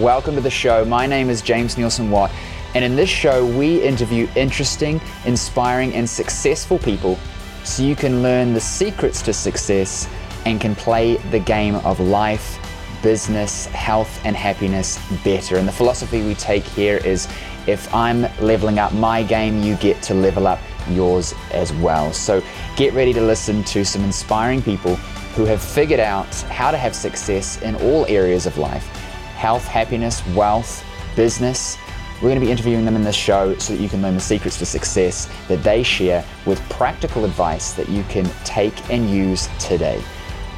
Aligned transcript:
Welcome 0.00 0.34
to 0.36 0.40
the 0.40 0.48
show. 0.48 0.82
My 0.86 1.06
name 1.06 1.28
is 1.28 1.42
James 1.42 1.74
Neilson-Watt, 1.74 2.30
and 2.74 2.82
in 2.82 2.96
this 2.96 3.10
show, 3.10 3.44
we 3.44 3.82
interview 3.82 4.26
interesting, 4.34 4.98
inspiring, 5.26 5.92
and 5.92 6.08
successful 6.08 6.78
people 6.78 7.18
so 7.64 7.82
you 7.82 7.94
can 7.94 8.22
learn 8.22 8.54
the 8.54 8.60
secrets 8.62 9.20
to 9.20 9.34
success 9.34 10.08
and 10.46 10.58
can 10.58 10.74
play 10.74 11.16
the 11.30 11.38
game 11.38 11.74
of 11.74 12.00
life, 12.00 12.58
business, 13.02 13.66
health, 13.66 14.24
and 14.24 14.34
happiness 14.34 14.98
better. 15.22 15.58
And 15.58 15.68
the 15.68 15.72
philosophy 15.72 16.22
we 16.22 16.34
take 16.34 16.64
here 16.64 16.96
is 16.96 17.28
if 17.66 17.94
I'm 17.94 18.22
leveling 18.40 18.78
up 18.78 18.94
my 18.94 19.22
game, 19.22 19.62
you 19.62 19.76
get 19.76 20.00
to 20.04 20.14
level 20.14 20.46
up 20.46 20.60
yours 20.88 21.34
as 21.52 21.74
well. 21.74 22.10
So 22.14 22.42
get 22.74 22.94
ready 22.94 23.12
to 23.12 23.20
listen 23.20 23.62
to 23.64 23.84
some 23.84 24.02
inspiring 24.02 24.62
people 24.62 24.96
who 25.36 25.44
have 25.44 25.60
figured 25.60 26.00
out 26.00 26.34
how 26.44 26.70
to 26.70 26.78
have 26.78 26.96
success 26.96 27.60
in 27.60 27.74
all 27.74 28.06
areas 28.06 28.46
of 28.46 28.56
life 28.56 28.99
health, 29.40 29.66
happiness, 29.66 30.22
wealth, 30.34 30.84
business. 31.16 31.78
We're 32.16 32.28
going 32.28 32.38
to 32.38 32.44
be 32.44 32.52
interviewing 32.52 32.84
them 32.84 32.94
in 32.94 33.02
this 33.02 33.16
show 33.16 33.56
so 33.56 33.72
that 33.72 33.80
you 33.80 33.88
can 33.88 34.02
learn 34.02 34.14
the 34.14 34.20
secrets 34.20 34.58
to 34.58 34.66
success 34.66 35.30
that 35.48 35.62
they 35.62 35.82
share 35.82 36.22
with 36.44 36.60
practical 36.68 37.24
advice 37.24 37.72
that 37.72 37.88
you 37.88 38.02
can 38.10 38.28
take 38.44 38.90
and 38.90 39.08
use 39.08 39.48
today. 39.58 40.02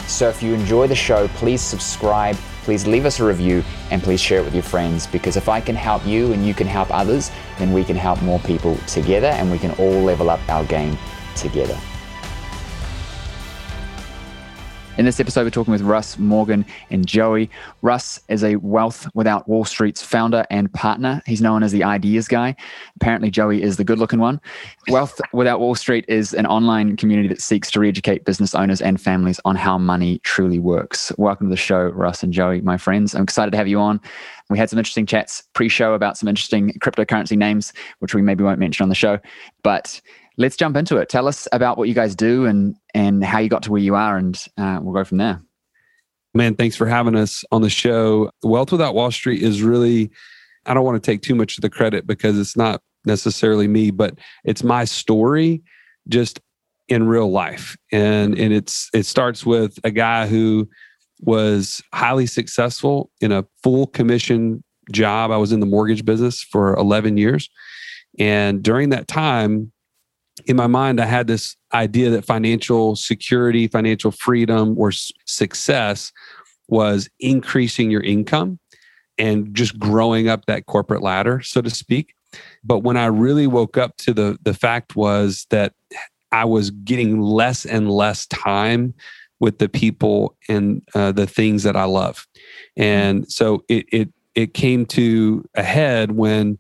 So 0.09 0.29
if 0.29 0.43
you 0.43 0.53
enjoy 0.53 0.89
the 0.89 0.97
show, 0.97 1.29
please 1.29 1.61
subscribe, 1.61 2.35
please 2.65 2.85
leave 2.85 3.07
us 3.07 3.21
a 3.21 3.25
review, 3.25 3.63
and 3.93 4.03
please 4.03 4.21
share 4.21 4.41
it 4.41 4.45
with 4.45 4.55
your 4.55 4.65
friends 4.65 5.07
because 5.07 5.37
if 5.37 5.49
I 5.49 5.61
can 5.61 5.77
help 5.77 6.05
you 6.05 6.33
and 6.33 6.45
you 6.45 6.53
can 6.53 6.67
help 6.67 6.93
others, 6.93 7.31
then 7.59 7.73
we 7.73 7.85
can 7.85 7.95
help 7.95 8.21
more 8.23 8.41
people 8.41 8.77
together 8.89 9.29
and 9.29 9.49
we 9.49 9.61
can 9.61 9.71
all 9.79 10.03
level 10.03 10.29
up 10.29 10.41
our 10.49 10.65
game 10.65 10.99
together. 11.37 11.79
In 14.99 15.07
this 15.07 15.21
episode, 15.21 15.45
we're 15.45 15.51
talking 15.51 15.73
with 15.73 15.81
Russ 15.81 16.19
Morgan 16.19 16.67
and 16.91 17.07
Joey. 17.07 17.49
Russ 17.81 18.21
is 18.29 18.45
a 18.45 18.57
Wealth 18.57 19.09
Without 19.15 19.49
Wall 19.49 19.65
Street's 19.65 20.03
founder 20.03 20.45
and 20.51 20.71
partner. 20.75 21.23
He's 21.25 21.41
known 21.41 21.63
as 21.63 21.73
the 21.73 21.83
ideas 21.83 22.29
guy. 22.29 22.55
Apparently, 22.97 23.31
Joey 23.31 23.63
is 23.63 23.79
the 23.79 23.85
good 23.85 23.99
looking 23.99 24.19
one. 24.19 24.39
Wealth 24.89 25.19
Without 25.33 25.61
Wall 25.61 25.75
Street 25.75 26.05
is 26.09 26.35
an 26.35 26.45
online 26.45 26.99
community 26.99 27.27
that 27.29 27.41
seeks 27.41 27.71
to 27.71 27.81
re 27.81 27.89
educate 27.89 28.27
business 28.27 28.55
owners 28.55 28.83
and 28.83 29.01
families 29.01 29.41
on 29.47 29.57
how 29.57 29.79
money 29.79 30.19
truly 30.25 30.59
works. 30.59 31.11
Welcome 31.17 31.47
to 31.47 31.51
the 31.51 31.57
show, 31.57 31.85
Russ 31.85 32.23
and 32.23 32.31
Joey, 32.31 32.61
my 32.61 32.77
friends. 32.77 33.15
I'm 33.15 33.23
excited 33.23 33.53
to 33.53 33.57
have 33.57 33.69
you 33.69 33.81
on. 33.81 33.99
We 34.51 34.59
had 34.59 34.69
some 34.69 34.79
interesting 34.79 35.07
chats 35.07 35.43
pre 35.55 35.71
show 35.71 35.95
about 35.95 36.19
some 36.19 36.29
interesting 36.29 36.71
cryptocurrency 36.81 37.39
names, 37.39 37.73
which 38.01 38.15
we 38.15 38.21
maybe 38.21 38.45
won't 38.45 38.59
mention 38.59 38.83
on 38.83 38.91
the 38.91 38.95
show. 38.95 39.19
But 39.63 40.03
let's 40.37 40.57
jump 40.57 40.77
into 40.77 40.97
it. 40.97 41.09
Tell 41.09 41.29
us 41.29 41.47
about 41.53 41.79
what 41.79 41.89
you 41.89 41.95
guys 41.95 42.15
do 42.15 42.47
and 42.47 42.77
and 42.95 43.25
how 43.25 43.39
you 43.39 43.49
got 43.49 43.63
to 43.65 43.71
where 43.71 43.81
you 43.81 43.95
are, 43.95 44.17
and 44.17 44.37
uh, 44.59 44.79
we'll 44.83 44.95
go 44.95 45.05
from 45.05 45.19
there. 45.19 45.41
Man, 46.35 46.55
thanks 46.55 46.77
for 46.77 46.87
having 46.87 47.15
us 47.15 47.45
on 47.53 47.63
the 47.63 47.71
show. 47.71 48.31
Wealth 48.43 48.73
Without 48.73 48.95
Wall 48.95 49.11
Street 49.11 49.43
is 49.43 49.63
really, 49.63 50.11
I 50.65 50.73
don't 50.73 50.85
want 50.85 51.03
to 51.03 51.11
take 51.11 51.21
too 51.21 51.35
much 51.35 51.59
of 51.59 51.63
the 51.63 51.69
credit 51.69 52.07
because 52.07 52.39
it's 52.39 52.57
not 52.57 52.81
necessarily 53.05 53.69
me, 53.69 53.91
but 53.91 54.19
it's 54.45 54.65
my 54.65 54.87
story 54.87 55.63
just 56.09 56.41
in 56.89 57.07
real 57.07 57.31
life. 57.31 57.77
And 57.91 58.39
and 58.39 58.53
it's 58.53 58.89
it 58.95 59.07
starts 59.07 59.45
with 59.45 59.79
a 59.85 59.91
guy 59.91 60.27
who 60.27 60.69
was 61.21 61.83
highly 61.93 62.27
successful 62.27 63.11
in 63.21 63.31
a 63.31 63.45
full 63.63 63.87
commission 63.87 64.65
job. 64.91 65.31
I 65.31 65.37
was 65.37 65.53
in 65.53 65.61
the 65.61 65.67
mortgage 65.67 66.05
business 66.05 66.43
for 66.43 66.75
11 66.75 67.17
years. 67.17 67.49
And 68.19 68.63
during 68.63 68.91
that 68.91 69.07
time, 69.07 69.73
in 70.47 70.57
my 70.57 70.67
mind, 70.67 71.01
I 71.01 71.07
had 71.07 71.27
this 71.27 71.57
idea 71.75 72.11
that 72.11 72.25
financial 72.25 72.97
security, 72.97 73.69
financial 73.69 74.11
freedom, 74.11 74.75
or 74.79 74.93
success 75.27 76.13
was 76.69 77.09
increasing 77.21 77.91
your 77.91 78.03
income 78.03 78.59
and 79.19 79.55
just 79.55 79.79
growing 79.79 80.29
up 80.29 80.47
that 80.47 80.67
corporate 80.67 81.03
ladder, 81.03 81.41
so 81.43 81.61
to 81.61 81.71
speak. 81.71 82.15
But 82.65 82.79
when 82.79 82.97
I 82.97 83.07
really 83.07 83.47
woke 83.47 83.77
up 83.77 83.97
to 83.99 84.15
the 84.15 84.39
the 84.43 84.55
fact 84.55 84.97
was 84.97 85.47
that 85.51 85.75
I 86.31 86.47
was 86.47 86.71
getting 86.71 87.21
less 87.21 87.67
and 87.67 87.91
less 87.91 88.27
time 88.27 88.95
with 89.39 89.59
the 89.59 89.69
people 89.69 90.37
and 90.49 90.81
uh, 90.95 91.13
the 91.13 91.27
things 91.27 91.63
that 91.65 91.77
I 91.77 91.85
love, 91.85 92.27
and 92.75 93.31
so 93.31 93.65
it 93.69 93.85
it 93.93 94.09
it 94.35 94.55
came 94.55 94.87
to 94.87 95.45
a 95.55 95.63
head 95.63 96.13
when 96.13 96.59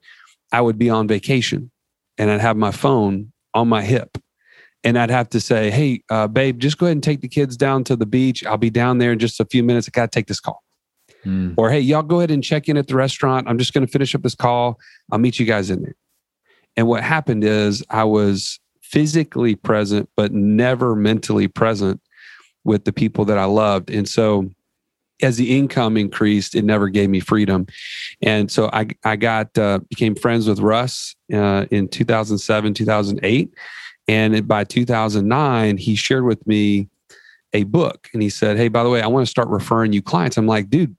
I 0.52 0.60
would 0.60 0.78
be 0.78 0.90
on 0.90 1.08
vacation 1.08 1.70
and 2.18 2.30
I'd 2.30 2.42
have 2.42 2.58
my 2.58 2.70
phone 2.70 3.31
on 3.54 3.68
my 3.68 3.82
hip. 3.82 4.18
And 4.84 4.98
I'd 4.98 5.10
have 5.10 5.28
to 5.30 5.40
say, 5.40 5.70
hey, 5.70 6.02
uh, 6.10 6.26
babe, 6.26 6.58
just 6.58 6.78
go 6.78 6.86
ahead 6.86 6.96
and 6.96 7.02
take 7.02 7.20
the 7.20 7.28
kids 7.28 7.56
down 7.56 7.84
to 7.84 7.94
the 7.94 8.06
beach. 8.06 8.44
I'll 8.44 8.56
be 8.56 8.70
down 8.70 8.98
there 8.98 9.12
in 9.12 9.18
just 9.18 9.38
a 9.38 9.44
few 9.44 9.62
minutes. 9.62 9.88
I 9.88 9.90
got 9.90 10.10
to 10.10 10.16
take 10.16 10.26
this 10.26 10.40
call. 10.40 10.62
Mm. 11.24 11.54
Or, 11.56 11.70
hey, 11.70 11.78
y'all 11.78 12.02
go 12.02 12.18
ahead 12.18 12.32
and 12.32 12.42
check 12.42 12.68
in 12.68 12.76
at 12.76 12.88
the 12.88 12.96
restaurant. 12.96 13.48
I'm 13.48 13.58
just 13.58 13.72
going 13.72 13.86
to 13.86 13.92
finish 13.92 14.14
up 14.14 14.22
this 14.22 14.34
call. 14.34 14.80
I'll 15.12 15.20
meet 15.20 15.38
you 15.38 15.46
guys 15.46 15.70
in 15.70 15.82
there. 15.82 15.94
And 16.76 16.88
what 16.88 17.04
happened 17.04 17.44
is 17.44 17.84
I 17.90 18.04
was 18.04 18.58
physically 18.82 19.54
present, 19.54 20.08
but 20.16 20.32
never 20.32 20.96
mentally 20.96 21.46
present 21.46 22.00
with 22.64 22.84
the 22.84 22.92
people 22.92 23.24
that 23.26 23.38
I 23.38 23.44
loved. 23.44 23.88
And 23.88 24.08
so 24.08 24.50
as 25.22 25.36
the 25.36 25.56
income 25.56 25.96
increased, 25.96 26.54
it 26.54 26.64
never 26.64 26.88
gave 26.88 27.08
me 27.08 27.20
freedom. 27.20 27.66
And 28.20 28.50
so 28.50 28.68
I, 28.72 28.88
I 29.04 29.16
got, 29.16 29.56
uh, 29.56 29.80
became 29.88 30.14
friends 30.14 30.48
with 30.48 30.60
Russ 30.60 31.14
uh, 31.32 31.66
in 31.70 31.88
2007, 31.88 32.74
2008. 32.74 33.54
And 34.08 34.48
by 34.48 34.64
2009, 34.64 35.76
he 35.76 35.94
shared 35.94 36.24
with 36.24 36.46
me 36.46 36.88
a 37.52 37.64
book 37.64 38.08
and 38.12 38.22
he 38.22 38.30
said, 38.30 38.56
Hey, 38.56 38.68
by 38.68 38.82
the 38.82 38.90
way, 38.90 39.02
I 39.02 39.06
want 39.06 39.26
to 39.26 39.30
start 39.30 39.48
referring 39.48 39.92
you 39.92 40.02
clients. 40.02 40.36
I'm 40.36 40.46
like, 40.46 40.70
dude, 40.70 40.96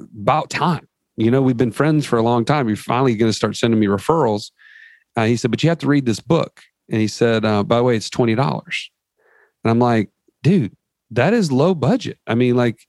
about 0.00 0.50
time. 0.50 0.88
You 1.16 1.30
know, 1.30 1.42
we've 1.42 1.56
been 1.56 1.72
friends 1.72 2.06
for 2.06 2.18
a 2.18 2.22
long 2.22 2.44
time. 2.44 2.66
You're 2.68 2.76
finally 2.76 3.14
going 3.14 3.28
to 3.28 3.36
start 3.36 3.56
sending 3.56 3.78
me 3.78 3.86
referrals. 3.86 4.50
Uh, 5.16 5.24
he 5.24 5.36
said, 5.36 5.50
but 5.50 5.62
you 5.62 5.68
have 5.68 5.78
to 5.78 5.86
read 5.86 6.06
this 6.06 6.20
book. 6.20 6.62
And 6.90 7.00
he 7.00 7.08
said, 7.08 7.44
uh, 7.44 7.62
by 7.62 7.76
the 7.76 7.82
way, 7.82 7.96
it's 7.96 8.08
$20. 8.08 8.38
And 9.64 9.70
I'm 9.70 9.78
like, 9.78 10.10
dude, 10.42 10.74
that 11.10 11.32
is 11.32 11.50
low 11.50 11.74
budget. 11.74 12.18
I 12.26 12.34
mean, 12.34 12.56
like 12.56 12.86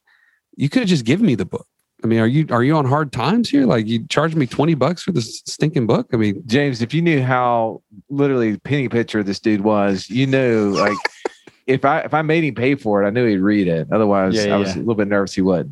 you 0.55 0.69
could 0.69 0.81
have 0.81 0.89
just 0.89 1.05
given 1.05 1.25
me 1.25 1.35
the 1.35 1.45
book. 1.45 1.67
I 2.03 2.07
mean, 2.07 2.19
are 2.19 2.27
you 2.27 2.47
are 2.49 2.63
you 2.63 2.75
on 2.75 2.85
hard 2.85 3.11
times 3.11 3.49
here? 3.49 3.65
Like 3.65 3.87
you 3.87 4.05
charged 4.07 4.35
me 4.35 4.47
20 4.47 4.73
bucks 4.75 5.03
for 5.03 5.11
this 5.11 5.41
stinking 5.45 5.87
book? 5.87 6.07
I 6.13 6.17
mean, 6.17 6.41
James, 6.47 6.81
if 6.81 6.93
you 6.93 7.01
knew 7.01 7.21
how 7.21 7.81
literally 8.09 8.57
penny 8.57 8.89
picture 8.89 9.21
this 9.21 9.39
dude 9.39 9.61
was, 9.61 10.09
you 10.09 10.25
knew 10.25 10.71
like 10.71 10.97
if 11.67 11.85
I 11.85 11.99
if 11.99 12.13
I 12.13 12.21
made 12.21 12.43
him 12.43 12.55
pay 12.55 12.75
for 12.75 13.03
it, 13.03 13.07
I 13.07 13.11
knew 13.11 13.27
he'd 13.27 13.37
read 13.37 13.67
it. 13.67 13.87
Otherwise, 13.91 14.35
yeah, 14.35 14.45
yeah, 14.45 14.55
I 14.55 14.57
was 14.57 14.69
yeah. 14.69 14.77
a 14.77 14.79
little 14.79 14.95
bit 14.95 15.07
nervous 15.07 15.35
he 15.35 15.41
wouldn't. 15.41 15.71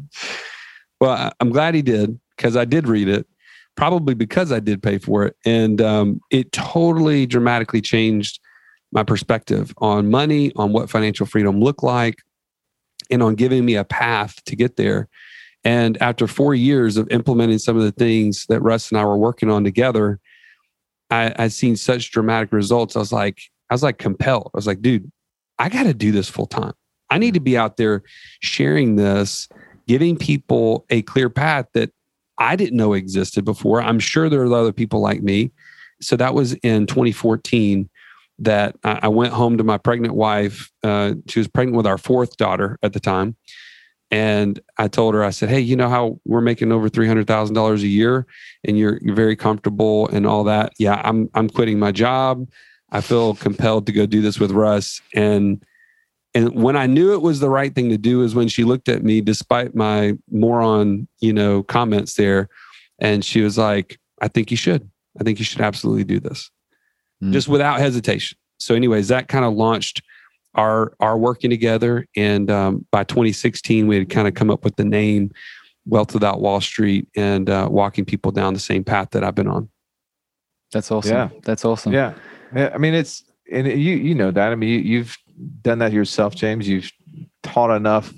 Well, 1.02 1.32
I'm 1.40 1.50
glad 1.50 1.76
he 1.76 1.82
did 1.82 2.20
because 2.36 2.56
I 2.56 2.66
did 2.66 2.88
read 2.88 3.08
it, 3.08 3.26
probably 3.76 4.14
because 4.14 4.52
I 4.52 4.60
did 4.60 4.84
pay 4.84 4.98
for 5.00 5.26
it, 5.26 5.36
and 5.46 5.82
um, 5.82 6.22
it 6.30 6.52
totally 6.52 7.26
dramatically 7.26 7.82
changed 7.82 8.40
my 8.92 9.04
perspective 9.04 9.74
on 9.78 10.10
money, 10.10 10.52
on 10.56 10.74
what 10.74 10.90
financial 10.90 11.26
freedom 11.26 11.60
looked 11.60 11.84
like, 11.84 12.18
and 13.10 13.24
on 13.24 13.36
giving 13.36 13.66
me 13.66 13.76
a 13.76 13.84
path 13.84 14.44
to 14.46 14.56
get 14.56 14.76
there. 14.76 15.08
And 15.64 16.02
after 16.02 16.28
four 16.28 16.56
years 16.56 16.98
of 16.98 17.10
implementing 17.12 17.60
some 17.60 17.76
of 17.76 17.84
the 17.84 17.92
things 17.92 18.46
that 18.48 18.62
Russ 18.62 18.92
and 18.92 19.00
I 19.00 19.06
were 19.06 19.18
working 19.18 19.50
on 19.50 19.64
together, 19.64 20.20
I, 21.10 21.34
I'd 21.38 21.52
seen 21.52 21.76
such 21.76 22.12
dramatic 22.12 22.52
results. 22.52 22.96
I 22.96 23.00
was 23.00 23.12
like, 23.12 23.42
I 23.70 23.74
was 23.74 23.84
like 23.84 23.98
compelled. 23.98 24.52
I 24.54 24.58
was 24.58 24.68
like, 24.68 24.82
dude, 24.82 25.12
I 25.58 25.70
got 25.70 25.84
to 25.84 25.94
do 25.94 26.12
this 26.12 26.30
full 26.30 26.46
time. 26.46 26.74
I 27.10 27.18
need 27.18 27.34
to 27.34 27.40
be 27.40 27.58
out 27.58 27.78
there 27.78 28.04
sharing 28.42 28.96
this, 28.96 29.50
giving 29.88 30.18
people 30.18 30.86
a 30.90 31.02
clear 31.02 31.30
path 31.30 31.66
that 31.74 31.92
I 32.38 32.56
didn't 32.56 32.78
know 32.78 32.94
existed 32.94 33.44
before. 33.44 33.82
I'm 33.82 34.00
sure 34.00 34.30
there 34.30 34.42
are 34.42 34.54
other 34.54 34.72
people 34.72 35.02
like 35.02 35.22
me. 35.22 35.52
So 36.02 36.16
that 36.16 36.34
was 36.34 36.54
in 36.56 36.86
2014 36.86 37.90
that 38.40 38.76
I 38.84 39.08
went 39.10 39.34
home 39.34 39.58
to 39.58 39.64
my 39.64 39.78
pregnant 39.78 40.16
wife. 40.16 40.72
Uh, 40.84 41.16
she 41.28 41.40
was 41.40 41.48
pregnant 41.48 41.76
with 41.76 41.86
our 41.86 41.98
fourth 41.98 42.38
daughter 42.38 42.78
at 42.82 42.94
the 42.94 43.00
time. 43.00 43.36
And 44.12 44.60
I 44.78 44.88
told 44.88 45.14
her, 45.14 45.24
I 45.24 45.30
said, 45.30 45.50
Hey, 45.50 45.60
you 45.60 45.76
know 45.76 45.90
how 45.90 46.20
we're 46.26 46.42
making 46.42 46.72
over 46.72 46.90
$300,000 46.90 47.82
a 47.82 47.88
year 47.88 48.26
and 48.64 48.78
you're, 48.78 48.98
you're 49.02 49.16
very 49.16 49.36
comfortable 49.36 50.08
and 50.08 50.26
all 50.26 50.44
that. 50.46 50.74
Yeah, 50.80 51.00
I'm, 51.04 51.30
I'm 51.36 51.50
quitting 51.50 51.78
my 51.78 51.92
job. 51.92 52.50
I 52.92 53.02
feel 53.02 53.36
compelled 53.36 53.86
to 53.86 53.92
go 53.92 54.08
do 54.08 54.22
this 54.22 54.40
with 54.40 54.52
Russ. 54.52 55.00
And, 55.14 55.64
and 56.34 56.56
when 56.56 56.76
I 56.76 56.88
knew 56.88 57.14
it 57.14 57.22
was 57.22 57.40
the 57.40 57.50
right 57.50 57.74
thing 57.74 57.90
to 57.90 57.98
do 57.98 58.24
is 58.24 58.34
when 58.34 58.48
she 58.48 58.64
looked 58.64 58.90
at 58.90 59.04
me, 59.04 59.22
despite 59.22 59.76
my 59.76 60.18
moron, 60.32 61.08
you 61.20 61.34
know, 61.34 61.62
comments 61.62 62.16
there. 62.16 62.50
And 63.00 63.24
she 63.24 63.42
was 63.42 63.58
like, 63.58 64.00
I 64.22 64.28
think 64.28 64.50
you 64.50 64.58
should. 64.58 64.90
I 65.20 65.24
think 65.24 65.38
you 65.38 65.46
should 65.46 65.62
absolutely 65.62 66.04
do 66.04 66.20
this 66.20 66.50
mm-hmm. 67.22 67.32
just 67.32 67.48
without 67.48 67.80
hesitation. 67.80 68.38
So, 68.60 68.76
anyways, 68.76 69.08
that 69.10 69.28
kind 69.28 69.46
of 69.46 69.54
launched 69.54 70.02
our 70.56 70.94
our 71.00 71.18
working 71.18 71.50
together. 71.50 72.06
And 72.16 72.50
um, 72.50 72.86
by 72.92 73.04
2016, 73.04 73.88
we 73.88 73.98
had 73.98 74.10
kind 74.10 74.28
of 74.28 74.34
come 74.34 74.50
up 74.50 74.64
with 74.64 74.76
the 74.76 74.86
name 74.86 75.32
Wealth 75.86 76.14
Without 76.14 76.42
Wall 76.42 76.62
Street 76.62 77.08
and 77.16 77.50
uh, 77.50 77.68
walking 77.72 78.06
people 78.06 78.32
down 78.32 78.54
the 78.54 78.60
same 78.60 78.84
path 78.84 79.10
that 79.12 79.24
I've 79.24 79.36
been 79.36 79.48
on. 79.48 79.70
That's 80.72 80.92
awesome. 80.92 81.16
Yeah. 81.16 81.30
That's 81.44 81.66
awesome. 81.66 81.94
Yeah. 81.94 82.14
I 82.54 82.78
mean, 82.78 82.94
it's 82.94 83.24
and 83.52 83.68
you 83.68 83.96
you 83.96 84.16
know 84.16 84.32
that. 84.32 84.52
I 84.52 84.56
mean, 84.56 84.70
you, 84.70 84.80
you've 84.80 85.18
done 85.62 85.80
that 85.80 85.92
yourself, 85.92 86.36
James. 86.36 86.68
You've 86.68 86.92
taught 87.44 87.76
enough 87.76 88.14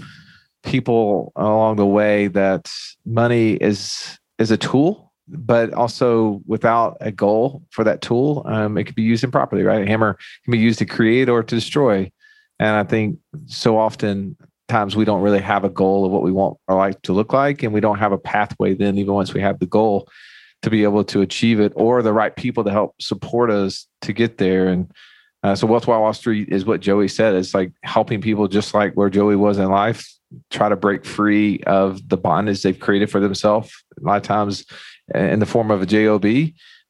people 0.63 1.31
along 1.35 1.77
the 1.77 1.85
way 1.85 2.27
that 2.27 2.69
money 3.05 3.53
is 3.53 4.19
is 4.37 4.51
a 4.51 4.57
tool, 4.57 5.10
but 5.31 5.73
also 5.73 6.41
without 6.45 6.97
a 7.01 7.11
goal 7.11 7.63
for 7.71 7.83
that 7.83 8.01
tool, 8.01 8.43
um, 8.45 8.77
it 8.77 8.83
could 8.83 8.95
be 8.95 9.01
used 9.01 9.23
improperly. 9.23 9.63
Right, 9.63 9.83
a 9.83 9.87
hammer 9.87 10.17
can 10.45 10.51
be 10.51 10.59
used 10.59 10.79
to 10.79 10.85
create 10.85 11.29
or 11.29 11.41
to 11.43 11.55
destroy. 11.55 12.11
And 12.59 12.75
I 12.75 12.83
think 12.83 13.17
so 13.47 13.77
often 13.77 14.37
times 14.67 14.95
we 14.95 15.05
don't 15.05 15.21
really 15.21 15.41
have 15.41 15.63
a 15.63 15.69
goal 15.69 16.05
of 16.05 16.11
what 16.11 16.23
we 16.23 16.31
want 16.31 16.57
our 16.67 16.75
life 16.75 17.01
to 17.03 17.13
look 17.13 17.33
like, 17.33 17.63
and 17.63 17.73
we 17.73 17.81
don't 17.81 17.99
have 17.99 18.11
a 18.11 18.17
pathway. 18.17 18.73
Then 18.73 18.97
even 18.97 19.13
once 19.13 19.33
we 19.33 19.41
have 19.41 19.59
the 19.59 19.65
goal, 19.65 20.07
to 20.61 20.69
be 20.69 20.83
able 20.83 21.03
to 21.05 21.21
achieve 21.21 21.59
it, 21.59 21.73
or 21.75 22.01
the 22.01 22.13
right 22.13 22.35
people 22.35 22.63
to 22.63 22.71
help 22.71 22.93
support 23.01 23.49
us 23.49 23.87
to 24.01 24.13
get 24.13 24.37
there. 24.37 24.67
And 24.67 24.91
uh, 25.43 25.55
so 25.55 25.65
Wealth 25.65 25.87
Wall 25.87 26.13
Street 26.13 26.49
is 26.49 26.65
what 26.65 26.81
Joey 26.81 27.07
said. 27.07 27.33
It's 27.33 27.53
like 27.53 27.71
helping 27.83 28.21
people 28.21 28.47
just 28.47 28.73
like 28.73 28.93
where 28.93 29.09
Joey 29.09 29.35
was 29.35 29.57
in 29.57 29.69
life, 29.69 30.07
try 30.51 30.69
to 30.69 30.75
break 30.75 31.03
free 31.03 31.61
of 31.65 32.07
the 32.07 32.17
bondage 32.17 32.61
they've 32.61 32.79
created 32.79 33.09
for 33.09 33.19
themselves. 33.19 33.73
A 33.99 34.05
lot 34.05 34.17
of 34.17 34.23
times 34.23 34.65
in 35.13 35.39
the 35.39 35.45
form 35.45 35.71
of 35.71 35.81
a 35.81 35.85
job, 35.85 36.25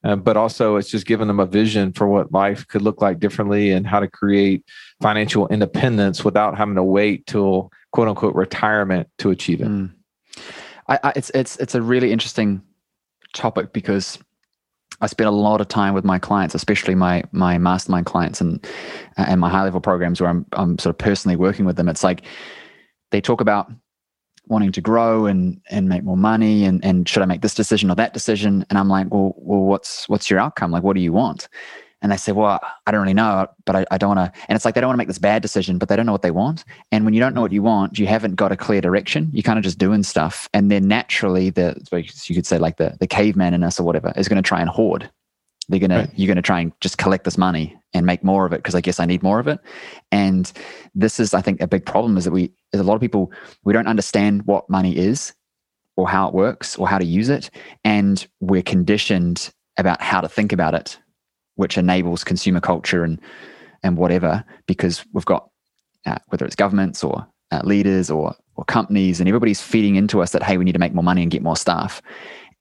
uh, 0.04 0.16
but 0.16 0.38
also 0.38 0.78
it's 0.78 0.90
just 0.90 1.06
giving 1.06 1.28
them 1.28 1.40
a 1.40 1.46
vision 1.46 1.94
for 1.94 2.08
what 2.08 2.32
life 2.32 2.68
could 2.68 2.82
look 2.82 3.02
like 3.02 3.20
differently 3.20 3.72
and 3.72 3.86
how 3.86 4.00
to 4.00 4.08
create 4.08 4.66
financial 5.02 5.48
independence 5.50 6.24
without 6.24 6.58
having 6.58 6.76
to 6.76 6.84
wait 6.84 7.26
till 7.28 7.72
quote 7.92 8.08
unquote 8.08 8.36
retirement 8.36 9.08
to 9.20 9.30
achieve 9.30 9.62
it. 9.62 9.68
Mm. 9.68 9.92
I, 10.88 11.00
I, 11.04 11.14
it's 11.16 11.30
it's 11.32 11.58
it's 11.58 11.76
a 11.76 11.82
really 11.82 12.12
interesting 12.12 12.62
topic 13.34 13.74
because 13.74 14.18
I 15.02 15.08
spend 15.08 15.28
a 15.28 15.32
lot 15.32 15.62
of 15.62 15.68
time 15.68 15.94
with 15.94 16.06
my 16.06 16.20
clients, 16.20 16.56
especially 16.56 16.96
my 16.96 17.24
my 17.32 17.58
mastermind 17.58 18.06
clients 18.06 18.42
and 18.42 18.66
and 19.18 19.40
my 19.40 19.50
high 19.50 19.64
level 19.64 19.82
programs 19.82 20.22
where 20.22 20.30
I'm 20.30 20.46
I'm 20.54 20.78
sort 20.78 20.94
of 20.94 20.98
personally 20.98 21.36
working 21.36 21.66
with 21.66 21.76
them. 21.76 21.90
It's 21.90 22.04
like 22.04 22.24
they 23.12 23.22
talk 23.22 23.42
about 23.42 23.72
wanting 24.48 24.72
to 24.74 24.82
grow 24.82 25.26
and 25.26 25.62
and 25.70 25.88
make 25.88 26.04
more 26.04 26.18
money 26.18 26.66
and 26.66 26.84
and 26.84 27.08
should 27.08 27.24
I 27.24 27.26
make 27.26 27.42
this 27.42 27.56
decision 27.56 27.92
or 27.92 27.96
that 27.96 28.14
decision? 28.14 28.66
And 28.70 28.78
I'm 28.78 28.90
like, 28.90 29.08
well, 29.12 29.34
well, 29.38 29.62
what's 29.62 30.08
what's 30.10 30.30
your 30.30 30.40
outcome? 30.40 30.72
Like, 30.72 30.84
what 30.84 30.96
do 30.96 31.02
you 31.02 31.14
want? 31.14 31.48
and 32.02 32.12
they 32.12 32.18
say, 32.18 32.32
well, 32.32 32.60
I 32.88 32.92
don't 32.92 33.02
really 33.02 33.14
know, 33.14 33.48
but 33.66 33.76
I, 33.76 33.86
I 33.92 33.98
don't 33.98 34.16
want 34.16 34.34
to. 34.34 34.42
And 34.48 34.56
it's 34.56 34.66
like 34.66 34.74
they 34.74 34.82
don't 34.82 34.88
want 34.88 34.96
to 34.96 35.02
make 35.02 35.08
this 35.08 35.20
bad 35.20 35.42
decision, 35.42 35.78
but 35.78 35.88
they 35.88 35.96
don't 35.96 36.06
know 36.06 36.12
what 36.12 36.24
they 36.24 36.32
want. 36.32 36.64
And 36.92 37.06
when 37.06 37.14
you 37.14 37.20
don't 37.20 37.36
know 37.36 37.42
what 37.42 37.52
you 37.52 37.62
want, 37.62 38.00
you 38.00 38.08
haven't 38.08 38.36
got 38.36 38.52
a 38.52 38.58
clear 38.58 38.82
direction. 38.82 39.30
You're 39.34 39.44
kind 39.44 39.60
of 39.60 39.64
just 39.64 39.78
doing 39.78 40.04
stuff. 40.04 40.50
And 40.54 40.72
then 40.72 40.88
naturally, 40.88 41.52
the 41.52 41.76
you 42.28 42.36
could 42.36 42.48
say 42.48 42.58
like 42.58 42.78
the 42.78 42.98
the 43.00 43.08
caveman 43.08 43.54
in 43.54 43.64
us 43.64 43.80
or 43.80 43.84
whatever 43.84 44.12
is 44.16 44.28
going 44.28 44.42
to 44.42 44.48
try 44.48 44.62
and 44.62 44.70
hoard. 44.70 45.10
They're 45.70 45.80
gonna 45.80 46.00
right. 46.00 46.12
you're 46.16 46.28
gonna 46.28 46.42
try 46.42 46.60
and 46.60 46.72
just 46.82 46.98
collect 46.98 47.24
this 47.24 47.38
money 47.38 47.78
and 47.94 48.06
make 48.06 48.24
more 48.24 48.46
of 48.46 48.54
it 48.54 48.58
because 48.58 48.76
I 48.76 48.82
guess 48.82 49.00
I 49.00 49.06
need 49.06 49.24
more 49.24 49.40
of 49.40 49.48
it. 49.48 49.60
And 50.12 50.52
this 50.96 51.20
is, 51.20 51.34
I 51.34 51.42
think, 51.42 51.62
a 51.62 51.68
big 51.68 51.86
problem 51.86 52.18
is 52.18 52.26
that 52.26 52.32
we, 52.32 52.52
is 52.72 52.80
a 52.80 52.84
lot 52.84 52.96
of 52.96 53.02
people, 53.02 53.32
we 53.64 53.74
don't 53.74 53.88
understand 53.88 54.46
what 54.46 54.70
money 54.70 54.98
is 54.98 55.34
or 55.98 56.08
how 56.08 56.28
it 56.28 56.34
works 56.34 56.78
or 56.78 56.88
how 56.88 56.98
to 56.98 57.06
use 57.06 57.30
it, 57.30 57.50
and 57.84 58.26
we're 58.40 58.62
conditioned 58.62 59.52
about 59.78 60.02
how 60.02 60.22
to 60.22 60.30
think 60.30 60.54
about 60.54 60.74
it 60.74 60.98
which 61.56 61.78
enables 61.78 62.24
consumer 62.24 62.60
culture 62.60 63.04
and 63.04 63.20
and 63.84 63.98
whatever 63.98 64.44
because 64.68 65.06
we've 65.14 65.26
got 65.26 65.50
uh, 66.06 66.18
whether 66.28 66.46
it's 66.46 66.56
governments 66.56 67.04
or 67.04 67.26
uh, 67.52 67.62
leaders 67.64 68.10
or 68.10 68.36
or 68.56 68.64
companies 68.66 69.20
and 69.20 69.28
everybody's 69.28 69.62
feeding 69.62 69.96
into 69.96 70.22
us 70.22 70.32
that 70.32 70.44
hey 70.44 70.58
we 70.58 70.66
need 70.66 70.72
to 70.74 70.80
make 70.80 70.94
more 70.94 71.04
money 71.04 71.22
and 71.22 71.32
get 71.32 71.44
more 71.44 71.56
stuff 71.56 72.02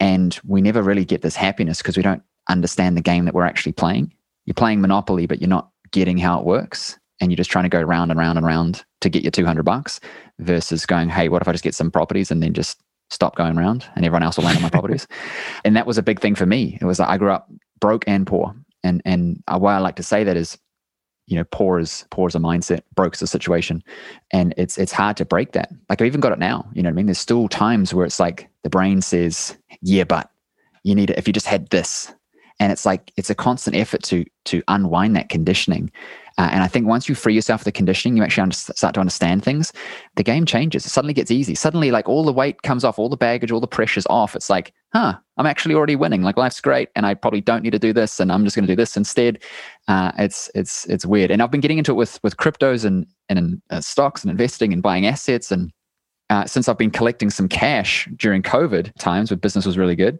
and 0.00 0.38
we 0.46 0.60
never 0.60 0.82
really 0.82 1.04
get 1.04 1.22
this 1.22 1.36
happiness 1.36 1.78
because 1.78 1.96
we 1.96 2.02
don't 2.02 2.22
understand 2.50 2.96
the 2.96 3.02
game 3.02 3.24
that 3.24 3.34
we're 3.34 3.44
actually 3.44 3.72
playing 3.72 4.12
you're 4.44 4.54
playing 4.54 4.80
monopoly 4.80 5.26
but 5.26 5.40
you're 5.40 5.48
not 5.48 5.70
getting 5.92 6.18
how 6.18 6.38
it 6.38 6.44
works 6.44 6.98
and 7.20 7.30
you're 7.30 7.36
just 7.36 7.50
trying 7.50 7.64
to 7.64 7.68
go 7.68 7.82
round 7.82 8.10
and 8.10 8.18
round 8.18 8.38
and 8.38 8.46
round 8.46 8.84
to 9.00 9.08
get 9.08 9.22
your 9.22 9.30
200 9.30 9.62
bucks 9.62 10.00
versus 10.38 10.86
going 10.86 11.08
hey 11.08 11.28
what 11.28 11.42
if 11.42 11.48
i 11.48 11.52
just 11.52 11.64
get 11.64 11.74
some 11.74 11.90
properties 11.90 12.30
and 12.30 12.42
then 12.42 12.52
just 12.52 12.80
stop 13.10 13.34
going 13.34 13.58
around 13.58 13.86
and 13.96 14.04
everyone 14.04 14.22
else 14.22 14.36
will 14.36 14.44
land 14.44 14.56
on 14.56 14.62
my 14.62 14.70
properties 14.70 15.06
and 15.64 15.76
that 15.76 15.86
was 15.86 15.98
a 15.98 16.02
big 16.02 16.20
thing 16.20 16.34
for 16.34 16.46
me 16.46 16.78
it 16.80 16.84
was 16.84 16.98
like 16.98 17.08
i 17.08 17.16
grew 17.16 17.32
up 17.32 17.50
broke 17.80 18.04
and 18.06 18.26
poor 18.26 18.54
and 18.82 19.02
and 19.04 19.42
uh, 19.48 19.58
why 19.58 19.74
I 19.74 19.78
like 19.78 19.96
to 19.96 20.02
say 20.02 20.24
that 20.24 20.36
is, 20.36 20.58
you 21.26 21.36
know, 21.36 21.44
poor 21.50 21.78
is 21.78 22.04
poor 22.10 22.28
is 22.28 22.34
a 22.34 22.38
mindset, 22.38 22.82
broke's 22.94 23.22
a 23.22 23.26
situation, 23.26 23.82
and 24.32 24.54
it's 24.56 24.78
it's 24.78 24.92
hard 24.92 25.16
to 25.18 25.24
break 25.24 25.52
that. 25.52 25.70
Like 25.88 26.00
I've 26.00 26.06
even 26.06 26.20
got 26.20 26.32
it 26.32 26.38
now. 26.38 26.68
You 26.72 26.82
know 26.82 26.88
what 26.88 26.94
I 26.94 26.96
mean? 26.96 27.06
There's 27.06 27.18
still 27.18 27.48
times 27.48 27.94
where 27.94 28.06
it's 28.06 28.20
like 28.20 28.48
the 28.62 28.70
brain 28.70 29.00
says, 29.02 29.56
"Yeah, 29.82 30.04
but 30.04 30.30
you 30.82 30.94
need 30.94 31.10
it 31.10 31.18
if 31.18 31.26
you 31.26 31.32
just 31.32 31.46
had 31.46 31.68
this," 31.70 32.12
and 32.60 32.70
it's 32.70 32.86
like 32.86 33.12
it's 33.16 33.30
a 33.30 33.34
constant 33.34 33.74
effort 33.74 34.02
to 34.04 34.24
to 34.44 34.62
unwind 34.68 35.16
that 35.16 35.28
conditioning 35.28 35.90
uh, 36.40 36.48
and 36.52 36.62
I 36.62 36.68
think 36.68 36.86
once 36.86 37.06
you 37.06 37.14
free 37.14 37.34
yourself 37.34 37.60
of 37.60 37.64
the 37.66 37.72
conditioning, 37.72 38.16
you 38.16 38.22
actually 38.22 38.50
start 38.52 38.94
to 38.94 39.00
understand 39.00 39.44
things. 39.44 39.74
The 40.16 40.22
game 40.22 40.46
changes. 40.46 40.86
It 40.86 40.88
suddenly 40.88 41.12
gets 41.12 41.30
easy. 41.30 41.54
Suddenly, 41.54 41.90
like 41.90 42.08
all 42.08 42.24
the 42.24 42.32
weight 42.32 42.62
comes 42.62 42.82
off, 42.82 42.98
all 42.98 43.10
the 43.10 43.16
baggage, 43.16 43.50
all 43.50 43.60
the 43.60 43.66
pressure's 43.66 44.06
off. 44.06 44.34
It's 44.34 44.48
like, 44.48 44.72
huh, 44.94 45.18
I'm 45.36 45.44
actually 45.44 45.74
already 45.74 45.96
winning. 45.96 46.22
Like 46.22 46.38
life's 46.38 46.62
great, 46.62 46.88
and 46.96 47.04
I 47.04 47.12
probably 47.12 47.42
don't 47.42 47.62
need 47.62 47.72
to 47.72 47.78
do 47.78 47.92
this, 47.92 48.20
and 48.20 48.32
I'm 48.32 48.44
just 48.44 48.56
going 48.56 48.66
to 48.66 48.72
do 48.72 48.76
this 48.76 48.96
instead. 48.96 49.42
Uh, 49.86 50.12
it's 50.16 50.50
it's 50.54 50.86
it's 50.86 51.04
weird. 51.04 51.30
And 51.30 51.42
I've 51.42 51.50
been 51.50 51.60
getting 51.60 51.76
into 51.76 51.92
it 51.92 51.96
with 51.96 52.18
with 52.22 52.38
cryptos 52.38 52.86
and 52.86 53.06
and 53.28 53.38
in, 53.38 53.62
uh, 53.68 53.82
stocks 53.82 54.22
and 54.22 54.30
investing 54.30 54.72
and 54.72 54.82
buying 54.82 55.06
assets 55.06 55.52
and 55.52 55.70
uh, 56.30 56.46
since 56.46 56.68
I've 56.68 56.78
been 56.78 56.92
collecting 56.92 57.28
some 57.28 57.48
cash 57.48 58.08
during 58.16 58.40
COVID 58.42 58.94
times 58.98 59.30
when 59.30 59.40
business 59.40 59.66
was 59.66 59.76
really 59.76 59.96
good. 59.96 60.18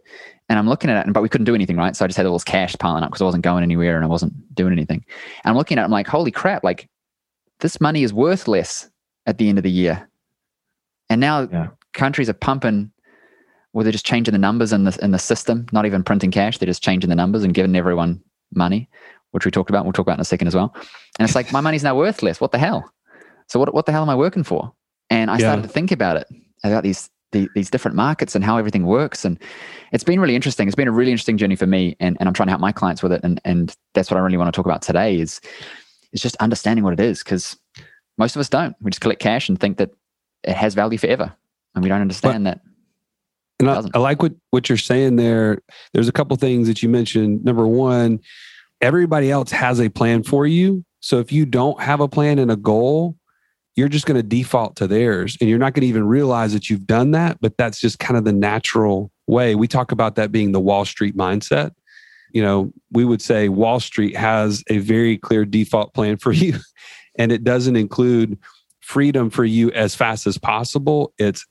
And 0.49 0.59
I'm 0.59 0.67
looking 0.67 0.89
at 0.89 1.07
it, 1.07 1.13
but 1.13 1.23
we 1.23 1.29
couldn't 1.29 1.45
do 1.45 1.55
anything, 1.55 1.77
right? 1.77 1.95
So 1.95 2.03
I 2.03 2.07
just 2.09 2.17
had 2.17 2.25
all 2.25 2.33
this 2.33 2.43
cash 2.43 2.75
piling 2.77 3.03
up 3.03 3.09
because 3.09 3.21
I 3.21 3.25
wasn't 3.25 3.45
going 3.45 3.63
anywhere 3.63 3.95
and 3.95 4.03
I 4.03 4.09
wasn't 4.09 4.33
doing 4.53 4.73
anything. 4.73 5.05
And 5.43 5.51
I'm 5.51 5.55
looking 5.55 5.77
at 5.77 5.83
it, 5.83 5.85
I'm 5.85 5.91
like, 5.91 6.07
holy 6.07 6.29
crap, 6.29 6.65
like 6.65 6.89
this 7.61 7.79
money 7.79 8.03
is 8.03 8.13
worth 8.13 8.49
less 8.49 8.89
at 9.25 9.37
the 9.37 9.47
end 9.47 9.57
of 9.57 9.63
the 9.63 9.71
year. 9.71 10.09
And 11.09 11.21
now 11.21 11.47
yeah. 11.49 11.69
countries 11.93 12.29
are 12.29 12.33
pumping, 12.33 12.91
well, 13.71 13.83
they're 13.83 13.93
just 13.93 14.05
changing 14.05 14.33
the 14.33 14.37
numbers 14.37 14.73
in 14.73 14.83
the, 14.83 14.97
in 15.01 15.11
the 15.11 15.19
system, 15.19 15.65
not 15.71 15.85
even 15.85 16.03
printing 16.03 16.31
cash. 16.31 16.57
They're 16.57 16.67
just 16.67 16.83
changing 16.83 17.09
the 17.09 17.15
numbers 17.15 17.45
and 17.45 17.53
giving 17.53 17.75
everyone 17.77 18.21
money, 18.53 18.89
which 19.31 19.45
we 19.45 19.51
talked 19.51 19.69
about. 19.69 19.85
We'll 19.85 19.93
talk 19.93 20.07
about 20.07 20.17
in 20.17 20.21
a 20.21 20.25
second 20.25 20.47
as 20.47 20.55
well. 20.55 20.75
And 21.17 21.25
it's 21.25 21.35
like, 21.35 21.53
my 21.53 21.61
money's 21.61 21.83
now 21.83 21.95
worth 21.95 22.21
less. 22.21 22.41
What 22.41 22.51
the 22.51 22.57
hell? 22.57 22.91
So 23.47 23.59
what, 23.59 23.73
what 23.73 23.85
the 23.85 23.93
hell 23.93 24.01
am 24.01 24.09
I 24.09 24.15
working 24.15 24.43
for? 24.43 24.73
And 25.11 25.29
I 25.29 25.33
yeah. 25.33 25.39
started 25.39 25.61
to 25.63 25.67
think 25.67 25.91
about 25.91 26.17
it, 26.17 26.27
about 26.63 26.83
these 26.83 27.09
the, 27.31 27.47
these 27.55 27.69
different 27.69 27.95
markets 27.95 28.35
and 28.35 28.43
how 28.43 28.57
everything 28.57 28.85
works. 28.85 29.23
And 29.23 29.39
it's 29.91 30.03
been 30.03 30.19
really 30.19 30.35
interesting. 30.35 30.67
It's 30.67 30.75
been 30.75 30.87
a 30.87 30.91
really 30.91 31.11
interesting 31.11 31.37
journey 31.37 31.55
for 31.55 31.65
me, 31.67 31.95
and, 31.99 32.17
and 32.19 32.27
I'm 32.27 32.33
trying 32.33 32.47
to 32.47 32.51
help 32.51 32.61
my 32.61 32.71
clients 32.71 33.03
with 33.03 33.11
it. 33.11 33.21
And 33.23 33.39
and 33.45 33.75
that's 33.93 34.09
what 34.09 34.17
I 34.17 34.21
really 34.21 34.37
want 34.37 34.51
to 34.51 34.57
talk 34.57 34.65
about 34.65 34.81
today 34.81 35.19
is 35.19 35.41
is 36.13 36.21
just 36.21 36.35
understanding 36.37 36.83
what 36.83 36.93
it 36.93 36.99
is 36.99 37.23
because 37.23 37.57
most 38.17 38.35
of 38.35 38.39
us 38.39 38.49
don't. 38.49 38.75
We 38.81 38.89
just 38.91 39.01
collect 39.01 39.21
cash 39.21 39.49
and 39.49 39.59
think 39.59 39.77
that 39.77 39.91
it 40.43 40.55
has 40.55 40.73
value 40.73 40.97
forever, 40.97 41.33
and 41.75 41.83
we 41.83 41.89
don't 41.89 42.01
understand 42.01 42.45
but, 42.45 42.55
that. 42.55 42.61
And 43.59 43.69
I, 43.69 43.97
I 43.97 43.99
like 43.99 44.21
what 44.21 44.33
what 44.51 44.69
you're 44.69 44.77
saying 44.77 45.17
there. 45.17 45.61
There's 45.93 46.07
a 46.07 46.13
couple 46.13 46.35
things 46.37 46.67
that 46.67 46.81
you 46.81 46.87
mentioned. 46.89 47.43
Number 47.43 47.67
one, 47.67 48.19
everybody 48.79 49.29
else 49.29 49.51
has 49.51 49.79
a 49.81 49.89
plan 49.89 50.23
for 50.23 50.47
you. 50.47 50.85
So 51.01 51.19
if 51.19 51.31
you 51.31 51.45
don't 51.45 51.81
have 51.81 51.99
a 51.99 52.07
plan 52.07 52.39
and 52.39 52.51
a 52.51 52.55
goal, 52.55 53.17
you're 53.75 53.87
just 53.87 54.05
going 54.05 54.17
to 54.17 54.23
default 54.23 54.75
to 54.75 54.87
theirs 54.87 55.37
and 55.39 55.49
you're 55.49 55.59
not 55.59 55.73
going 55.73 55.81
to 55.81 55.87
even 55.87 56.05
realize 56.05 56.53
that 56.53 56.69
you've 56.69 56.85
done 56.85 57.11
that 57.11 57.37
but 57.41 57.57
that's 57.57 57.79
just 57.79 57.99
kind 57.99 58.17
of 58.17 58.25
the 58.25 58.33
natural 58.33 59.11
way. 59.27 59.55
We 59.55 59.67
talk 59.67 59.91
about 59.91 60.15
that 60.15 60.31
being 60.31 60.51
the 60.51 60.59
wall 60.59 60.85
street 60.85 61.15
mindset. 61.15 61.71
You 62.31 62.41
know 62.41 62.71
we 62.91 63.05
would 63.05 63.21
say 63.21 63.49
wall 63.49 63.79
street 63.79 64.15
has 64.15 64.63
a 64.69 64.77
very 64.79 65.17
clear 65.17 65.45
default 65.45 65.93
plan 65.93 66.17
for 66.17 66.31
you 66.31 66.59
and 67.17 67.31
it 67.31 67.43
doesn't 67.43 67.75
include 67.75 68.37
freedom 68.79 69.29
for 69.29 69.45
you 69.45 69.71
as 69.71 69.95
fast 69.95 70.27
as 70.27 70.37
possible. 70.37 71.13
It's 71.17 71.45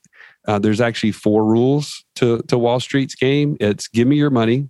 uh, 0.47 0.57
there's 0.57 0.81
actually 0.81 1.11
four 1.11 1.45
rules 1.45 2.03
to 2.15 2.41
to 2.47 2.57
wall 2.57 2.79
street's 2.79 3.15
game. 3.15 3.57
It's 3.59 3.87
give 3.87 4.07
me 4.07 4.15
your 4.15 4.31
money 4.31 4.69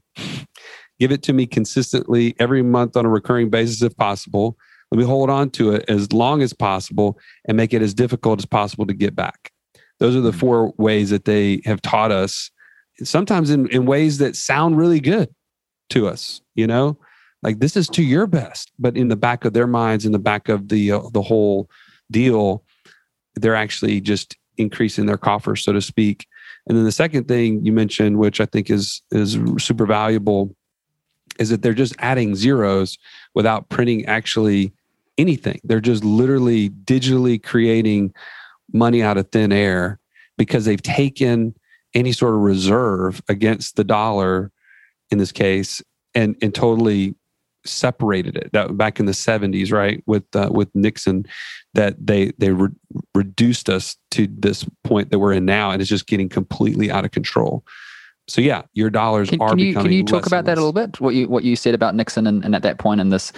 give 1.02 1.12
it 1.12 1.24
to 1.24 1.34
me 1.34 1.48
consistently 1.48 2.36
every 2.38 2.62
month 2.62 2.96
on 2.96 3.08
a 3.08 3.10
recurring 3.10 3.50
basis 3.50 3.82
if 3.82 3.98
possible 3.98 4.56
let 4.92 4.98
me 4.98 5.06
hold 5.06 5.30
on 5.30 5.50
to 5.52 5.72
it 5.72 5.86
as 5.88 6.12
long 6.12 6.42
as 6.42 6.54
possible 6.54 7.18
and 7.46 7.56
make 7.56 7.74
it 7.74 7.82
as 7.82 7.94
difficult 7.94 8.40
as 8.40 8.46
possible 8.46 8.86
to 8.86 8.94
get 8.94 9.16
back. 9.16 9.52
Those 10.00 10.16
are 10.16 10.22
the 10.22 10.32
mm-hmm. 10.32 10.40
four 10.40 10.74
ways 10.78 11.10
that 11.12 11.26
they 11.26 11.62
have 11.66 11.82
taught 11.82 12.12
us, 12.12 12.52
sometimes 13.04 13.50
in, 13.50 13.68
in 13.70 13.86
ways 13.86 14.18
that 14.18 14.36
sound 14.36 14.78
really 14.78 15.00
good 15.00 15.34
to 15.92 16.08
us, 16.08 16.42
you 16.56 16.68
know, 16.68 16.98
like 17.44 17.60
this 17.60 17.78
is 17.78 17.88
to 17.90 18.04
your 18.04 18.28
best, 18.28 18.72
but 18.78 18.98
in 18.98 19.08
the 19.08 19.16
back 19.16 19.46
of 19.46 19.54
their 19.54 19.68
minds, 19.68 20.06
in 20.06 20.12
the 20.12 20.20
back 20.20 20.50
of 20.50 20.70
the 20.70 20.92
uh, 20.92 21.02
the 21.12 21.22
whole 21.22 21.70
deal, 22.10 22.64
they're 23.36 23.56
actually 23.56 24.02
just 24.02 24.36
increasing 24.58 25.06
their 25.06 25.18
coffers, 25.18 25.64
so 25.64 25.74
to 25.74 25.82
speak. 25.82 26.28
And 26.68 26.78
then 26.78 26.86
the 26.86 26.92
second 26.92 27.28
thing 27.28 27.66
you 27.66 27.72
mentioned, 27.72 28.18
which 28.18 28.40
I 28.40 28.46
think 28.46 28.70
is 28.70 29.02
is 29.12 29.40
super 29.60 29.86
valuable, 29.86 30.56
is 31.40 31.50
that 31.50 31.62
they're 31.62 31.74
just 31.74 31.96
adding 32.00 32.36
zeros 32.36 32.98
without 33.34 33.70
printing 33.70 34.06
actually 34.06 34.74
anything. 35.18 35.60
They're 35.64 35.80
just 35.80 36.04
literally 36.04 36.70
digitally 36.70 37.42
creating 37.42 38.14
money 38.74 39.02
out 39.04 39.18
of 39.18 39.30
thin 39.32 39.52
air 39.52 40.00
because 40.38 40.66
they've 40.66 40.82
taken 40.82 41.56
any 41.94 42.12
sort 42.12 42.34
of 42.34 42.42
reserve 42.42 43.22
against 43.28 43.76
the 43.76 43.84
dollar 43.84 44.52
in 45.10 45.18
this 45.18 45.32
case 45.32 45.82
and 46.16 46.36
and 46.42 46.54
totally 46.54 47.16
separated 47.66 48.36
it. 48.36 48.52
That 48.54 48.76
back 48.78 49.00
in 49.00 49.06
the 49.06 49.12
70s 49.12 49.72
right 49.72 50.02
with 50.06 50.24
uh, 50.36 50.50
with 50.52 50.74
Nixon 50.74 51.26
that 51.74 51.96
they 52.00 52.32
they 52.38 52.52
re- 52.52 52.70
reduced 53.14 53.70
us 53.70 53.98
to 54.12 54.28
this 54.28 54.66
point 54.84 55.12
that 55.12 55.20
we're 55.20 55.34
in 55.34 55.46
now 55.46 55.72
and 55.72 55.82
it's 55.82 55.90
just 55.90 56.08
getting 56.08 56.30
completely 56.30 56.90
out 56.90 57.06
of 57.06 57.12
control. 57.12 57.64
So 58.28 58.42
yeah 58.42 58.64
your 58.74 58.90
dollars 58.90 59.30
can, 59.30 59.42
are 59.42 59.50
can 59.50 59.60
you 59.60 59.68
becoming 59.72 59.90
can 59.90 59.98
you 59.98 60.04
talk 60.06 60.26
about 60.26 60.46
that 60.46 60.58
a 60.58 60.62
little 60.62 60.74
bit? 60.74 61.00
What 61.00 61.14
you 61.14 61.28
what 61.28 61.44
you 61.44 61.56
said 61.56 61.76
about 61.76 61.96
Nixon 61.96 62.26
and, 62.26 62.44
and 62.44 62.56
at 62.56 62.64
that 62.64 62.78
point 62.78 63.02
in 63.02 63.10
this 63.10 63.32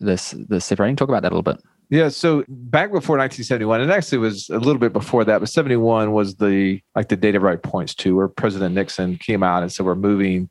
this 0.00 0.34
this 0.48 0.64
separating 0.64 0.96
talk 0.96 1.08
about 1.08 1.22
that 1.22 1.32
a 1.32 1.36
little 1.36 1.42
bit 1.42 1.60
Yeah, 1.88 2.08
so 2.08 2.44
back 2.48 2.90
before 2.90 3.16
1971, 3.16 3.80
and 3.80 3.92
actually 3.92 4.18
was 4.18 4.48
a 4.50 4.58
little 4.58 4.80
bit 4.80 4.92
before 4.92 5.24
that, 5.24 5.38
but 5.38 5.48
71 5.48 6.12
was 6.12 6.36
the 6.36 6.80
like 6.94 7.08
the 7.08 7.16
date 7.16 7.34
everybody 7.34 7.58
points 7.58 7.94
to, 7.96 8.16
where 8.16 8.28
President 8.28 8.74
Nixon 8.74 9.18
came 9.18 9.42
out 9.42 9.62
and 9.62 9.72
said 9.72 9.86
we're 9.86 9.94
moving 9.94 10.48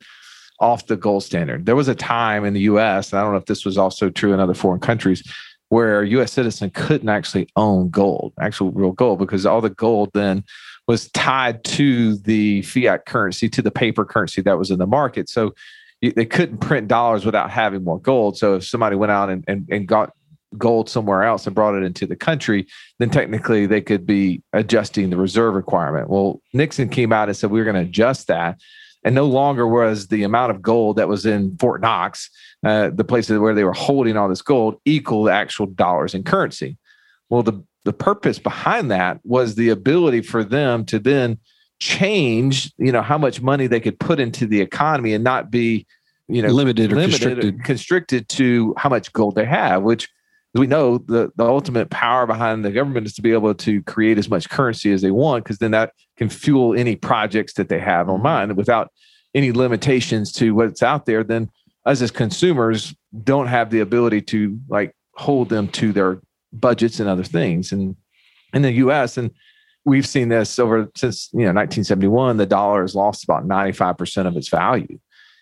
off 0.60 0.86
the 0.86 0.96
gold 0.96 1.22
standard. 1.22 1.66
There 1.66 1.76
was 1.76 1.88
a 1.88 1.94
time 1.94 2.44
in 2.44 2.54
the 2.54 2.60
U.S., 2.60 3.12
and 3.12 3.20
I 3.20 3.22
don't 3.22 3.32
know 3.32 3.38
if 3.38 3.46
this 3.46 3.64
was 3.64 3.76
also 3.76 4.08
true 4.08 4.32
in 4.32 4.40
other 4.40 4.54
foreign 4.54 4.80
countries, 4.80 5.22
where 5.68 6.00
a 6.00 6.08
U.S. 6.08 6.32
citizen 6.32 6.70
couldn't 6.70 7.08
actually 7.08 7.48
own 7.56 7.90
gold, 7.90 8.32
actual 8.40 8.70
real 8.72 8.92
gold, 8.92 9.18
because 9.18 9.44
all 9.44 9.60
the 9.60 9.70
gold 9.70 10.10
then 10.14 10.44
was 10.88 11.10
tied 11.10 11.64
to 11.64 12.16
the 12.16 12.62
fiat 12.62 13.06
currency, 13.06 13.48
to 13.48 13.60
the 13.60 13.70
paper 13.70 14.04
currency 14.04 14.40
that 14.42 14.58
was 14.58 14.70
in 14.70 14.78
the 14.78 14.86
market. 14.86 15.28
So 15.28 15.54
they 16.02 16.26
couldn't 16.26 16.58
print 16.58 16.88
dollars 16.88 17.24
without 17.24 17.50
having 17.50 17.84
more 17.84 18.00
gold. 18.00 18.36
So 18.36 18.56
if 18.56 18.66
somebody 18.66 18.96
went 18.96 19.12
out 19.12 19.30
and, 19.30 19.44
and, 19.48 19.66
and 19.70 19.88
got 19.88 20.12
gold 20.56 20.88
somewhere 20.88 21.24
else 21.24 21.46
and 21.46 21.54
brought 21.54 21.74
it 21.74 21.82
into 21.82 22.06
the 22.06 22.16
country, 22.16 22.66
then 22.98 23.10
technically 23.10 23.66
they 23.66 23.80
could 23.80 24.06
be 24.06 24.42
adjusting 24.52 25.10
the 25.10 25.16
reserve 25.16 25.54
requirement. 25.54 26.08
Well, 26.08 26.40
Nixon 26.52 26.88
came 26.88 27.12
out 27.12 27.28
and 27.28 27.36
said 27.36 27.50
we 27.50 27.58
were 27.58 27.64
going 27.64 27.82
to 27.82 27.88
adjust 27.88 28.28
that. 28.28 28.60
And 29.04 29.14
no 29.14 29.26
longer 29.26 29.68
was 29.68 30.08
the 30.08 30.24
amount 30.24 30.50
of 30.50 30.60
gold 30.60 30.96
that 30.96 31.08
was 31.08 31.26
in 31.26 31.56
Fort 31.58 31.80
Knox, 31.80 32.28
uh, 32.64 32.90
the 32.92 33.04
places 33.04 33.38
where 33.38 33.54
they 33.54 33.62
were 33.62 33.72
holding 33.72 34.16
all 34.16 34.28
this 34.28 34.42
gold, 34.42 34.80
equal 34.84 35.24
the 35.24 35.32
actual 35.32 35.66
dollars 35.66 36.12
in 36.12 36.24
currency. 36.24 36.76
Well, 37.30 37.44
the, 37.44 37.62
the 37.84 37.92
purpose 37.92 38.40
behind 38.40 38.90
that 38.90 39.20
was 39.22 39.54
the 39.54 39.68
ability 39.68 40.22
for 40.22 40.42
them 40.42 40.84
to 40.86 40.98
then 40.98 41.38
change, 41.80 42.72
you 42.78 42.92
know, 42.92 43.02
how 43.02 43.18
much 43.18 43.40
money 43.42 43.66
they 43.66 43.80
could 43.80 43.98
put 43.98 44.20
into 44.20 44.46
the 44.46 44.60
economy 44.60 45.12
and 45.14 45.22
not 45.22 45.50
be, 45.50 45.86
you 46.28 46.42
know, 46.42 46.48
limited 46.48 46.92
or 46.92 46.96
limited, 46.96 47.20
constricted 47.20 47.64
constricted 47.64 48.28
to 48.28 48.74
how 48.76 48.88
much 48.88 49.12
gold 49.12 49.34
they 49.34 49.44
have, 49.44 49.82
which 49.82 50.08
we 50.54 50.66
know 50.66 50.98
the, 50.98 51.30
the 51.36 51.44
ultimate 51.44 51.90
power 51.90 52.26
behind 52.26 52.64
the 52.64 52.70
government 52.70 53.06
is 53.06 53.14
to 53.14 53.22
be 53.22 53.32
able 53.32 53.54
to 53.54 53.82
create 53.82 54.18
as 54.18 54.28
much 54.28 54.48
currency 54.48 54.92
as 54.92 55.02
they 55.02 55.10
want, 55.10 55.44
because 55.44 55.58
then 55.58 55.72
that 55.72 55.92
can 56.16 56.28
fuel 56.28 56.74
any 56.74 56.96
projects 56.96 57.54
that 57.54 57.68
they 57.68 57.78
have 57.78 58.08
on 58.08 58.16
mm-hmm. 58.16 58.24
mind 58.24 58.56
without 58.56 58.90
any 59.34 59.52
limitations 59.52 60.32
to 60.32 60.54
what's 60.54 60.82
out 60.82 61.06
there. 61.06 61.22
Then 61.22 61.50
us 61.84 62.00
as 62.00 62.10
consumers 62.10 62.94
don't 63.22 63.46
have 63.46 63.70
the 63.70 63.80
ability 63.80 64.22
to 64.22 64.58
like 64.68 64.94
hold 65.14 65.48
them 65.48 65.68
to 65.68 65.92
their 65.92 66.20
budgets 66.52 67.00
and 67.00 67.08
other 67.08 67.24
things. 67.24 67.70
And 67.72 67.96
in 68.52 68.62
the 68.62 68.72
US, 68.72 69.18
and 69.18 69.30
we've 69.86 70.06
seen 70.06 70.28
this 70.28 70.58
over 70.58 70.90
since 70.94 71.30
you 71.32 71.40
know 71.40 71.54
1971, 71.54 72.36
the 72.36 72.44
dollar 72.44 72.82
has 72.82 72.94
lost 72.94 73.24
about 73.24 73.46
95% 73.46 74.26
of 74.26 74.36
its 74.36 74.48
value. 74.48 74.98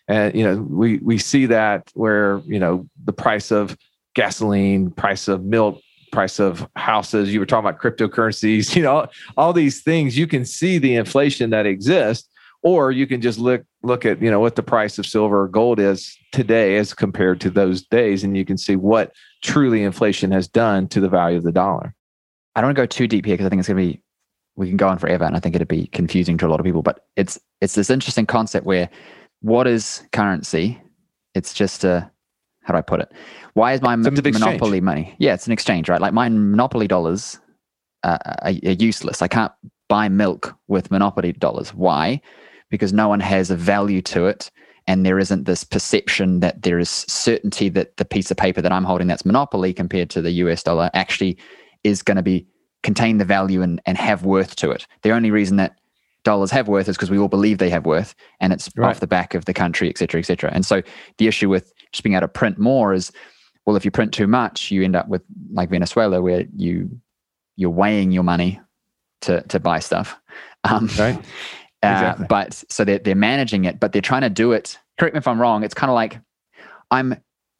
And 0.07 0.35
you 0.35 0.45
know, 0.45 0.63
we 0.63 0.99
we 0.99 1.19
see 1.19 1.47
that 1.47 1.91
where 1.95 2.41
you 2.45 2.61
know 2.61 2.87
the 3.05 3.13
price 3.13 3.51
of 3.51 3.77
gasoline, 4.15 4.93
price 4.93 5.27
of 5.27 5.45
milk, 5.45 5.81
price 6.13 6.39
of 6.39 6.69
houses. 6.77 7.33
You 7.33 7.41
were 7.41 7.47
talking 7.47 7.69
about 7.69 7.81
cryptocurrencies, 7.81 8.77
you 8.77 8.83
know, 8.83 9.09
all 9.37 9.53
these 9.53 9.83
things. 9.83 10.17
You 10.17 10.27
can 10.27 10.45
see 10.45 10.79
the 10.79 10.95
inflation 10.95 11.51
that 11.51 11.65
exists, 11.67 12.29
or 12.63 12.93
you 12.93 13.07
can 13.07 13.23
just 13.23 13.39
look 13.39 13.65
look 13.83 14.05
at 14.05 14.21
you 14.21 14.31
know 14.31 14.41
what 14.41 14.57
the 14.57 14.63
price 14.63 14.99
of 14.99 15.07
silver 15.07 15.43
or 15.43 15.49
gold 15.49 15.81
is 15.81 16.17
today 16.33 16.77
as 16.77 16.93
compared 16.93 17.41
to 17.41 17.51
those 17.51 17.83
days, 17.83 18.23
and 18.23 18.37
you 18.37 18.45
can 18.45 18.59
see 18.59 18.77
what 18.77 19.13
truly 19.43 19.83
inflation 19.83 20.31
has 20.33 20.47
done 20.47 20.87
to 20.89 21.01
the 21.01 21.09
value 21.09 21.39
of 21.39 21.45
the 21.45 21.53
dollar. 21.53 21.95
I 22.55 22.61
don't 22.61 22.69
want 22.69 22.77
to 22.77 22.83
go 22.83 22.87
too 22.87 23.09
deep 23.09 23.25
here 23.25 23.35
because 23.35 23.47
I 23.47 23.49
think 23.49 23.61
it's 23.61 23.69
going 23.69 23.79
to 23.79 23.95
be 23.95 24.04
we 24.57 24.69
can 24.69 24.77
go 24.77 24.89
on 24.89 24.99
forever, 24.99 25.25
and 25.25 25.37
I 25.37 25.41
think 25.41 25.55
it'd 25.55 25.69
be 25.69 25.87
confusing 25.89 26.39
to 26.39 26.47
a 26.47 26.49
lot 26.49 26.61
of 26.61 26.65
people. 26.65 26.83
But 26.83 27.01
it's 27.17 27.39
it's 27.61 27.75
this 27.75 27.91
interesting 27.91 28.27
concept 28.27 28.67
where 28.67 28.89
what 29.41 29.67
is 29.67 30.03
currency? 30.13 30.81
It's 31.35 31.53
just 31.53 31.85
a 31.85 32.11
how 32.63 32.73
do 32.73 32.79
I 32.79 32.83
put 32.83 33.01
it? 33.01 33.13
Why 33.55 33.73
is 33.73 33.83
my 33.83 33.95
It's 33.95 34.07
a 34.07 34.11
big 34.11 34.27
exchange. 34.29 34.41
monopoly 34.41 34.81
money? 34.81 35.15
Yeah, 35.19 35.35
it's 35.35 35.47
an 35.47 35.53
exchange, 35.53 35.89
right? 35.89 36.01
Like 36.01 36.15
my 36.15 36.29
monopoly 36.29 36.89
dollars 36.89 37.39
uh, 38.03 38.19
are, 38.43 38.53
are 38.65 38.73
useless. 38.73 39.23
I 39.23 39.29
can't 39.29 39.53
buy 39.89 40.09
milk 40.09 40.57
with 40.69 40.91
monopoly 40.91 41.33
dollars. 41.33 41.75
Why? 41.75 42.21
Because 42.71 42.93
no 42.93 43.09
one 43.09 43.21
has 43.21 43.51
a 43.51 43.57
value 43.57 44.01
to 44.03 44.27
it, 44.27 44.51
and 44.87 45.05
there 45.05 45.19
isn't 45.19 45.45
this 45.45 45.65
perception 45.65 46.41
that 46.41 46.63
there 46.63 46.79
is 46.79 46.89
certainty 46.89 47.69
that 47.71 47.97
the 47.99 48.05
piece 48.05 48.31
of 48.31 48.37
paper 48.37 48.63
that 48.63 48.73
I'm 48.73 48.85
holding 48.85 49.09
that's 49.09 49.27
monopoly 49.27 49.73
compared 49.73 50.11
to 50.11 50.23
the 50.23 50.33
US 50.33 50.63
dollar 50.63 50.91
actually 50.95 51.37
is 51.83 52.03
going 52.03 52.17
to 52.17 52.23
be 52.23 52.47
contain 52.85 53.19
the 53.19 53.25
value 53.25 53.63
and, 53.63 53.81
and 53.87 53.99
have 53.99 54.25
worth 54.25 54.55
to 54.57 54.71
it. 54.71 54.87
The 55.03 55.11
only 55.11 55.33
reason 55.33 55.57
that 55.57 55.77
dollars 56.23 56.51
have 56.53 56.69
worth 56.69 56.89
is 56.89 56.97
because 56.97 57.11
we 57.11 57.19
all 57.19 57.29
believe 57.29 57.59
they 57.59 57.71
have 57.71 57.85
worth 57.85 58.15
and 58.41 58.53
it's 58.53 58.71
Right. 58.77 58.91
off 58.91 59.01
the 59.01 59.07
back 59.07 59.35
of 59.35 59.47
the 59.47 59.53
country, 59.55 59.89
et 59.89 59.99
cetera, 59.99 60.21
et 60.21 60.25
cetera. 60.25 60.51
And 60.55 60.65
so 60.65 60.83
the 61.19 61.27
issue 61.27 61.49
with 61.49 61.73
just 61.93 62.03
being 62.05 62.15
able 62.15 62.23
to 62.23 62.29
print 62.29 62.59
more 62.59 62.95
is, 62.95 63.11
well, 63.67 63.75
if 63.77 63.85
you 63.85 63.91
print 63.91 64.13
too 64.15 64.27
much, 64.27 64.71
you 64.71 64.85
end 64.85 64.95
up 64.95 65.09
with 65.09 65.23
like 65.53 65.71
Venezuela 65.71 66.21
where 66.23 66.45
you 66.57 66.89
you're 67.57 67.71
weighing 67.71 68.13
your 68.13 68.23
money 68.25 68.61
to 69.23 69.41
to 69.49 69.59
buy 69.59 69.81
stuff. 69.81 70.17
Um, 70.65 70.89
Right. 70.99 71.17
uh, 71.83 71.93
Exactly. 71.93 72.27
but 72.27 72.65
so 72.71 72.85
they're, 72.87 72.99
they're 72.99 73.15
managing 73.15 73.67
it, 73.67 73.79
but 73.81 73.93
they're 73.93 74.01
trying 74.01 74.23
to 74.23 74.31
do 74.31 74.53
it. 74.53 74.79
Correct 74.99 75.13
me 75.15 75.19
if 75.19 75.29
I'm 75.29 75.39
wrong. 75.39 75.63
It's 75.63 75.75
kind 75.75 75.91
of 75.91 75.95
like 75.95 76.19
I'm 76.91 77.17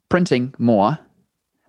printing 0.09 0.55
more, 0.59 0.99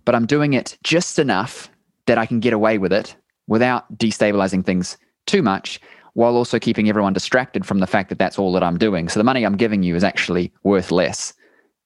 but 0.05 0.15
I'm 0.15 0.25
doing 0.27 0.53
it 0.53 0.77
just 0.83 1.19
enough 1.19 1.69
that 2.07 2.17
I 2.17 2.25
can 2.25 2.39
get 2.39 2.53
away 2.53 2.77
with 2.77 2.93
it 2.93 3.17
without 3.47 3.97
destabilizing 3.97 4.65
things 4.65 4.97
too 5.25 5.41
much, 5.41 5.79
while 6.13 6.35
also 6.35 6.59
keeping 6.59 6.89
everyone 6.89 7.13
distracted 7.13 7.65
from 7.65 7.79
the 7.79 7.87
fact 7.87 8.09
that 8.09 8.19
that's 8.19 8.39
all 8.39 8.53
that 8.53 8.63
I'm 8.63 8.77
doing. 8.77 9.09
So 9.09 9.19
the 9.19 9.23
money 9.23 9.43
I'm 9.43 9.57
giving 9.57 9.83
you 9.83 9.95
is 9.95 10.03
actually 10.03 10.51
worth 10.63 10.91
less 10.91 11.33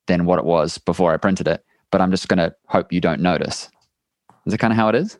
than 0.07 0.25
what 0.25 0.39
it 0.39 0.45
was 0.45 0.77
before 0.77 1.13
I 1.13 1.17
printed 1.17 1.47
it, 1.47 1.63
but 1.91 2.01
I'm 2.01 2.11
just 2.11 2.27
going 2.27 2.37
to 2.37 2.53
hope 2.67 2.93
you 2.93 3.01
don't 3.01 3.21
notice. 3.21 3.69
Is 4.45 4.53
it 4.53 4.59
kind 4.59 4.73
of 4.73 4.77
how 4.77 4.89
it 4.89 4.95
is? 4.95 5.17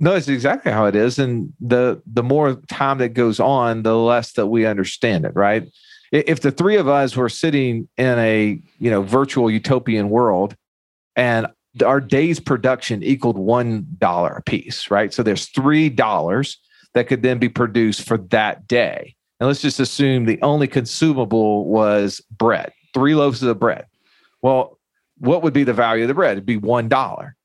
No, 0.00 0.14
it's 0.14 0.28
exactly 0.28 0.70
how 0.70 0.86
it 0.86 0.94
is. 0.94 1.18
And 1.18 1.52
the 1.60 2.00
the 2.06 2.22
more 2.22 2.54
time 2.68 2.98
that 2.98 3.10
goes 3.10 3.40
on, 3.40 3.82
the 3.82 3.96
less 3.96 4.32
that 4.32 4.46
we 4.46 4.64
understand 4.64 5.24
it, 5.24 5.32
right? 5.34 5.68
If 6.12 6.40
the 6.40 6.52
three 6.52 6.76
of 6.76 6.88
us 6.88 7.16
were 7.16 7.28
sitting 7.28 7.88
in 7.96 8.18
a 8.18 8.60
you 8.78 8.90
know 8.90 9.02
virtual 9.02 9.50
utopian 9.50 10.08
world 10.08 10.54
and 11.16 11.48
our 11.82 12.00
day's 12.00 12.40
production 12.40 13.02
equaled 13.02 13.38
one 13.38 13.86
dollar 13.98 14.32
a 14.32 14.42
piece, 14.42 14.90
right? 14.90 15.12
So 15.12 15.22
there's 15.22 15.46
three 15.46 15.88
dollars 15.88 16.58
that 16.94 17.08
could 17.08 17.22
then 17.22 17.38
be 17.38 17.48
produced 17.48 18.06
for 18.06 18.18
that 18.18 18.66
day. 18.66 19.14
And 19.40 19.46
let's 19.46 19.62
just 19.62 19.80
assume 19.80 20.24
the 20.24 20.40
only 20.42 20.66
consumable 20.66 21.66
was 21.66 22.20
bread, 22.30 22.72
three 22.92 23.14
loaves 23.14 23.42
of 23.42 23.58
bread. 23.58 23.86
Well, 24.42 24.78
what 25.18 25.42
would 25.42 25.52
be 25.52 25.64
the 25.64 25.72
value 25.72 26.04
of 26.04 26.08
the 26.08 26.14
bread? 26.14 26.32
It'd 26.32 26.46
be 26.46 26.56
one 26.56 26.88
dollar. 26.88 27.36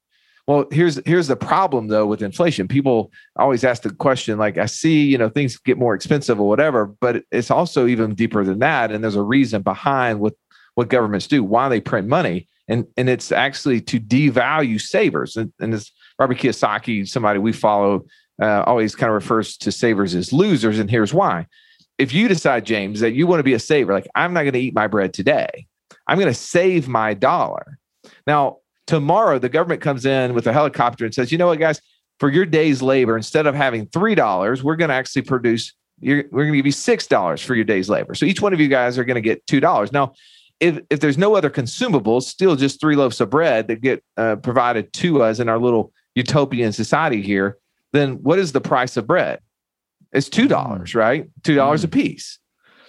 Well, 0.47 0.65
here's 0.71 0.99
here's 1.05 1.27
the 1.27 1.37
problem 1.37 1.87
though 1.87 2.05
with 2.05 2.21
inflation. 2.21 2.67
People 2.67 3.11
always 3.37 3.63
ask 3.63 3.83
the 3.83 3.93
question 3.93 4.37
like, 4.37 4.57
I 4.57 4.65
see, 4.65 5.03
you 5.03 5.17
know, 5.17 5.29
things 5.29 5.57
get 5.57 5.77
more 5.77 5.95
expensive 5.95 6.39
or 6.39 6.49
whatever, 6.49 6.85
but 6.85 7.23
it's 7.31 7.49
also 7.49 7.87
even 7.87 8.13
deeper 8.13 8.43
than 8.43 8.59
that. 8.59 8.91
And 8.91 9.03
there's 9.03 9.15
a 9.15 9.21
reason 9.21 9.61
behind 9.61 10.19
what 10.19 10.33
what 10.75 10.89
governments 10.89 11.27
do, 11.27 11.43
why 11.43 11.69
they 11.69 11.79
print 11.79 12.07
money, 12.07 12.47
and 12.67 12.85
and 12.97 13.09
it's 13.09 13.31
actually 13.31 13.81
to 13.81 13.99
devalue 13.99 14.79
savers. 14.79 15.35
And, 15.35 15.51
and 15.59 15.73
as 15.73 15.91
Robert 16.19 16.37
Kiyosaki, 16.37 17.07
somebody 17.07 17.39
we 17.39 17.51
follow, 17.53 18.05
uh, 18.41 18.63
always 18.63 18.95
kind 18.95 19.09
of 19.09 19.15
refers 19.15 19.57
to 19.57 19.71
savers 19.71 20.15
as 20.15 20.31
losers, 20.31 20.79
and 20.79 20.89
here's 20.89 21.13
why. 21.13 21.47
If 21.97 22.13
you 22.13 22.27
decide, 22.27 22.65
James, 22.65 22.99
that 23.01 23.13
you 23.13 23.27
want 23.27 23.39
to 23.39 23.43
be 23.43 23.53
a 23.53 23.59
saver, 23.59 23.93
like 23.93 24.07
I'm 24.15 24.33
not 24.33 24.41
going 24.41 24.53
to 24.53 24.59
eat 24.59 24.73
my 24.73 24.87
bread 24.87 25.13
today, 25.13 25.67
I'm 26.07 26.17
going 26.17 26.31
to 26.31 26.33
save 26.33 26.87
my 26.87 27.13
dollar. 27.13 27.77
Now, 28.25 28.57
tomorrow 28.87 29.39
the 29.39 29.49
government 29.49 29.81
comes 29.81 30.05
in 30.05 30.33
with 30.33 30.47
a 30.47 30.53
helicopter 30.53 31.05
and 31.05 31.13
says, 31.13 31.31
you 31.31 31.37
know 31.37 31.47
what, 31.47 31.59
guys, 31.59 31.81
for 32.19 32.29
your 32.29 32.45
day's 32.45 32.81
labor, 32.81 33.15
instead 33.15 33.47
of 33.47 33.55
having 33.55 33.87
three 33.87 34.15
dollars, 34.15 34.63
we're 34.63 34.75
going 34.75 34.89
to 34.89 34.95
actually 34.95 35.23
produce. 35.23 35.73
We're 36.01 36.23
going 36.23 36.51
to 36.51 36.57
give 36.57 36.65
you 36.65 36.71
six 36.71 37.07
dollars 37.07 37.41
for 37.41 37.55
your 37.55 37.63
day's 37.63 37.89
labor. 37.89 38.13
So 38.15 38.25
each 38.25 38.41
one 38.41 38.53
of 38.53 38.59
you 38.59 38.67
guys 38.67 38.97
are 38.97 39.05
going 39.05 39.15
to 39.15 39.21
get 39.21 39.45
two 39.47 39.59
dollars. 39.59 39.91
Now, 39.91 40.13
if 40.63 40.79
if 40.89 41.01
there's 41.01 41.17
no 41.17 41.35
other 41.35 41.49
consumables, 41.49 42.23
still 42.23 42.55
just 42.55 42.79
three 42.79 42.95
loaves 42.95 43.19
of 43.19 43.29
bread 43.29 43.67
that 43.67 43.81
get 43.81 44.01
uh, 44.15 44.37
provided 44.37 44.93
to 44.93 45.21
us 45.21 45.39
in 45.39 45.49
our 45.49 45.59
little 45.59 45.91
utopian 46.15 46.71
society 46.71 47.21
here, 47.21 47.57
then 47.91 48.23
what 48.23 48.39
is 48.39 48.53
the 48.53 48.61
price 48.61 48.95
of 48.95 49.05
bread? 49.05 49.39
It's 50.13 50.29
two 50.29 50.47
dollars, 50.47 50.93
mm. 50.93 50.95
right? 50.95 51.29
Two 51.43 51.55
dollars 51.55 51.81
mm. 51.81 51.85
a 51.85 51.87
piece. 51.89 52.39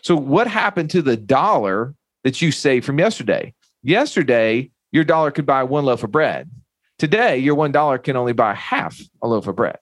So 0.02 0.14
what 0.14 0.46
happened 0.46 0.90
to 0.90 1.02
the 1.02 1.16
dollar 1.16 1.94
that 2.22 2.40
you 2.40 2.52
saved 2.52 2.86
from 2.86 3.00
yesterday? 3.00 3.52
Yesterday, 3.82 4.70
your 4.92 5.04
dollar 5.04 5.32
could 5.32 5.46
buy 5.46 5.64
one 5.64 5.84
loaf 5.84 6.04
of 6.04 6.12
bread. 6.12 6.48
Today, 7.00 7.38
your 7.38 7.56
one 7.56 7.72
dollar 7.72 7.98
can 7.98 8.16
only 8.16 8.34
buy 8.34 8.54
half 8.54 9.00
a 9.20 9.26
loaf 9.26 9.48
of 9.48 9.56
bread. 9.56 9.78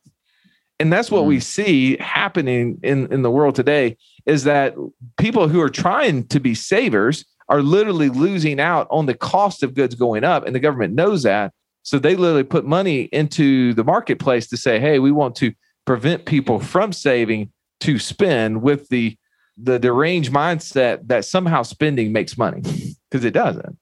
And 0.80 0.90
that's 0.90 1.11
what 1.11 1.26
we 1.26 1.37
mm. 1.37 1.42
see 1.42 1.99
happening 1.99 2.78
in, 2.82 3.12
in 3.12 3.20
the 3.20 3.30
world 3.30 3.54
today 3.54 3.99
is 4.25 4.44
that 4.44 4.75
people 5.18 5.49
who 5.49 5.61
are 5.61 5.68
trying 5.68 6.26
to 6.28 6.40
be 6.40 6.54
savers 6.54 7.26
are 7.52 7.62
literally 7.62 8.09
losing 8.09 8.59
out 8.59 8.87
on 8.90 9.04
the 9.04 9.12
cost 9.12 9.62
of 9.62 9.75
goods 9.75 9.94
going 9.94 10.25
up, 10.25 10.47
and 10.47 10.54
the 10.54 10.61
government 10.61 10.94
knows 10.94 11.23
that. 11.25 11.52
So 11.82 11.99
they 11.99 12.16
literally 12.16 12.44
put 12.44 12.64
money 12.64 13.02
into 13.12 13.75
the 13.75 13.85
marketplace 13.85 14.47
to 14.49 14.56
say, 14.56 14.80
"Hey, 14.80 14.99
we 14.99 15.12
want 15.12 15.37
to 15.37 15.52
prevent 15.85 16.25
people 16.25 16.61
from 16.61 16.94
saving 16.94 17.52
to 17.80 17.99
spend 17.99 18.62
with 18.62 18.88
the 18.88 19.18
the 19.59 19.78
deranged 19.78 20.32
mindset 20.32 21.06
that 21.09 21.26
somehow 21.26 21.62
spending 21.62 22.11
makes 22.11 22.38
money 22.38 22.62
because 23.11 23.23
it 23.23 23.35
doesn't." 23.35 23.76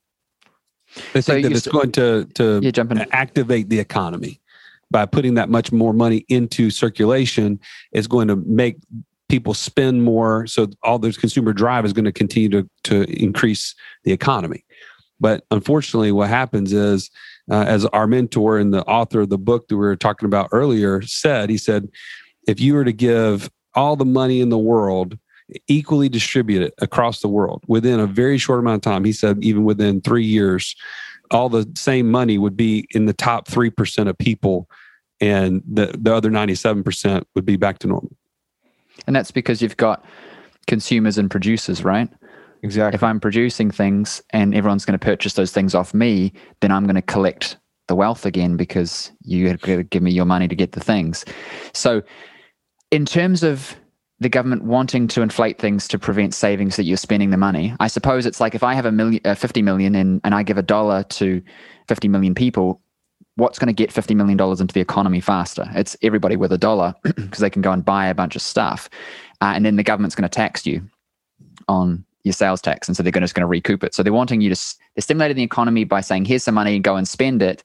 They 1.12 1.22
think 1.22 1.44
that 1.44 1.52
it's 1.52 1.68
going 1.68 1.92
to 1.92 2.24
to 2.34 2.72
jump 2.72 2.90
in. 2.90 3.06
activate 3.12 3.68
the 3.68 3.78
economy 3.78 4.40
by 4.90 5.06
putting 5.06 5.34
that 5.34 5.48
much 5.48 5.70
more 5.70 5.92
money 5.92 6.24
into 6.28 6.70
circulation 6.70 7.60
is 7.92 8.08
going 8.08 8.26
to 8.26 8.34
make 8.34 8.78
people 9.30 9.54
spend 9.54 10.02
more. 10.02 10.46
So 10.46 10.68
all 10.82 10.98
this 10.98 11.16
consumer 11.16 11.52
drive 11.52 11.84
is 11.84 11.92
going 11.92 12.04
to 12.04 12.12
continue 12.12 12.48
to 12.50 12.68
to 12.84 13.22
increase 13.22 13.74
the 14.04 14.12
economy. 14.12 14.64
But 15.20 15.44
unfortunately, 15.50 16.12
what 16.12 16.28
happens 16.28 16.72
is, 16.72 17.10
uh, 17.50 17.64
as 17.66 17.84
our 17.86 18.06
mentor 18.06 18.58
and 18.58 18.72
the 18.72 18.84
author 18.84 19.20
of 19.20 19.28
the 19.28 19.38
book 19.38 19.68
that 19.68 19.76
we 19.76 19.80
were 19.80 19.96
talking 19.96 20.26
about 20.26 20.48
earlier 20.50 21.02
said, 21.02 21.50
he 21.50 21.58
said, 21.58 21.88
if 22.48 22.58
you 22.58 22.74
were 22.74 22.84
to 22.84 22.92
give 22.92 23.50
all 23.74 23.96
the 23.96 24.04
money 24.04 24.40
in 24.40 24.48
the 24.48 24.58
world 24.58 25.18
equally 25.68 26.08
distributed 26.08 26.72
across 26.78 27.20
the 27.20 27.28
world 27.28 27.62
within 27.66 28.00
a 28.00 28.06
very 28.06 28.38
short 28.38 28.60
amount 28.60 28.76
of 28.86 28.92
time. 28.92 29.04
He 29.04 29.12
said, 29.12 29.42
even 29.42 29.64
within 29.64 30.00
three 30.00 30.24
years, 30.24 30.76
all 31.30 31.48
the 31.48 31.70
same 31.76 32.10
money 32.10 32.38
would 32.38 32.56
be 32.56 32.86
in 32.90 33.06
the 33.06 33.12
top 33.12 33.48
3% 33.48 34.08
of 34.08 34.18
people, 34.18 34.68
and 35.20 35.62
the, 35.70 35.94
the 35.98 36.14
other 36.14 36.30
97% 36.30 37.24
would 37.34 37.44
be 37.44 37.56
back 37.56 37.78
to 37.80 37.88
normal. 37.88 38.16
And 39.06 39.14
that's 39.14 39.30
because 39.30 39.62
you've 39.62 39.76
got 39.76 40.04
consumers 40.66 41.18
and 41.18 41.30
producers, 41.30 41.84
right? 41.84 42.08
Exactly. 42.62 42.94
If 42.94 43.02
I'm 43.02 43.20
producing 43.20 43.70
things 43.70 44.22
and 44.30 44.54
everyone's 44.54 44.84
going 44.84 44.98
to 44.98 45.04
purchase 45.04 45.34
those 45.34 45.52
things 45.52 45.74
off 45.74 45.94
me, 45.94 46.32
then 46.60 46.70
I'm 46.70 46.84
going 46.84 46.96
to 46.96 47.02
collect 47.02 47.56
the 47.88 47.94
wealth 47.96 48.26
again 48.26 48.56
because 48.56 49.10
you 49.22 49.48
have 49.48 49.60
to 49.62 49.82
give 49.84 50.02
me 50.02 50.10
your 50.10 50.26
money 50.26 50.46
to 50.46 50.54
get 50.54 50.72
the 50.72 50.80
things. 50.80 51.24
So, 51.72 52.02
in 52.90 53.06
terms 53.06 53.42
of 53.42 53.76
the 54.20 54.28
government 54.28 54.64
wanting 54.64 55.08
to 55.08 55.22
inflate 55.22 55.58
things 55.58 55.88
to 55.88 55.98
prevent 55.98 56.34
savings 56.34 56.76
that 56.76 56.84
you're 56.84 56.98
spending 56.98 57.30
the 57.30 57.38
money. 57.38 57.74
I 57.80 57.88
suppose 57.88 58.26
it's 58.26 58.38
like 58.38 58.54
if 58.54 58.62
I 58.62 58.74
have 58.74 58.84
a 58.84 58.92
million, 58.92 59.22
uh, 59.24 59.34
50 59.34 59.62
million 59.62 59.94
and, 59.94 60.20
and 60.22 60.34
I 60.34 60.42
give 60.42 60.58
a 60.58 60.62
dollar 60.62 61.02
to 61.04 61.42
50 61.88 62.08
million 62.08 62.34
people, 62.34 62.82
what's 63.40 63.58
going 63.58 63.66
to 63.66 63.72
get 63.72 63.90
$50 63.90 64.14
million 64.14 64.38
into 64.38 64.74
the 64.74 64.80
economy 64.80 65.20
faster? 65.20 65.68
It's 65.74 65.96
everybody 66.02 66.36
with 66.36 66.52
a 66.52 66.58
dollar 66.58 66.94
because 67.02 67.40
they 67.40 67.50
can 67.50 67.62
go 67.62 67.72
and 67.72 67.84
buy 67.84 68.06
a 68.06 68.14
bunch 68.14 68.36
of 68.36 68.42
stuff. 68.42 68.88
Uh, 69.40 69.52
and 69.54 69.64
then 69.64 69.76
the 69.76 69.82
government's 69.82 70.14
going 70.14 70.28
to 70.28 70.34
tax 70.34 70.66
you 70.66 70.82
on 71.68 72.04
your 72.22 72.32
sales 72.32 72.60
tax. 72.60 72.86
And 72.86 72.96
so 72.96 73.02
they're 73.02 73.12
just 73.12 73.34
going 73.34 73.42
to 73.42 73.46
recoup 73.46 73.82
it. 73.82 73.94
So 73.94 74.02
they're 74.02 74.12
wanting 74.12 74.40
you 74.40 74.54
to, 74.54 74.76
they're 74.94 75.02
stimulating 75.02 75.36
the 75.36 75.42
economy 75.42 75.84
by 75.84 76.02
saying, 76.02 76.26
here's 76.26 76.44
some 76.44 76.54
money, 76.54 76.78
go 76.78 76.96
and 76.96 77.08
spend 77.08 77.42
it 77.42 77.64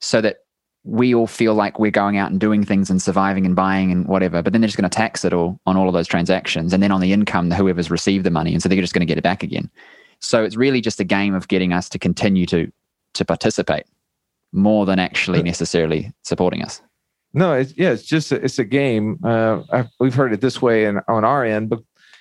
so 0.00 0.20
that 0.20 0.38
we 0.84 1.14
all 1.14 1.26
feel 1.26 1.54
like 1.54 1.78
we're 1.78 1.90
going 1.90 2.16
out 2.16 2.30
and 2.30 2.40
doing 2.40 2.64
things 2.64 2.90
and 2.90 3.00
surviving 3.00 3.46
and 3.46 3.54
buying 3.54 3.92
and 3.92 4.06
whatever, 4.06 4.42
but 4.42 4.52
then 4.52 4.62
they're 4.62 4.68
just 4.68 4.78
going 4.78 4.88
to 4.88 4.96
tax 4.96 5.24
it 5.24 5.32
all 5.32 5.60
on 5.66 5.76
all 5.76 5.86
of 5.86 5.92
those 5.92 6.08
transactions. 6.08 6.72
And 6.72 6.82
then 6.82 6.90
on 6.92 7.00
the 7.00 7.12
income, 7.12 7.50
whoever's 7.50 7.90
received 7.90 8.24
the 8.24 8.30
money. 8.30 8.52
And 8.52 8.62
so 8.62 8.68
they're 8.68 8.80
just 8.80 8.94
going 8.94 9.00
to 9.00 9.06
get 9.06 9.18
it 9.18 9.22
back 9.22 9.42
again. 9.42 9.70
So 10.20 10.44
it's 10.44 10.56
really 10.56 10.80
just 10.80 10.98
a 10.98 11.04
game 11.04 11.34
of 11.34 11.48
getting 11.48 11.72
us 11.72 11.88
to 11.90 11.98
continue 11.98 12.46
to 12.46 12.72
to 13.14 13.24
participate 13.24 13.84
more 14.52 14.86
than 14.86 14.98
actually 14.98 15.42
necessarily 15.42 16.12
supporting 16.22 16.62
us. 16.62 16.82
No, 17.34 17.52
it's 17.52 17.76
yeah, 17.76 17.90
it's 17.90 18.04
just 18.04 18.32
a, 18.32 18.36
it's 18.36 18.58
a 18.58 18.64
game. 18.64 19.18
Uh, 19.22 19.62
I've, 19.70 19.88
we've 20.00 20.14
heard 20.14 20.32
it 20.32 20.40
this 20.40 20.62
way 20.62 20.86
and 20.86 21.00
on 21.08 21.24
our 21.24 21.44
end, 21.44 21.68
but 21.68 21.80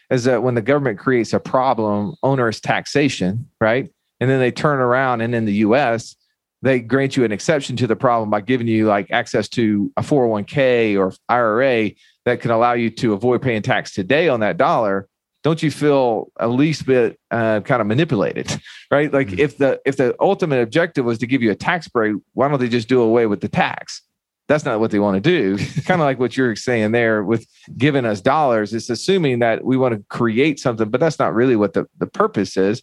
is 0.10 0.26
that 0.26 0.44
when 0.44 0.56
the 0.56 0.62
government 0.62 1.00
creates 1.00 1.34
a 1.34 1.40
problem, 1.40 2.16
onerous 2.24 2.60
taxation, 2.60 3.50
right? 3.62 3.90
And 4.20 4.30
then 4.30 4.40
they 4.40 4.52
turn 4.52 4.80
around 4.80 5.22
and 5.22 5.34
in 5.34 5.46
the 5.46 5.54
U.S 5.54 6.16
they 6.62 6.80
grant 6.80 7.16
you 7.16 7.24
an 7.24 7.32
exception 7.32 7.76
to 7.78 7.88
the 7.88 7.96
problem 7.96 8.30
by 8.30 8.42
giving 8.42 8.68
you 8.68 8.88
like 8.88 9.12
access 9.12 9.48
to 9.50 9.92
a 9.98 10.02
401k 10.02 10.98
or 10.98 11.14
IRA 11.30 11.92
that 12.26 12.42
can 12.42 12.52
allow 12.52 12.74
you 12.74 12.90
to 12.90 13.14
avoid 13.14 13.42
paying 13.42 13.62
tax 13.62 13.94
today 13.94 14.28
on 14.28 14.40
that 14.40 14.58
dollar 14.58 15.08
don't 15.44 15.64
you 15.64 15.72
feel 15.72 16.32
at 16.40 16.50
least 16.50 16.86
bit 16.86 17.20
uh, 17.32 17.62
kind 17.62 17.82
of 17.82 17.88
manipulated 17.88 18.60
right 18.92 19.12
like 19.14 19.28
mm-hmm. 19.28 19.40
if 19.40 19.58
the 19.58 19.80
if 19.86 19.98
the 19.98 20.16
ultimate 20.20 20.62
objective 20.62 21.06
was 21.06 21.18
to 21.18 21.28
give 21.28 21.42
you 21.42 21.52
a 21.52 21.56
tax 21.56 21.88
break 21.88 22.16
why 22.34 22.48
don't 22.48 22.60
they 22.60 22.70
just 22.70 22.90
do 22.90 23.02
away 23.02 23.26
with 23.26 23.42
the 23.42 23.48
tax 23.48 24.02
that's 24.48 24.64
not 24.64 24.80
what 24.80 24.92
they 24.92 25.00
want 25.00 25.22
to 25.22 25.22
do 25.22 25.58
kind 25.86 26.02
of 26.02 26.06
like 26.06 26.20
what 26.20 26.38
you're 26.38 26.56
saying 26.56 26.92
there 26.92 27.24
with 27.24 27.46
giving 27.78 28.06
us 28.06 28.22
dollars 28.22 28.74
it's 28.74 28.90
assuming 28.90 29.40
that 29.40 29.64
we 29.64 29.78
want 29.78 29.94
to 29.94 30.04
create 30.10 30.60
something 30.60 30.90
but 30.90 31.00
that's 31.00 31.20
not 31.20 31.34
really 31.34 31.56
what 31.56 31.74
the, 31.74 31.86
the 32.00 32.08
purpose 32.08 32.58
is 32.58 32.82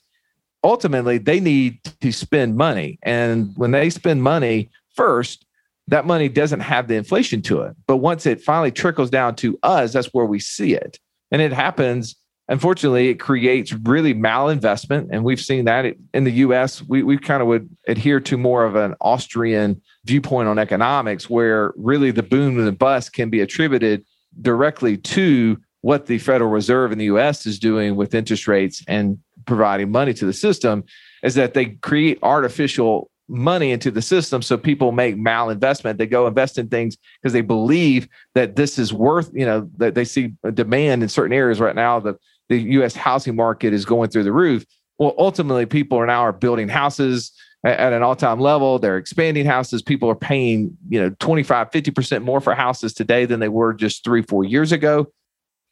ultimately 0.65 1.19
they 1.19 1.39
need 1.39 1.79
to 2.01 2.11
spend 2.11 2.57
money. 2.57 2.99
And 3.03 3.53
when 3.57 3.71
they 3.71 3.91
spend 3.91 4.23
money 4.23 4.71
first, 4.97 5.47
that 5.87 6.07
money 6.07 6.31
doesn't 6.31 6.61
have 6.61 6.89
the 6.89 6.95
inflation 6.95 7.43
to 7.43 7.61
it. 7.61 7.77
But 7.87 7.99
once 7.99 8.25
it 8.25 8.41
finally 8.41 8.73
trickles 8.73 9.11
down 9.11 9.37
to 9.37 9.59
us, 9.63 9.93
that's 9.93 10.09
where 10.09 10.25
we 10.25 10.41
see 10.41 10.75
it. 10.75 10.99
And 11.31 11.43
it 11.43 11.53
happens, 11.53 12.17
unfortunately, 12.49 13.09
it 13.09 13.15
creates 13.15 13.73
really 13.73 14.15
malinvestment. 14.15 15.09
And 15.11 15.25
we've 15.25 15.41
seen 15.41 15.65
that 15.65 15.95
in 16.13 16.25
the 16.25 16.33
US. 16.33 16.83
We, 16.83 17.03
we 17.03 17.19
kind 17.19 17.43
of 17.43 17.49
would 17.49 17.69
adhere 17.89 18.21
to 18.21 18.37
more 18.37 18.65
of 18.65 18.77
an 18.77 18.95
Austrian 19.01 19.81
viewpoint 20.05 20.49
on 20.49 20.59
economics, 20.59 21.31
where 21.31 21.73
really 21.77 22.11
the 22.11 22.23
boom 22.23 22.59
and 22.59 22.67
the 22.67 22.73
bust 22.73 23.13
can 23.13 23.31
be 23.31 23.41
attributed 23.41 24.05
directly 24.41 24.97
to 24.97 25.59
what 25.81 26.07
the 26.07 26.19
Federal 26.19 26.51
Reserve 26.51 26.93
in 26.93 26.99
the 26.99 27.05
US 27.07 27.47
is 27.47 27.59
doing 27.59 27.97
with 27.97 28.15
interest 28.15 28.49
rates 28.49 28.83
and 28.89 29.19
providing 29.47 29.91
money 29.91 30.15
to 30.15 30.25
the 30.25 30.33
system 30.33 30.85
is 31.23 31.35
that 31.35 31.55
they 31.55 31.67
create 31.67 32.19
artificial 32.23 33.11
money 33.29 33.71
into 33.71 33.91
the 33.91 34.03
system 34.03 34.43
so 34.43 34.57
people 34.57 34.93
make 34.93 35.17
malinvestment 35.17 35.97
they 35.97 36.07
go 36.07 36.27
invest 36.27 36.59
in 36.59 36.69
things 36.69 36.97
because 37.21 37.33
they 37.33 37.41
believe 37.41 38.07
that 38.35 38.55
this 38.55 38.79
is 38.79 38.93
worth 38.93 39.31
you 39.33 39.47
know 39.47 39.69
that 39.79 39.95
they 39.95 40.05
see 40.05 40.35
demand 40.53 41.03
in 41.03 41.09
certain 41.09 41.33
areas 41.33 41.59
right 41.59 41.75
now 41.75 41.99
the 41.99 42.15
the 42.49 42.59
US 42.79 42.95
housing 42.95 43.37
market 43.37 43.73
is 43.73 43.85
going 43.85 44.11
through 44.11 44.25
the 44.25 44.33
roof 44.33 44.65
well 44.99 45.15
ultimately 45.19 45.67
people 45.67 45.99
are 45.99 46.07
now 46.07 46.21
are 46.21 46.33
building 46.33 46.69
houses 46.69 47.33
at, 47.65 47.95
an 47.95 48.03
all-time 48.03 48.41
level. 48.41 48.79
They're 48.79 48.99
expanding 48.99 49.47
houses. 49.47 49.83
People 49.83 50.11
are 50.11 50.15
paying 50.15 50.77
you 50.89 51.01
know 51.01 51.11
25 51.19 51.71
50% 51.71 52.23
more 52.23 52.41
for 52.41 52.55
houses 52.55 52.93
today 52.93 53.25
than 53.25 53.41
they 53.41 53.49
were 53.49 53.73
just 53.73 54.05
3 54.05 54.23
4 54.23 54.45
years 54.45 54.73
ago. 54.73 55.07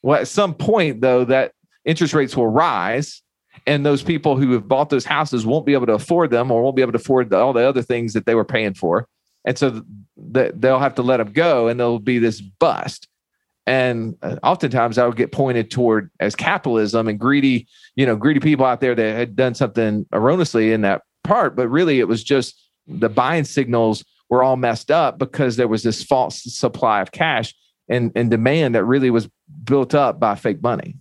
Well 0.03 0.21
at 0.21 0.29
some 0.29 0.55
point 0.55 1.01
though 1.01 1.25
that 1.27 1.53
interest 1.85 2.15
rates 2.15 2.37
will 2.37 2.49
rise 2.49 3.23
and 3.67 3.85
those 3.85 4.03
people 4.03 4.37
who 4.37 4.53
have 4.53 4.67
bought 4.67 4.91
those 4.91 5.05
houses 5.05 5.45
won't 5.45 5.67
be 5.67 5.75
able 5.75 5.87
to 5.87 5.93
afford 5.93 6.31
them 6.31 6.51
or 6.51 6.63
won't 6.63 6.77
be 6.77 6.83
able 6.83 6.93
to 6.93 6.99
afford 6.99 7.31
the, 7.31 7.39
all 7.39 7.53
the 7.53 7.69
other 7.69 7.83
things 7.83 8.15
that 8.15 8.27
they 8.27 8.35
were 8.35 8.45
paying 8.45 8.75
for. 8.75 9.07
And 9.45 9.59
so 9.59 9.83
th- 10.35 10.53
they'll 10.57 10.79
have 10.79 10.95
to 10.95 11.03
let 11.03 11.19
them 11.19 11.33
go 11.33 11.69
and 11.69 11.79
there'll 11.79 11.99
be 11.99 12.19
this 12.19 12.41
bust 12.41 13.09
and 13.67 14.17
uh, 14.23 14.37
oftentimes 14.43 14.99
i 14.99 15.07
would 15.07 15.17
get 15.17 15.33
pointed 15.33 15.71
toward 15.71 16.11
as 16.21 16.35
capitalism 16.35 17.07
and 17.09 17.19
greedy 17.19 17.67
you 17.95 18.05
know 18.05 18.17
greedy 18.17 18.41
people 18.41 18.67
out 18.67 18.81
there 18.81 18.95
that 18.95 19.17
had 19.17 19.37
done 19.37 19.55
something 19.55 20.05
erroneously 20.13 20.73
in 20.73 20.81
that 20.81 21.03
part. 21.23 21.57
But 21.57 21.69
really 21.69 22.01
it 22.01 22.09
was 22.09 22.23
just 22.23 22.61
the 22.87 23.09
buying 23.09 23.45
signals 23.45 24.05
were 24.29 24.43
all 24.43 24.57
messed 24.57 24.91
up 24.91 25.19
because 25.19 25.57
there 25.57 25.69
was 25.69 25.83
this 25.83 26.03
false 26.03 26.43
supply 26.43 27.01
of 27.01 27.13
cash 27.13 27.55
and, 27.89 28.13
and 28.15 28.31
demand 28.31 28.75
that 28.75 28.85
really 28.85 29.11
was 29.11 29.29
built 29.65 29.95
up 29.95 30.19
by 30.19 30.35
fake 30.35 30.63
money. 30.63 30.97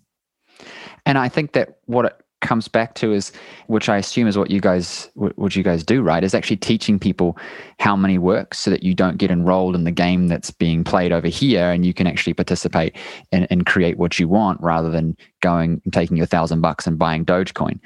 And 1.06 1.17
i 1.17 1.30
think 1.30 1.54
that 1.54 1.78
what 1.86 2.21
comes 2.41 2.67
back 2.67 2.95
to 2.95 3.13
is 3.13 3.32
which 3.67 3.88
i 3.88 3.97
assume 3.97 4.27
is 4.27 4.38
what 4.38 4.51
you 4.51 4.60
guys 4.60 5.10
what 5.15 5.56
you 5.56 5.63
guys 5.63 5.84
do 5.84 6.01
right? 6.01 6.23
Is 6.23 6.34
actually 6.34 6.58
teaching 6.58 6.99
people 6.99 7.38
how 7.80 7.95
money 7.95 8.17
works 8.17 8.60
so 8.60 8.69
that 8.69 8.84
you 8.84 8.93
don't 8.93 9.17
get 9.17 9.32
enrolled 9.32 9.75
in 9.75 9.84
the 9.84 9.91
game 9.91 10.27
that's 10.27 10.51
being 10.51 10.84
played 10.84 11.12
over 11.12 11.27
here 11.27 11.71
and 11.71 11.86
you 11.86 11.93
can 11.93 12.08
actually 12.08 12.34
participate 12.34 12.95
and, 13.32 13.47
and 13.49 13.65
create 13.65 13.97
what 13.97 14.19
you 14.19 14.27
want 14.27 14.60
rather 14.62 14.89
than 14.89 15.15
going 15.41 15.82
and 15.84 15.93
taking 15.93 16.17
your 16.17 16.25
thousand 16.25 16.62
bucks 16.62 16.88
and 16.88 16.97
buying 16.99 17.25
dogecoin. 17.25 17.80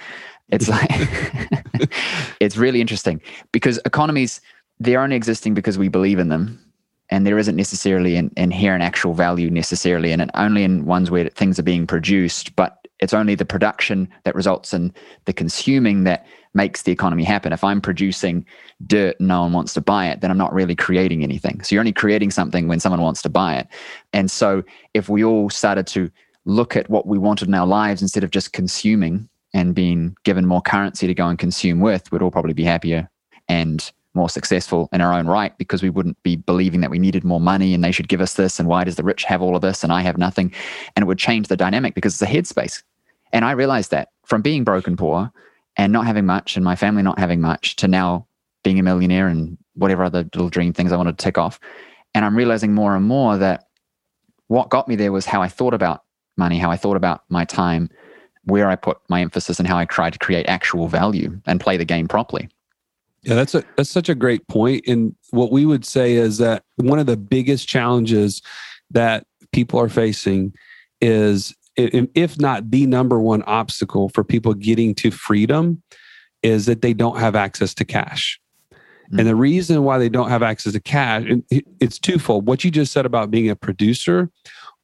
It's 0.49 0.69
like 0.69 0.89
it's 2.39 2.57
really 2.57 2.81
interesting 2.81 3.21
because 3.51 3.79
economies 3.85 4.41
they're 4.79 5.01
only 5.01 5.15
existing 5.15 5.53
because 5.53 5.77
we 5.77 5.87
believe 5.87 6.19
in 6.19 6.29
them 6.29 6.61
and 7.09 7.25
there 7.25 7.37
isn't 7.37 7.55
necessarily 7.55 8.15
an 8.15 8.31
inherent 8.35 8.83
actual 8.83 9.13
value 9.13 9.49
necessarily 9.49 10.11
in 10.11 10.19
it 10.21 10.29
only 10.33 10.63
in 10.63 10.85
ones 10.85 11.09
where 11.09 11.29
things 11.29 11.57
are 11.57 11.63
being 11.63 11.87
produced 11.87 12.55
but 12.55 12.84
it's 13.05 13.13
only 13.13 13.35
the 13.35 13.45
production 13.45 14.09
that 14.23 14.35
results 14.35 14.73
in 14.73 14.91
the 15.25 15.31
consuming 15.31 16.05
that 16.05 16.25
makes 16.55 16.81
the 16.81 16.91
economy 16.91 17.23
happen. 17.23 17.53
If 17.53 17.63
I'm 17.63 17.79
producing 17.79 18.43
dirt 18.87 19.19
and 19.19 19.27
no 19.27 19.41
one 19.41 19.53
wants 19.53 19.75
to 19.75 19.81
buy 19.81 20.07
it, 20.07 20.21
then 20.21 20.31
I'm 20.31 20.39
not 20.39 20.53
really 20.53 20.75
creating 20.75 21.23
anything. 21.23 21.61
So 21.61 21.75
you're 21.75 21.81
only 21.81 21.93
creating 21.93 22.31
something 22.31 22.67
when 22.67 22.79
someone 22.79 23.01
wants 23.01 23.21
to 23.21 23.29
buy 23.29 23.57
it. 23.57 23.67
And 24.11 24.31
so 24.31 24.63
if 24.95 25.07
we 25.07 25.23
all 25.23 25.51
started 25.51 25.85
to 25.87 26.09
look 26.45 26.75
at 26.75 26.89
what 26.89 27.05
we 27.05 27.19
wanted 27.19 27.47
in 27.47 27.53
our 27.53 27.67
lives 27.67 28.01
instead 28.01 28.23
of 28.23 28.31
just 28.31 28.53
consuming 28.53 29.29
and 29.53 29.75
being 29.75 30.17
given 30.23 30.47
more 30.47 30.61
currency 30.61 31.05
to 31.05 31.13
go 31.13 31.27
and 31.27 31.37
consume 31.37 31.81
with, 31.81 32.11
we'd 32.11 32.23
all 32.23 32.31
probably 32.31 32.53
be 32.53 32.63
happier 32.63 33.07
and 33.47 33.91
more 34.15 34.29
successful 34.29 34.89
in 34.93 35.01
our 35.01 35.13
own 35.13 35.27
right 35.27 35.55
because 35.57 35.83
we 35.83 35.89
wouldn't 35.89 36.21
be 36.23 36.37
believing 36.37 36.81
that 36.81 36.89
we 36.89 36.97
needed 36.97 37.23
more 37.23 37.41
money 37.41 37.73
and 37.73 37.83
they 37.83 37.91
should 37.91 38.07
give 38.07 38.21
us 38.21 38.35
this 38.35 38.59
and 38.59 38.67
why 38.67 38.83
does 38.83 38.95
the 38.95 39.03
rich 39.03 39.25
have 39.25 39.41
all 39.41 39.55
of 39.55 39.61
this 39.61 39.83
and 39.83 39.91
I 39.91 40.01
have 40.01 40.17
nothing 40.17 40.53
and 40.95 41.03
it 41.03 41.05
would 41.05 41.19
change 41.19 41.47
the 41.47 41.57
dynamic 41.57 41.93
because 41.93 42.13
it's 42.13 42.21
a 42.21 42.33
headspace 42.33 42.81
and 43.35 43.43
I 43.43 43.51
realized 43.51 43.91
that 43.91 44.07
from 44.25 44.41
being 44.41 44.63
broken 44.63 44.95
poor 44.95 45.29
and 45.75 45.91
not 45.91 46.05
having 46.05 46.25
much 46.25 46.55
and 46.55 46.63
my 46.63 46.77
family 46.77 47.03
not 47.03 47.19
having 47.19 47.41
much 47.41 47.75
to 47.75 47.87
now 47.87 48.25
being 48.63 48.79
a 48.79 48.83
millionaire 48.83 49.27
and 49.27 49.57
whatever 49.73 50.05
other 50.05 50.23
little 50.23 50.49
dream 50.49 50.71
things 50.71 50.93
I 50.93 50.95
wanted 50.95 51.17
to 51.17 51.23
tick 51.23 51.37
off. 51.37 51.59
And 52.13 52.23
I'm 52.23 52.37
realizing 52.37 52.73
more 52.73 52.95
and 52.95 53.05
more 53.05 53.37
that 53.37 53.67
what 54.47 54.69
got 54.69 54.87
me 54.87 54.95
there 54.95 55.11
was 55.11 55.25
how 55.25 55.41
I 55.41 55.49
thought 55.49 55.73
about 55.73 56.03
money, 56.37 56.57
how 56.57 56.71
I 56.71 56.77
thought 56.77 56.95
about 56.95 57.23
my 57.27 57.43
time, 57.43 57.89
where 58.45 58.69
I 58.69 58.77
put 58.77 58.99
my 59.09 59.19
emphasis, 59.19 59.59
and 59.59 59.67
how 59.67 59.77
I 59.77 59.83
tried 59.83 60.13
to 60.13 60.19
create 60.19 60.45
actual 60.47 60.87
value 60.87 61.37
and 61.45 61.59
play 61.59 61.75
the 61.75 61.83
game 61.83 62.07
properly. 62.07 62.47
Yeah, 63.23 63.35
that's 63.35 63.53
a 63.53 63.65
that's 63.75 63.89
such 63.89 64.07
a 64.07 64.15
great 64.15 64.47
point. 64.47 64.85
And 64.87 65.13
what 65.31 65.51
we 65.51 65.65
would 65.65 65.83
say 65.83 66.13
is 66.13 66.37
that 66.37 66.63
one 66.77 66.99
of 66.99 67.05
the 67.05 67.17
biggest 67.17 67.67
challenges 67.67 68.41
that 68.91 69.25
people 69.51 69.79
are 69.79 69.89
facing 69.89 70.53
is 71.01 71.53
if 71.77 72.39
not 72.39 72.71
the 72.71 72.85
number 72.85 73.19
one 73.19 73.43
obstacle 73.43 74.09
for 74.09 74.23
people 74.23 74.53
getting 74.53 74.95
to 74.95 75.11
freedom 75.11 75.81
is 76.43 76.65
that 76.67 76.81
they 76.81 76.93
don't 76.93 77.19
have 77.19 77.35
access 77.35 77.73
to 77.73 77.85
cash. 77.85 78.39
Mm-hmm. 78.71 79.19
And 79.19 79.27
the 79.27 79.35
reason 79.35 79.83
why 79.83 79.97
they 79.97 80.09
don't 80.09 80.29
have 80.29 80.43
access 80.43 80.73
to 80.73 80.79
cash, 80.79 81.25
it's 81.79 81.99
twofold. 81.99 82.47
What 82.47 82.63
you 82.63 82.71
just 82.71 82.91
said 82.91 83.05
about 83.05 83.31
being 83.31 83.49
a 83.49 83.55
producer 83.55 84.29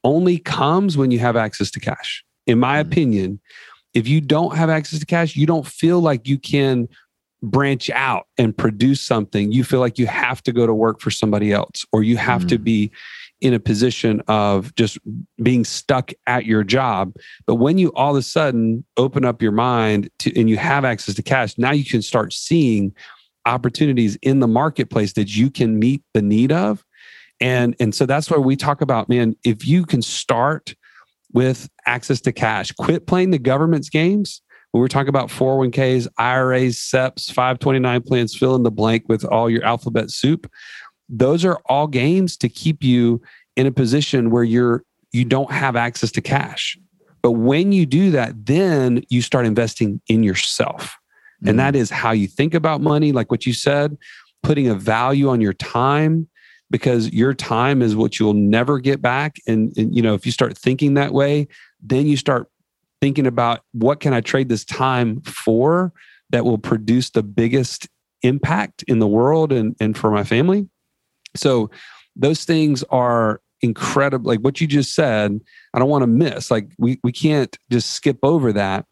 only 0.04 0.38
comes 0.38 0.98
when 0.98 1.12
you 1.12 1.20
have 1.20 1.36
access 1.36 1.72
to 1.72 1.80
cash. 1.80 2.24
In 2.48 2.60
my 2.60 2.82
mm-hmm. 2.82 2.92
opinion, 2.92 3.40
if 3.94 4.08
you 4.08 4.22
don't 4.22 4.56
have 4.56 4.70
access 4.70 5.00
to 5.00 5.06
cash, 5.06 5.36
you 5.36 5.46
don't 5.46 5.68
feel 5.68 6.00
like 6.00 6.28
you 6.28 6.38
can 6.38 6.88
branch 7.44 7.90
out 7.90 8.28
and 8.38 8.56
produce 8.56 9.02
something. 9.02 9.52
You 9.52 9.64
feel 9.64 9.80
like 9.80 9.98
you 9.98 10.08
have 10.08 10.44
to 10.44 10.52
go 10.52 10.68
to 10.68 10.74
work 10.74 11.02
for 11.02 11.12
somebody 11.12 11.52
else 11.52 11.86
or 11.92 12.04
you 12.04 12.18
have 12.18 12.42
mm-hmm. 12.42 12.50
to 12.50 12.60
be 12.60 12.92
in 13.42 13.54
a 13.54 13.60
position 13.60 14.22
of 14.28 14.74
just 14.76 15.00
being 15.42 15.66
stuck 15.66 16.12
at 16.28 16.46
your 16.46 16.64
job. 16.64 17.14
But 17.48 17.56
when 17.56 17.78
you 17.78 17.92
all 17.94 18.12
of 18.12 18.18
a 18.18 18.22
sudden 18.22 18.86
open 18.98 19.26
up 19.26 19.42
your 19.42 19.52
mind 19.52 20.10
to, 20.20 20.40
and 20.40 20.50
you 20.50 20.58
have 20.58 20.86
access 20.86 21.16
to 21.16 21.24
cash, 21.24 21.58
now 21.58 21.72
you 21.72 21.84
can 21.84 22.04
start 22.04 22.34
seeing 22.34 22.96
opportunities 23.48 24.16
in 24.22 24.40
the 24.40 24.48
marketplace 24.48 25.14
that 25.14 25.36
you 25.36 25.50
can 25.50 25.80
meet 25.80 26.04
the 26.14 26.22
need 26.22 26.52
of. 26.52 26.86
And, 27.40 27.76
and 27.80 27.94
so 27.94 28.06
that's 28.06 28.30
why 28.30 28.38
we 28.38 28.56
talk 28.56 28.82
about, 28.82 29.10
man, 29.10 29.36
if 29.44 29.68
you 29.68 29.86
can 29.86 30.04
start 30.04 30.76
with 31.34 31.68
access 31.88 32.22
to 32.22 32.32
cash, 32.32 32.72
quit 32.74 33.08
playing 33.08 33.32
the 33.32 33.40
government's 33.40 33.90
games. 33.90 34.42
When 34.72 34.80
we're 34.80 34.88
talking 34.88 35.10
about 35.10 35.30
401ks, 35.30 36.08
IRAs, 36.18 36.78
SEPs, 36.78 37.32
529 37.32 38.04
plans, 38.04 38.36
fill 38.36 38.56
in 38.56 38.64
the 38.64 38.72
blank 38.72 39.06
with 39.10 39.26
all 39.26 39.50
your 39.50 39.66
alphabet 39.66 40.12
soup 40.12 40.50
those 41.12 41.46
are 41.46 41.60
all 41.66 41.88
games 41.88 42.38
to 42.38 42.50
keep 42.50 42.84
you 42.84 43.22
in 43.56 43.68
a 43.68 43.72
position 43.72 44.32
where 44.32 44.44
you're 44.44 44.84
you 45.12 45.26
don't 45.26 45.52
have 45.52 45.76
access 45.76 46.12
to 46.14 46.22
cash. 46.22 46.78
But 47.22 47.34
when 47.34 47.72
you 47.72 47.86
do 47.86 48.12
that, 48.12 48.46
then 48.46 49.04
you 49.10 49.22
start 49.22 49.46
investing 49.46 50.02
in 50.08 50.24
yourself. 50.24 50.84
Mm-hmm. 50.86 51.50
And 51.50 51.60
that 51.60 51.76
is 51.76 51.90
how 51.90 52.12
you 52.12 52.28
think 52.28 52.54
about 52.54 52.82
money, 52.82 53.12
like 53.12 53.30
what 53.30 53.46
you 53.46 53.54
said, 53.54 53.98
putting 54.42 54.70
a 54.70 54.76
value 54.76 55.30
on 55.30 55.42
your 55.42 55.54
time 55.54 56.28
because 56.72 57.12
your 57.12 57.34
time 57.34 57.82
is 57.82 57.96
what 57.96 58.18
you'll 58.18 58.34
never 58.34 58.80
get 58.80 59.02
back 59.02 59.36
and, 59.46 59.78
and 59.78 59.96
you 59.96 60.02
know 60.02 60.14
if 60.14 60.26
you 60.26 60.32
start 60.32 60.58
thinking 60.58 60.94
that 60.96 61.14
way 61.14 61.48
then 61.82 62.08
you 62.08 62.18
start 62.18 62.48
thinking 63.02 63.28
about 63.28 63.60
what 63.74 64.00
can 64.00 64.14
i 64.14 64.22
trade 64.22 64.50
this 64.50 64.64
time 64.66 65.22
for 65.22 65.92
that 66.30 66.46
will 66.46 66.58
produce 66.58 67.10
the 67.10 67.22
biggest 67.22 67.88
impact 68.24 68.84
in 68.88 69.00
the 69.00 69.08
world 69.08 69.52
and, 69.52 69.76
and 69.80 69.98
for 69.98 70.10
my 70.10 70.24
family 70.24 70.68
so 71.36 71.70
those 72.16 72.44
things 72.44 72.84
are 72.90 73.42
incredible. 73.62 74.28
Like 74.28 74.40
what 74.40 74.60
you 74.60 74.68
just 74.68 74.94
said, 74.94 75.40
I 75.74 75.80
don't 75.80 75.90
want 75.90 76.04
to 76.04 76.08
miss. 76.08 76.52
Like 76.52 76.70
we 76.78 77.00
we 77.04 77.12
can't 77.12 77.56
just 77.72 77.92
skip 77.92 78.20
over 78.24 78.52
that. 78.54 78.86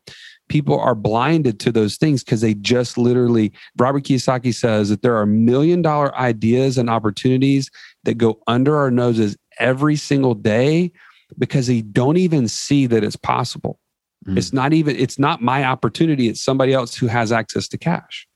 People 0.47 0.79
are 0.79 0.95
blinded 0.95 1.59
to 1.61 1.71
those 1.71 1.97
things 1.97 2.23
because 2.23 2.41
they 2.41 2.55
just 2.55 2.97
literally. 2.97 3.51
Robert 3.77 4.03
Kiyosaki 4.03 4.53
says 4.53 4.89
that 4.89 5.01
there 5.01 5.15
are 5.15 5.25
million 5.25 5.81
dollar 5.81 6.15
ideas 6.15 6.77
and 6.77 6.89
opportunities 6.89 7.69
that 8.03 8.15
go 8.15 8.41
under 8.47 8.75
our 8.77 8.89
noses 8.89 9.37
every 9.59 9.95
single 9.95 10.33
day 10.33 10.91
because 11.37 11.67
they 11.67 11.81
don't 11.81 12.17
even 12.17 12.47
see 12.47 12.87
that 12.87 13.03
it's 13.03 13.15
possible. 13.15 13.79
Mm. 14.25 14.37
It's 14.37 14.53
not 14.53 14.73
even. 14.73 14.95
It's 14.95 15.19
not 15.19 15.41
my 15.41 15.63
opportunity. 15.63 16.27
It's 16.27 16.41
somebody 16.41 16.73
else 16.73 16.95
who 16.95 17.07
has 17.07 17.31
access 17.31 17.67
to 17.69 17.77
cash, 17.77 18.27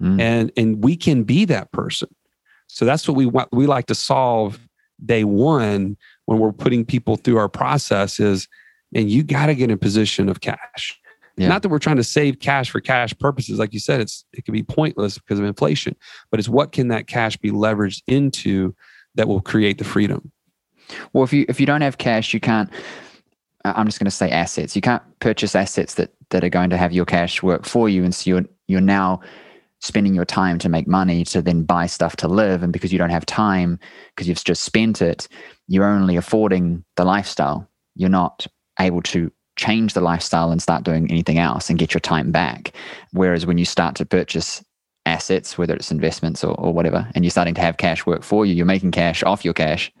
mm. 0.00 0.20
and 0.20 0.50
and 0.56 0.82
we 0.82 0.96
can 0.96 1.24
be 1.24 1.44
that 1.46 1.70
person. 1.72 2.08
So 2.68 2.84
that's 2.84 3.08
what 3.08 3.16
we 3.16 3.26
want. 3.26 3.48
We 3.52 3.66
like 3.66 3.86
to 3.86 3.94
solve 3.94 4.60
day 5.04 5.24
one 5.24 5.96
when 6.26 6.38
we're 6.38 6.52
putting 6.52 6.84
people 6.84 7.16
through 7.16 7.38
our 7.38 7.48
process 7.48 8.20
is, 8.20 8.46
and 8.94 9.10
you 9.10 9.22
got 9.22 9.46
to 9.46 9.54
get 9.54 9.64
in 9.64 9.70
a 9.70 9.76
position 9.76 10.28
of 10.28 10.40
cash. 10.40 10.98
Yeah. 11.36 11.48
Not 11.48 11.62
that 11.62 11.68
we're 11.68 11.78
trying 11.78 11.96
to 11.96 12.04
save 12.04 12.40
cash 12.40 12.70
for 12.70 12.80
cash 12.80 13.16
purposes. 13.18 13.58
Like 13.58 13.72
you 13.72 13.78
said, 13.78 14.00
it's 14.00 14.24
it 14.32 14.44
can 14.44 14.52
be 14.52 14.62
pointless 14.62 15.18
because 15.18 15.38
of 15.38 15.44
inflation, 15.44 15.94
but 16.30 16.40
it's 16.40 16.48
what 16.48 16.72
can 16.72 16.88
that 16.88 17.06
cash 17.06 17.36
be 17.36 17.50
leveraged 17.50 18.02
into 18.08 18.74
that 19.14 19.28
will 19.28 19.40
create 19.40 19.78
the 19.78 19.84
freedom. 19.84 20.32
Well, 21.12 21.22
if 21.24 21.32
you 21.32 21.44
if 21.48 21.60
you 21.60 21.66
don't 21.66 21.82
have 21.82 21.98
cash, 21.98 22.34
you 22.34 22.40
can't. 22.40 22.70
I'm 23.64 23.86
just 23.86 23.98
going 23.98 24.06
to 24.06 24.10
say 24.10 24.30
assets. 24.30 24.74
You 24.74 24.82
can't 24.82 25.02
purchase 25.20 25.54
assets 25.54 25.94
that 25.94 26.12
that 26.30 26.42
are 26.42 26.48
going 26.48 26.70
to 26.70 26.76
have 26.76 26.92
your 26.92 27.04
cash 27.04 27.42
work 27.42 27.64
for 27.64 27.88
you, 27.88 28.02
and 28.02 28.14
so 28.14 28.30
you're 28.30 28.44
you're 28.66 28.80
now 28.80 29.20
spending 29.80 30.14
your 30.14 30.24
time 30.24 30.58
to 30.58 30.68
make 30.68 30.88
money 30.88 31.24
to 31.24 31.40
then 31.40 31.62
buy 31.62 31.86
stuff 31.86 32.16
to 32.16 32.28
live. 32.28 32.62
And 32.62 32.72
because 32.72 32.92
you 32.92 32.98
don't 32.98 33.10
have 33.10 33.26
time, 33.26 33.78
because 34.14 34.28
you've 34.28 34.42
just 34.42 34.64
spent 34.64 35.00
it, 35.00 35.28
you're 35.68 35.84
only 35.84 36.16
affording 36.16 36.84
the 36.96 37.04
lifestyle. 37.04 37.68
You're 37.94 38.08
not 38.08 38.46
able 38.80 39.02
to 39.02 39.30
change 39.56 39.92
the 39.92 40.00
lifestyle 40.00 40.50
and 40.50 40.62
start 40.62 40.84
doing 40.84 41.10
anything 41.10 41.38
else 41.38 41.68
and 41.68 41.78
get 41.78 41.92
your 41.92 42.00
time 42.00 42.30
back. 42.30 42.72
Whereas 43.12 43.46
when 43.46 43.58
you 43.58 43.64
start 43.64 43.94
to 43.96 44.06
purchase 44.06 44.64
assets, 45.04 45.58
whether 45.58 45.74
it's 45.74 45.90
investments 45.90 46.44
or, 46.44 46.54
or 46.54 46.72
whatever, 46.72 47.08
and 47.14 47.24
you're 47.24 47.30
starting 47.30 47.54
to 47.54 47.60
have 47.60 47.76
cash 47.76 48.06
work 48.06 48.22
for 48.22 48.46
you, 48.46 48.54
you're 48.54 48.66
making 48.66 48.92
cash 48.92 49.22
off 49.22 49.44
your 49.44 49.54
cash, 49.54 49.92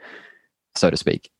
so 0.76 0.90
to 0.90 0.96
speak. 0.96 1.30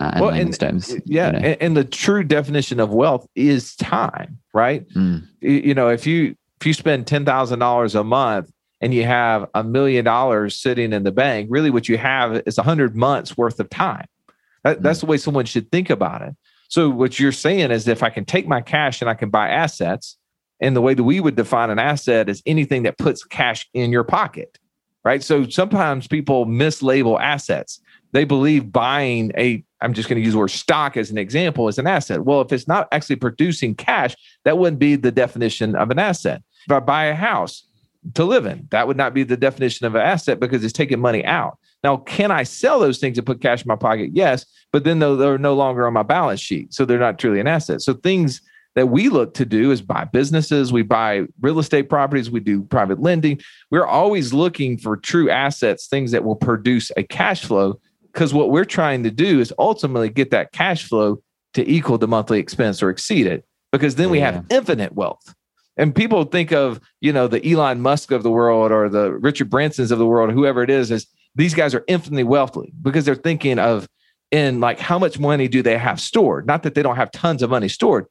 Uh, 0.00 0.18
well, 0.20 0.30
and, 0.30 0.58
terms, 0.58 0.92
yeah, 1.06 1.26
you 1.26 1.32
know. 1.32 1.38
and, 1.38 1.62
and, 1.62 1.76
the 1.76 1.84
true 1.84 2.24
definition 2.24 2.80
of 2.80 2.92
wealth 2.92 3.28
is 3.36 3.76
time, 3.76 4.38
right? 4.52 4.88
Mm. 4.90 5.24
You 5.40 5.72
know, 5.72 5.88
if 5.88 6.04
you 6.04 6.34
if 6.64 6.66
you 6.66 6.72
spend 6.72 7.04
$10,000 7.04 7.94
a 7.94 8.04
month 8.04 8.50
and 8.80 8.94
you 8.94 9.04
have 9.04 9.46
a 9.52 9.62
million 9.62 10.02
dollars 10.02 10.56
sitting 10.56 10.94
in 10.94 11.02
the 11.02 11.12
bank, 11.12 11.46
really 11.50 11.68
what 11.68 11.90
you 11.90 11.98
have 11.98 12.42
is 12.46 12.56
100 12.56 12.96
months 12.96 13.36
worth 13.36 13.60
of 13.60 13.68
time. 13.68 14.06
That, 14.62 14.82
that's 14.82 15.00
the 15.00 15.06
way 15.06 15.18
someone 15.18 15.44
should 15.44 15.70
think 15.70 15.90
about 15.90 16.22
it. 16.22 16.34
So, 16.68 16.88
what 16.88 17.20
you're 17.20 17.32
saying 17.32 17.70
is 17.70 17.86
if 17.86 18.02
I 18.02 18.08
can 18.08 18.24
take 18.24 18.48
my 18.48 18.62
cash 18.62 19.02
and 19.02 19.10
I 19.10 19.14
can 19.14 19.28
buy 19.28 19.50
assets, 19.50 20.16
and 20.58 20.74
the 20.74 20.80
way 20.80 20.94
that 20.94 21.04
we 21.04 21.20
would 21.20 21.36
define 21.36 21.68
an 21.68 21.78
asset 21.78 22.30
is 22.30 22.42
anything 22.46 22.84
that 22.84 22.96
puts 22.96 23.24
cash 23.24 23.68
in 23.74 23.92
your 23.92 24.02
pocket, 24.02 24.58
right? 25.04 25.22
So, 25.22 25.46
sometimes 25.46 26.08
people 26.08 26.46
mislabel 26.46 27.20
assets. 27.20 27.78
They 28.12 28.24
believe 28.24 28.72
buying 28.72 29.32
a 29.36 29.62
I'm 29.82 29.92
just 29.92 30.08
going 30.08 30.18
to 30.18 30.24
use 30.24 30.32
the 30.32 30.38
word 30.38 30.50
stock 30.50 30.96
as 30.96 31.10
an 31.10 31.18
example 31.18 31.68
as 31.68 31.78
an 31.78 31.86
asset. 31.86 32.24
Well, 32.24 32.40
if 32.40 32.50
it's 32.52 32.66
not 32.66 32.88
actually 32.90 33.16
producing 33.16 33.74
cash, 33.74 34.16
that 34.44 34.56
wouldn't 34.56 34.78
be 34.78 34.96
the 34.96 35.12
definition 35.12 35.76
of 35.76 35.90
an 35.90 35.98
asset. 35.98 36.42
If 36.66 36.72
I 36.72 36.80
buy 36.80 37.06
a 37.06 37.14
house 37.14 37.66
to 38.14 38.24
live 38.24 38.46
in, 38.46 38.68
that 38.70 38.86
would 38.86 38.96
not 38.96 39.14
be 39.14 39.22
the 39.22 39.36
definition 39.36 39.86
of 39.86 39.94
an 39.94 40.02
asset 40.02 40.40
because 40.40 40.64
it's 40.64 40.72
taking 40.72 41.00
money 41.00 41.24
out. 41.24 41.58
Now, 41.82 41.98
can 41.98 42.30
I 42.30 42.42
sell 42.42 42.80
those 42.80 42.98
things 42.98 43.18
and 43.18 43.26
put 43.26 43.40
cash 43.40 43.62
in 43.62 43.68
my 43.68 43.76
pocket? 43.76 44.10
Yes, 44.12 44.46
but 44.72 44.84
then 44.84 44.98
they're 44.98 45.38
no 45.38 45.54
longer 45.54 45.86
on 45.86 45.92
my 45.92 46.02
balance 46.02 46.40
sheet. 46.40 46.72
So 46.72 46.84
they're 46.84 46.98
not 46.98 47.18
truly 47.18 47.40
an 47.40 47.46
asset. 47.46 47.82
So 47.82 47.94
things 47.94 48.40
that 48.74 48.88
we 48.88 49.08
look 49.08 49.34
to 49.34 49.44
do 49.44 49.70
is 49.70 49.80
buy 49.80 50.04
businesses, 50.04 50.72
we 50.72 50.82
buy 50.82 51.26
real 51.40 51.58
estate 51.58 51.88
properties, 51.88 52.30
we 52.30 52.40
do 52.40 52.62
private 52.62 53.00
lending. 53.00 53.40
We're 53.70 53.86
always 53.86 54.32
looking 54.32 54.78
for 54.78 54.96
true 54.96 55.30
assets, 55.30 55.86
things 55.86 56.10
that 56.10 56.24
will 56.24 56.36
produce 56.36 56.90
a 56.96 57.02
cash 57.04 57.44
flow. 57.44 57.78
Because 58.12 58.32
what 58.32 58.50
we're 58.50 58.64
trying 58.64 59.02
to 59.04 59.10
do 59.10 59.40
is 59.40 59.52
ultimately 59.58 60.08
get 60.08 60.30
that 60.30 60.52
cash 60.52 60.88
flow 60.88 61.22
to 61.52 61.68
equal 61.70 61.98
the 61.98 62.08
monthly 62.08 62.40
expense 62.40 62.82
or 62.82 62.90
exceed 62.90 63.26
it, 63.26 63.44
because 63.70 63.94
then 63.94 64.10
we 64.10 64.20
have 64.20 64.44
infinite 64.50 64.92
wealth. 64.92 65.34
And 65.76 65.94
people 65.94 66.24
think 66.24 66.52
of, 66.52 66.80
you 67.00 67.12
know, 67.12 67.26
the 67.26 67.44
Elon 67.50 67.80
Musk 67.80 68.12
of 68.12 68.22
the 68.22 68.30
world 68.30 68.70
or 68.70 68.88
the 68.88 69.12
Richard 69.12 69.50
Bransons 69.50 69.90
of 69.90 69.98
the 69.98 70.06
world, 70.06 70.30
whoever 70.32 70.62
it 70.62 70.70
is, 70.70 70.90
is, 70.90 71.06
these 71.34 71.54
guys 71.54 71.74
are 71.74 71.84
infinitely 71.88 72.24
wealthy 72.24 72.72
because 72.80 73.04
they're 73.04 73.16
thinking 73.16 73.58
of 73.58 73.88
in 74.30 74.60
like 74.60 74.78
how 74.78 74.98
much 74.98 75.18
money 75.18 75.48
do 75.48 75.62
they 75.62 75.78
have 75.78 76.00
stored? 76.00 76.46
Not 76.46 76.62
that 76.62 76.74
they 76.74 76.82
don't 76.82 76.96
have 76.96 77.10
tons 77.10 77.42
of 77.42 77.50
money 77.50 77.68
stored, 77.68 78.06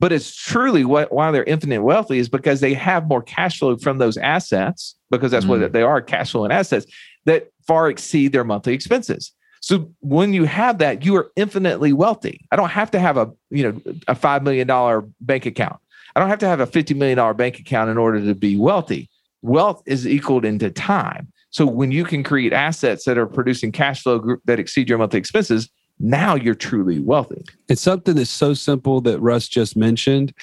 but 0.00 0.12
it's 0.12 0.34
truly 0.34 0.84
what 0.84 1.12
why 1.12 1.30
they're 1.30 1.44
infinite 1.44 1.82
wealthy 1.82 2.18
is 2.18 2.28
because 2.28 2.60
they 2.60 2.74
have 2.74 3.08
more 3.08 3.22
cash 3.22 3.58
flow 3.58 3.76
from 3.76 3.98
those 3.98 4.16
assets 4.16 4.96
because 5.10 5.30
that's 5.30 5.44
mm. 5.44 5.60
what 5.60 5.72
they 5.72 5.82
are 5.82 6.00
cash 6.00 6.32
flow 6.32 6.44
and 6.44 6.52
assets 6.52 6.86
that 7.24 7.50
far 7.66 7.88
exceed 7.88 8.32
their 8.32 8.44
monthly 8.44 8.74
expenses. 8.74 9.32
So 9.60 9.92
when 10.00 10.32
you 10.32 10.44
have 10.44 10.78
that, 10.78 11.04
you 11.04 11.16
are 11.16 11.30
infinitely 11.36 11.92
wealthy. 11.92 12.46
I 12.52 12.56
don't 12.56 12.70
have 12.70 12.92
to 12.92 13.00
have 13.00 13.16
a 13.16 13.30
you 13.50 13.64
know 13.64 13.94
a 14.06 14.14
five 14.14 14.42
million 14.42 14.66
dollar 14.66 15.04
bank 15.20 15.46
account. 15.46 15.80
I 16.14 16.20
don't 16.20 16.28
have 16.28 16.38
to 16.40 16.48
have 16.48 16.60
a 16.60 16.66
$50 16.66 16.96
million 16.96 17.36
bank 17.36 17.58
account 17.58 17.90
in 17.90 17.98
order 17.98 18.24
to 18.24 18.34
be 18.34 18.56
wealthy. 18.56 19.08
Wealth 19.42 19.82
is 19.86 20.06
equaled 20.06 20.44
into 20.44 20.70
time. 20.70 21.32
So 21.50 21.64
when 21.64 21.90
you 21.90 22.04
can 22.04 22.22
create 22.22 22.52
assets 22.52 23.04
that 23.04 23.16
are 23.16 23.26
producing 23.26 23.72
cash 23.72 24.02
flow 24.02 24.36
that 24.44 24.58
exceed 24.58 24.88
your 24.88 24.98
monthly 24.98 25.18
expenses, 25.18 25.70
now 25.98 26.34
you're 26.34 26.54
truly 26.54 27.00
wealthy. 27.00 27.44
It's 27.68 27.80
something 27.80 28.16
that's 28.16 28.30
so 28.30 28.52
simple 28.54 29.00
that 29.02 29.18
Russ 29.20 29.48
just 29.48 29.76
mentioned. 29.76 30.34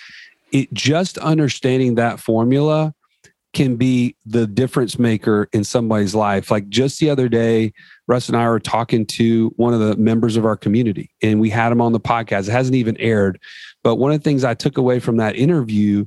it 0.52 0.74
just 0.74 1.18
understanding 1.18 1.96
that 1.96 2.20
formula 2.20 2.95
can 3.56 3.78
be 3.78 4.16
the 4.26 4.46
difference 4.46 5.00
maker 5.00 5.48
in 5.54 5.64
somebody's 5.64 6.14
life. 6.14 6.52
Like 6.52 6.70
just 6.70 7.00
the 7.00 7.10
other 7.10 7.28
day, 7.28 7.74
Russ 8.08 8.28
and 8.28 8.38
I 8.38 8.48
were 8.50 8.60
talking 8.60 9.06
to 9.08 9.52
one 9.56 9.74
of 9.74 9.80
the 9.80 9.96
members 9.96 10.36
of 10.38 10.46
our 10.46 10.58
community, 10.58 11.10
and 11.24 11.40
we 11.40 11.50
had 11.50 11.72
him 11.72 11.82
on 11.82 11.94
the 11.94 12.00
podcast. 12.00 12.48
It 12.48 12.52
hasn't 12.52 12.76
even 12.76 12.98
aired, 12.98 13.40
but 13.84 13.96
one 13.96 14.12
of 14.12 14.20
the 14.20 14.24
things 14.24 14.44
I 14.44 14.54
took 14.54 14.78
away 14.78 15.00
from 15.00 15.18
that 15.18 15.36
interview 15.36 16.06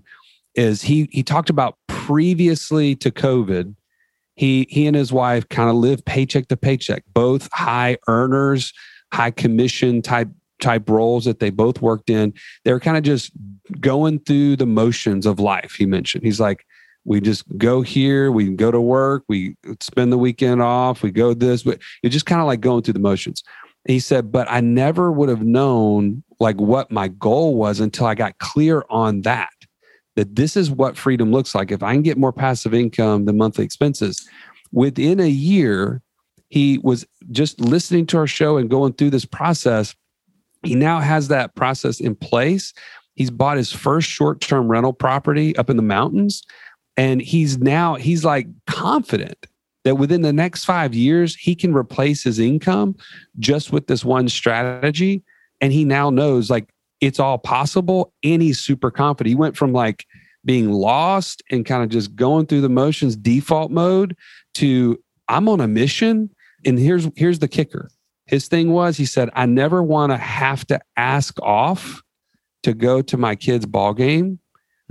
is 0.54 0.82
he 0.82 1.08
he 1.10 1.22
talked 1.22 1.50
about 1.50 1.76
previously 1.88 2.94
to 2.96 3.10
COVID, 3.10 3.74
he 4.36 4.66
he 4.68 4.86
and 4.86 4.94
his 4.94 5.12
wife 5.12 5.48
kind 5.48 5.70
of 5.70 5.76
lived 5.76 6.04
paycheck 6.04 6.48
to 6.48 6.56
paycheck, 6.56 7.02
both 7.14 7.48
high 7.52 7.96
earners, 8.06 8.72
high 9.12 9.30
commission 9.30 10.02
type 10.02 10.28
type 10.60 10.88
roles 10.90 11.24
that 11.24 11.38
they 11.38 11.50
both 11.50 11.80
worked 11.80 12.10
in. 12.10 12.34
They 12.64 12.72
were 12.72 12.80
kind 12.80 12.96
of 12.96 13.04
just 13.04 13.32
going 13.80 14.20
through 14.20 14.56
the 14.56 14.66
motions 14.66 15.24
of 15.24 15.40
life. 15.40 15.76
He 15.78 15.86
mentioned 15.86 16.24
he's 16.24 16.40
like 16.40 16.66
we 17.08 17.22
just 17.22 17.44
go 17.56 17.80
here, 17.80 18.30
we 18.30 18.50
go 18.50 18.70
to 18.70 18.80
work, 18.82 19.24
we 19.28 19.56
spend 19.80 20.12
the 20.12 20.18
weekend 20.18 20.60
off, 20.60 21.02
we 21.02 21.10
go 21.10 21.32
this, 21.32 21.62
but 21.62 21.78
you're 22.02 22.10
just 22.10 22.26
kind 22.26 22.42
of 22.42 22.46
like 22.46 22.60
going 22.60 22.82
through 22.82 22.92
the 22.92 23.00
motions. 23.00 23.42
He 23.86 23.98
said, 23.98 24.30
but 24.30 24.46
I 24.50 24.60
never 24.60 25.10
would 25.10 25.30
have 25.30 25.42
known 25.42 26.22
like 26.38 26.56
what 26.56 26.90
my 26.90 27.08
goal 27.08 27.54
was 27.54 27.80
until 27.80 28.04
I 28.04 28.14
got 28.14 28.36
clear 28.40 28.84
on 28.90 29.22
that. 29.22 29.48
That 30.16 30.36
this 30.36 30.54
is 30.54 30.70
what 30.70 30.98
freedom 30.98 31.32
looks 31.32 31.54
like. 31.54 31.72
If 31.72 31.82
I 31.82 31.94
can 31.94 32.02
get 32.02 32.18
more 32.18 32.32
passive 32.32 32.74
income 32.74 33.24
than 33.24 33.38
monthly 33.38 33.64
expenses, 33.64 34.28
within 34.70 35.18
a 35.18 35.28
year, 35.28 36.02
he 36.50 36.76
was 36.82 37.06
just 37.30 37.58
listening 37.58 38.04
to 38.06 38.18
our 38.18 38.26
show 38.26 38.58
and 38.58 38.68
going 38.68 38.92
through 38.92 39.10
this 39.10 39.24
process. 39.24 39.94
He 40.62 40.74
now 40.74 41.00
has 41.00 41.28
that 41.28 41.54
process 41.54 42.00
in 42.00 42.16
place. 42.16 42.74
He's 43.14 43.30
bought 43.30 43.56
his 43.56 43.72
first 43.72 44.08
short 44.10 44.42
term 44.42 44.68
rental 44.68 44.92
property 44.92 45.56
up 45.56 45.70
in 45.70 45.76
the 45.76 45.82
mountains 45.82 46.44
and 46.98 47.22
he's 47.22 47.58
now, 47.58 47.94
he's 47.94 48.24
like 48.24 48.48
confident 48.66 49.46
that 49.84 49.94
within 49.94 50.22
the 50.22 50.32
next 50.32 50.64
five 50.64 50.94
years, 50.94 51.36
he 51.36 51.54
can 51.54 51.72
replace 51.72 52.24
his 52.24 52.40
income 52.40 52.96
just 53.38 53.72
with 53.72 53.86
this 53.86 54.04
one 54.04 54.28
strategy. 54.28 55.22
And 55.60 55.72
he 55.72 55.84
now 55.84 56.10
knows 56.10 56.50
like 56.50 56.68
it's 57.00 57.20
all 57.20 57.38
possible. 57.38 58.12
And 58.24 58.42
he's 58.42 58.58
super 58.58 58.90
confident. 58.90 59.28
He 59.28 59.36
went 59.36 59.56
from 59.56 59.72
like 59.72 60.06
being 60.44 60.72
lost 60.72 61.40
and 61.52 61.64
kind 61.64 61.84
of 61.84 61.88
just 61.88 62.16
going 62.16 62.46
through 62.46 62.62
the 62.62 62.68
motions, 62.68 63.16
default 63.16 63.70
mode, 63.70 64.16
to 64.54 64.98
I'm 65.28 65.48
on 65.48 65.60
a 65.60 65.68
mission. 65.68 66.30
And 66.66 66.80
here's 66.80 67.08
here's 67.14 67.38
the 67.38 67.48
kicker. 67.48 67.90
His 68.26 68.48
thing 68.48 68.72
was 68.72 68.96
he 68.96 69.06
said, 69.06 69.30
I 69.34 69.46
never 69.46 69.84
want 69.84 70.10
to 70.10 70.16
have 70.16 70.66
to 70.66 70.80
ask 70.96 71.40
off 71.42 72.02
to 72.64 72.74
go 72.74 73.02
to 73.02 73.16
my 73.16 73.36
kid's 73.36 73.66
ball 73.66 73.94
game 73.94 74.40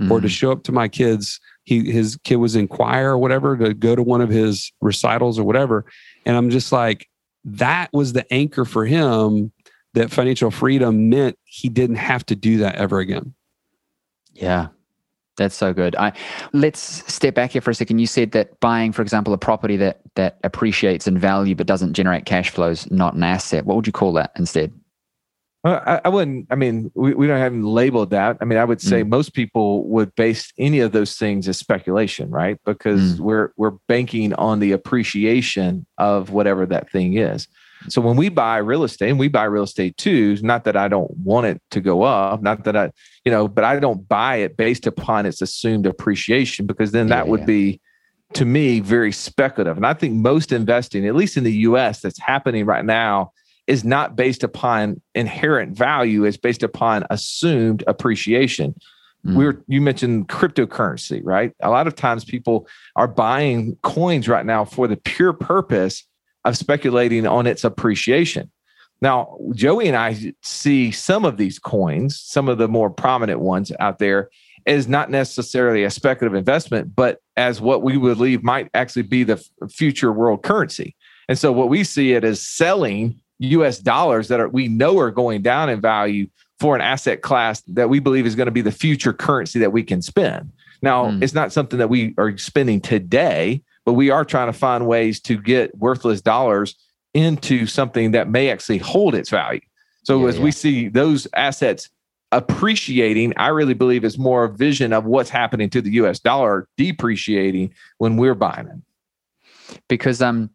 mm-hmm. 0.00 0.10
or 0.10 0.20
to 0.22 0.26
mm. 0.26 0.30
show 0.30 0.50
up 0.52 0.62
to 0.64 0.72
my 0.72 0.88
kids 0.88 1.38
he 1.68 1.92
his 1.92 2.16
kid 2.24 2.36
was 2.36 2.56
in 2.56 2.66
choir 2.66 3.10
or 3.10 3.18
whatever 3.18 3.56
to 3.56 3.74
go 3.74 3.94
to 3.94 4.02
one 4.02 4.22
of 4.22 4.30
his 4.30 4.72
recitals 4.80 5.38
or 5.38 5.44
whatever. 5.44 5.84
And 6.24 6.36
i'm 6.36 6.48
just 6.48 6.72
like 6.72 7.08
that 7.44 7.90
was 7.92 8.14
the 8.14 8.30
anchor 8.32 8.64
for 8.64 8.86
him 8.86 9.52
that 9.94 10.10
financial 10.10 10.50
freedom 10.50 11.08
meant 11.10 11.38
he 11.44 11.68
didn't 11.68 11.96
have 11.96 12.24
to 12.26 12.36
do 12.36 12.58
that 12.58 12.76
ever 12.76 13.00
again. 13.00 13.34
Yeah 14.32 14.68
that's 15.36 15.54
so 15.54 15.72
good. 15.72 15.94
I 15.96 16.12
let's 16.52 16.80
step 17.12 17.34
back 17.34 17.52
here 17.52 17.62
for 17.62 17.70
a 17.70 17.74
second. 17.74 18.00
You 18.00 18.08
said 18.08 18.32
that 18.32 18.58
buying 18.58 18.92
for 18.92 19.02
example 19.02 19.32
a 19.32 19.38
property 19.38 19.76
that 19.76 20.00
that 20.16 20.38
appreciates 20.42 21.06
in 21.06 21.16
value 21.16 21.54
but 21.54 21.68
doesn't 21.68 21.94
generate 21.94 22.24
cash 22.24 22.50
flows 22.50 22.90
not 22.90 23.14
an 23.14 23.22
asset. 23.22 23.64
What 23.64 23.76
would 23.76 23.86
you 23.86 23.92
call 23.92 24.12
that 24.14 24.32
instead 24.36 24.72
I, 25.74 26.00
I, 26.04 26.08
wouldn't. 26.08 26.46
I 26.50 26.54
mean, 26.54 26.90
we, 26.94 27.14
we 27.14 27.26
don't 27.26 27.38
have 27.38 27.54
labeled 27.54 28.10
that. 28.10 28.36
I 28.40 28.44
mean, 28.44 28.58
I 28.58 28.64
would 28.64 28.80
say 28.80 29.02
mm. 29.02 29.08
most 29.08 29.34
people 29.34 29.86
would 29.88 30.14
base 30.14 30.52
any 30.58 30.80
of 30.80 30.92
those 30.92 31.16
things 31.16 31.48
as 31.48 31.58
speculation, 31.58 32.30
right? 32.30 32.58
Because 32.64 33.14
mm. 33.14 33.20
we're 33.20 33.52
we're 33.56 33.72
banking 33.88 34.34
on 34.34 34.60
the 34.60 34.72
appreciation 34.72 35.86
of 35.98 36.30
whatever 36.30 36.66
that 36.66 36.90
thing 36.90 37.16
is. 37.16 37.48
So 37.88 38.00
when 38.00 38.16
we 38.16 38.28
buy 38.28 38.58
real 38.58 38.84
estate, 38.84 39.10
and 39.10 39.18
we 39.18 39.28
buy 39.28 39.44
real 39.44 39.62
estate 39.62 39.96
too, 39.96 40.36
not 40.42 40.64
that 40.64 40.76
I 40.76 40.88
don't 40.88 41.10
want 41.18 41.46
it 41.46 41.62
to 41.70 41.80
go 41.80 42.02
up, 42.02 42.42
not 42.42 42.64
that 42.64 42.76
I, 42.76 42.90
you 43.24 43.30
know, 43.30 43.46
but 43.46 43.64
I 43.64 43.78
don't 43.78 44.08
buy 44.08 44.36
it 44.36 44.56
based 44.56 44.86
upon 44.86 45.26
its 45.26 45.40
assumed 45.40 45.86
appreciation 45.86 46.66
because 46.66 46.90
then 46.90 47.08
that 47.08 47.26
yeah, 47.26 47.30
would 47.30 47.40
yeah. 47.40 47.46
be 47.46 47.80
to 48.34 48.44
me 48.44 48.80
very 48.80 49.12
speculative. 49.12 49.76
And 49.76 49.86
I 49.86 49.94
think 49.94 50.14
most 50.14 50.52
investing, 50.52 51.06
at 51.06 51.14
least 51.14 51.36
in 51.36 51.44
the 51.44 51.52
US, 51.52 52.00
that's 52.00 52.18
happening 52.18 52.66
right 52.66 52.84
now 52.84 53.32
is 53.68 53.84
not 53.84 54.16
based 54.16 54.42
upon 54.42 55.00
inherent 55.14 55.76
value, 55.76 56.24
it's 56.24 56.38
based 56.38 56.62
upon 56.62 57.04
assumed 57.10 57.84
appreciation. 57.86 58.74
Mm. 59.24 59.34
We 59.36 59.46
are 59.46 59.62
you 59.68 59.80
mentioned 59.80 60.28
cryptocurrency, 60.28 61.20
right? 61.22 61.52
A 61.60 61.70
lot 61.70 61.86
of 61.86 61.94
times 61.94 62.24
people 62.24 62.66
are 62.96 63.06
buying 63.06 63.76
coins 63.82 64.26
right 64.26 64.46
now 64.46 64.64
for 64.64 64.88
the 64.88 64.96
pure 64.96 65.34
purpose 65.34 66.04
of 66.44 66.56
speculating 66.56 67.26
on 67.26 67.46
its 67.46 67.62
appreciation. 67.62 68.50
Now, 69.00 69.36
Joey 69.54 69.86
and 69.86 69.96
I 69.96 70.32
see 70.42 70.90
some 70.90 71.24
of 71.24 71.36
these 71.36 71.58
coins, 71.58 72.18
some 72.18 72.48
of 72.48 72.58
the 72.58 72.68
more 72.68 72.90
prominent 72.90 73.40
ones 73.40 73.70
out 73.78 73.98
there, 73.98 74.30
as 74.66 74.88
not 74.88 75.10
necessarily 75.10 75.84
a 75.84 75.90
speculative 75.90 76.36
investment, 76.36 76.96
but 76.96 77.20
as 77.36 77.60
what 77.60 77.82
we 77.82 77.96
believe 77.96 78.42
might 78.42 78.70
actually 78.74 79.02
be 79.02 79.24
the 79.24 79.44
future 79.70 80.12
world 80.12 80.42
currency. 80.42 80.96
And 81.28 81.38
so, 81.38 81.52
what 81.52 81.68
we 81.68 81.84
see 81.84 82.12
it 82.12 82.24
as 82.24 82.40
selling 82.40 83.20
US 83.38 83.78
dollars 83.78 84.28
that 84.28 84.40
are 84.40 84.48
we 84.48 84.68
know 84.68 84.98
are 84.98 85.10
going 85.10 85.42
down 85.42 85.68
in 85.68 85.80
value 85.80 86.28
for 86.58 86.74
an 86.74 86.80
asset 86.80 87.22
class 87.22 87.60
that 87.62 87.88
we 87.88 88.00
believe 88.00 88.26
is 88.26 88.34
going 88.34 88.46
to 88.46 88.52
be 88.52 88.60
the 88.60 88.72
future 88.72 89.12
currency 89.12 89.58
that 89.60 89.72
we 89.72 89.82
can 89.82 90.02
spend. 90.02 90.50
Now, 90.82 91.06
mm. 91.06 91.22
it's 91.22 91.34
not 91.34 91.52
something 91.52 91.78
that 91.78 91.88
we 91.88 92.14
are 92.18 92.36
spending 92.36 92.80
today, 92.80 93.62
but 93.84 93.92
we 93.92 94.10
are 94.10 94.24
trying 94.24 94.48
to 94.48 94.52
find 94.52 94.86
ways 94.86 95.20
to 95.20 95.36
get 95.36 95.76
worthless 95.76 96.20
dollars 96.20 96.74
into 97.14 97.66
something 97.66 98.10
that 98.12 98.28
may 98.28 98.50
actually 98.50 98.78
hold 98.78 99.14
its 99.14 99.30
value. 99.30 99.60
So 100.04 100.22
yeah, 100.22 100.28
as 100.28 100.36
yeah. 100.36 100.44
we 100.44 100.50
see 100.50 100.88
those 100.88 101.26
assets 101.34 101.88
appreciating, 102.32 103.32
I 103.36 103.48
really 103.48 103.74
believe 103.74 104.04
it's 104.04 104.18
more 104.18 104.44
a 104.44 104.48
vision 104.48 104.92
of 104.92 105.04
what's 105.04 105.30
happening 105.30 105.70
to 105.70 105.80
the 105.80 105.90
US 105.92 106.18
dollar 106.20 106.68
depreciating 106.76 107.74
when 107.98 108.16
we're 108.16 108.34
buying 108.34 108.68
it. 108.68 109.78
Because 109.88 110.20
um 110.22 110.50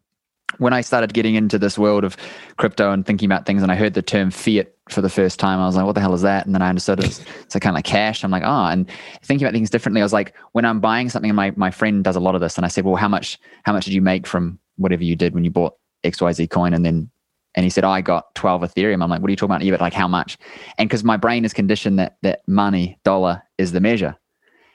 when 0.58 0.72
I 0.72 0.80
started 0.80 1.14
getting 1.14 1.34
into 1.34 1.58
this 1.58 1.78
world 1.78 2.04
of 2.04 2.16
crypto 2.56 2.92
and 2.92 3.04
thinking 3.04 3.26
about 3.26 3.46
things, 3.46 3.62
and 3.62 3.70
I 3.70 3.74
heard 3.74 3.94
the 3.94 4.02
term 4.02 4.30
fiat 4.30 4.74
for 4.90 5.00
the 5.00 5.08
first 5.08 5.40
time, 5.40 5.58
I 5.58 5.66
was 5.66 5.76
like, 5.76 5.86
"What 5.86 5.94
the 5.94 6.00
hell 6.00 6.14
is 6.14 6.22
that?" 6.22 6.46
And 6.46 6.54
then 6.54 6.62
I 6.62 6.68
understood 6.68 7.02
it's, 7.02 7.20
it's 7.42 7.54
kind 7.60 7.72
of 7.72 7.74
like 7.74 7.84
cash. 7.84 8.24
I'm 8.24 8.30
like, 8.30 8.42
"Oh," 8.44 8.66
and 8.66 8.88
thinking 9.22 9.46
about 9.46 9.54
things 9.54 9.70
differently, 9.70 10.00
I 10.00 10.04
was 10.04 10.12
like, 10.12 10.34
when 10.52 10.64
I'm 10.64 10.80
buying 10.80 11.08
something, 11.08 11.30
and 11.30 11.36
my 11.36 11.52
my 11.56 11.70
friend 11.70 12.04
does 12.04 12.16
a 12.16 12.20
lot 12.20 12.34
of 12.34 12.40
this, 12.40 12.56
and 12.56 12.64
I 12.64 12.68
said, 12.68 12.84
"Well, 12.84 12.96
how 12.96 13.08
much 13.08 13.38
how 13.64 13.72
much 13.72 13.84
did 13.84 13.94
you 13.94 14.02
make 14.02 14.26
from 14.26 14.58
whatever 14.76 15.04
you 15.04 15.16
did 15.16 15.34
when 15.34 15.44
you 15.44 15.50
bought 15.50 15.74
X 16.02 16.20
Y 16.20 16.32
Z 16.32 16.46
coin?" 16.48 16.74
And 16.74 16.84
then 16.84 17.10
and 17.54 17.64
he 17.64 17.70
said, 17.70 17.84
oh, 17.84 17.90
"I 17.90 18.00
got 18.00 18.34
12 18.34 18.62
Ethereum." 18.62 19.02
I'm 19.02 19.10
like, 19.10 19.20
"What 19.20 19.28
are 19.28 19.32
you 19.32 19.36
talking 19.36 19.54
about?" 19.54 19.62
EBIT? 19.62 19.80
Like 19.80 19.94
how 19.94 20.08
much? 20.08 20.36
And 20.78 20.88
because 20.88 21.04
my 21.04 21.16
brain 21.16 21.44
is 21.44 21.52
conditioned 21.52 21.98
that 21.98 22.16
that 22.22 22.42
money 22.46 22.98
dollar 23.04 23.42
is 23.58 23.72
the 23.72 23.80
measure, 23.80 24.16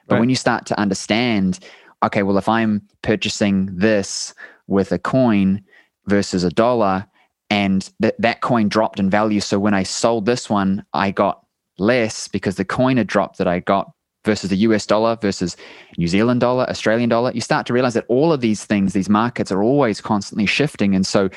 but 0.07 0.15
right. 0.15 0.19
when 0.19 0.29
you 0.29 0.35
start 0.35 0.65
to 0.67 0.79
understand, 0.79 1.59
okay, 2.03 2.23
well, 2.23 2.37
if 2.37 2.49
I'm 2.49 2.81
purchasing 3.01 3.69
this 3.71 4.33
with 4.67 4.91
a 4.91 4.99
coin 4.99 5.63
versus 6.09 6.43
a 6.43 6.49
dollar 6.49 7.05
and 7.49 7.91
that 7.99 8.15
that 8.19 8.41
coin 8.41 8.69
dropped 8.69 8.99
in 8.99 9.09
value. 9.09 9.39
So 9.39 9.59
when 9.59 9.73
i 9.73 9.83
sold 9.83 10.25
this 10.25 10.49
one 10.49 10.85
i 10.93 11.11
got 11.11 11.45
less 11.77 12.27
because 12.27 12.55
the 12.55 12.65
coin 12.65 12.97
had 12.97 13.07
dropped 13.07 13.37
that 13.37 13.47
i 13.47 13.59
got 13.59 13.91
versus 14.25 14.49
the 14.49 14.57
us 14.57 14.85
dollar 14.85 15.17
versus 15.21 15.55
new 15.97 16.07
zealand 16.07 16.41
dollar 16.41 16.69
australian 16.69 17.09
dollar. 17.09 17.31
You 17.33 17.41
start 17.41 17.65
to 17.67 17.73
realize 17.73 17.93
that 17.93 18.05
all 18.09 18.33
of 18.33 18.41
these 18.41 18.65
things 18.65 18.93
these 18.93 19.09
markets 19.09 19.51
are 19.51 19.63
always 19.63 20.01
constantly 20.01 20.45
shifting. 20.45 20.93
And 20.95 21.05
so 21.07 21.29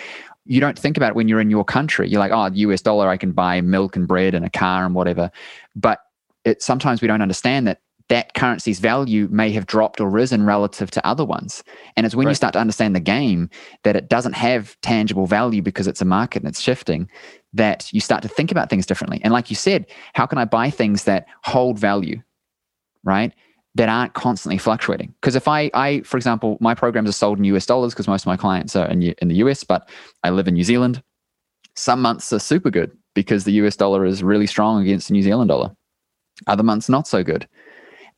you 0.45 0.61
don't 0.61 0.79
think 0.79 0.97
about 0.97 1.15
when 1.15 1.29
you're 1.29 1.41
in 1.41 1.51
your 1.51 1.65
country. 1.65 2.09
You're 2.09 2.21
like 2.21 2.33
oh 2.33 2.51
us 2.73 2.83
dollar 2.83 3.09
i 3.09 3.17
can 3.17 3.33
buy 3.33 3.61
milk 3.61 3.97
and 3.97 4.09
bread 4.09 4.35
and 4.35 4.45
a 4.45 4.51
car 4.51 4.85
and 4.85 4.95
whatever. 4.95 5.31
But 5.77 6.01
it 6.45 6.63
sometimes 6.63 7.01
we 7.01 7.09
don't 7.09 7.23
understand 7.23 7.67
that 7.69 7.81
that 8.13 8.35
currency's 8.35 8.79
value 8.79 9.27
may 9.31 9.51
have 9.53 9.65
dropped 9.65 9.99
or 9.99 10.07
risen 10.07 10.45
relative 10.45 10.91
to 10.91 11.07
other 11.07 11.25
ones. 11.25 11.65
And 11.97 12.05
it's 12.05 12.15
when 12.15 12.27
right. 12.27 12.33
you 12.33 12.35
start 12.35 12.53
to 12.53 12.59
understand 12.59 12.95
the 12.95 13.01
game 13.01 13.49
that 13.85 13.97
it 13.97 14.11
doesn't 14.11 14.35
have 14.35 14.79
tangible 14.83 15.27
value 15.27 15.63
because 15.63 15.87
it's 15.87 16.03
a 16.03 16.05
market 16.05 16.43
and 16.43 16.49
it's 16.51 16.61
shifting 16.61 17.09
that 17.55 17.91
you 17.91 18.01
start 18.01 18.21
to 18.21 18.29
think 18.29 18.51
about 18.51 18.69
things 18.69 18.85
differently. 18.85 19.19
And 19.25 19.33
like 19.33 19.49
you 19.49 19.57
said, 19.57 19.87
how 20.13 20.27
can 20.27 20.37
I 20.37 20.45
buy 20.45 20.69
things 20.69 21.05
that 21.05 21.27
hold 21.43 21.79
value, 21.79 22.21
right? 23.03 23.33
That 23.77 23.89
aren't 23.89 24.13
constantly 24.13 24.59
fluctuating. 24.59 25.15
Because 25.23 25.35
if 25.35 25.49
I, 25.49 25.71
I, 25.73 26.03
for 26.03 26.19
example, 26.19 26.59
my 26.61 26.75
programs 26.75 27.09
are 27.09 27.13
sold 27.13 27.39
in 27.39 27.45
US 27.45 27.65
dollars 27.65 27.95
because 27.95 28.09
most 28.09 28.25
of 28.25 28.27
my 28.27 28.37
clients 28.37 28.77
are 28.77 28.91
in, 28.91 29.01
in 29.03 29.29
the 29.29 29.37
US, 29.37 29.65
but 29.65 29.89
I 30.23 30.29
live 30.29 30.49
in 30.49 30.53
New 30.53 30.65
Zealand. 30.65 31.03
Some 31.77 32.03
months 32.03 32.31
are 32.35 32.39
super 32.39 32.69
good 32.69 32.95
because 33.15 33.45
the 33.45 33.53
US 33.53 33.75
dollar 33.75 34.05
is 34.05 34.23
really 34.23 34.47
strong 34.47 34.83
against 34.83 35.09
the 35.09 35.15
New 35.15 35.23
Zealand 35.23 35.49
dollar. 35.49 35.75
Other 36.47 36.63
months, 36.63 36.91
not 36.91 37.07
so 37.07 37.23
good. 37.23 37.49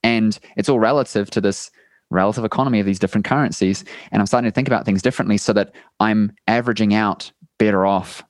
And 0.05 0.37
it's 0.55 0.69
all 0.69 0.79
relative 0.79 1.31
to 1.31 1.41
this 1.41 1.71
relative 2.11 2.45
economy 2.45 2.79
of 2.79 2.85
these 2.85 2.99
different 2.99 3.25
currencies. 3.25 3.83
And 4.11 4.21
I'm 4.21 4.27
starting 4.27 4.49
to 4.49 4.53
think 4.53 4.67
about 4.67 4.85
things 4.85 5.01
differently 5.01 5.37
so 5.37 5.51
that 5.53 5.73
I'm 5.99 6.31
averaging 6.47 6.93
out 6.93 7.31
better 7.57 7.87
off 7.87 8.23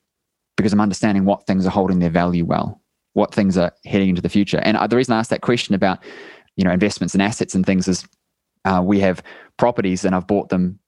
because 0.55 0.71
I'm 0.71 0.79
understanding 0.79 1.25
what 1.25 1.45
things 1.45 1.65
are 1.67 1.71
holding 1.71 1.99
their 1.99 2.09
value 2.09 2.45
well, 2.45 2.81
what 3.11 3.33
things 3.33 3.57
are 3.57 3.73
heading 3.85 4.07
into 4.07 4.21
the 4.21 4.29
future. 4.29 4.59
And 4.59 4.77
the 4.89 4.95
reason 4.95 5.13
I 5.13 5.19
asked 5.19 5.31
that 5.31 5.41
question 5.41 5.75
about 5.75 5.99
you 6.55 6.63
know 6.63 6.71
investments 6.71 7.13
and 7.13 7.21
assets 7.21 7.53
and 7.53 7.65
things 7.65 7.89
is 7.89 8.07
uh, 8.63 8.81
we 8.81 9.01
have 9.01 9.21
properties 9.57 10.05
and 10.05 10.15
I've 10.15 10.27
bought 10.27 10.47
them 10.47 10.79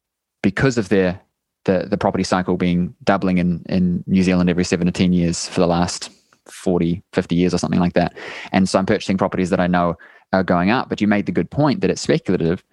because 0.42 0.78
of 0.78 0.88
their 0.88 1.20
the 1.66 1.88
the 1.90 1.98
property 1.98 2.24
cycle 2.24 2.56
being 2.56 2.96
doubling 3.04 3.40
in 3.40 3.66
in 3.68 4.06
New 4.08 4.24
Zealand 4.24 4.50
every 4.50 4.64
seven 4.64 4.86
to 4.86 4.94
ten 4.94 5.12
years 5.12 5.50
for 5.50 5.60
the 5.60 5.68
last 5.68 6.10
40, 6.50 7.04
50 7.14 7.36
years 7.36 7.54
or 7.54 7.58
something 7.58 7.80
like 7.80 7.94
that. 7.94 8.16
And 8.52 8.68
so 8.68 8.80
I'm 8.80 8.86
purchasing 8.86 9.18
properties 9.18 9.50
that 9.50 9.60
I 9.60 9.68
know 9.68 9.98
are 10.34 10.44
going 10.44 10.70
up. 10.70 10.90
But 10.90 11.02
you 11.02 11.08
made 11.08 11.26
the 11.26 11.32
good 11.32 11.50
point 11.50 11.82
that 11.82 11.90
it's 11.90 12.02
speculative 12.02 12.64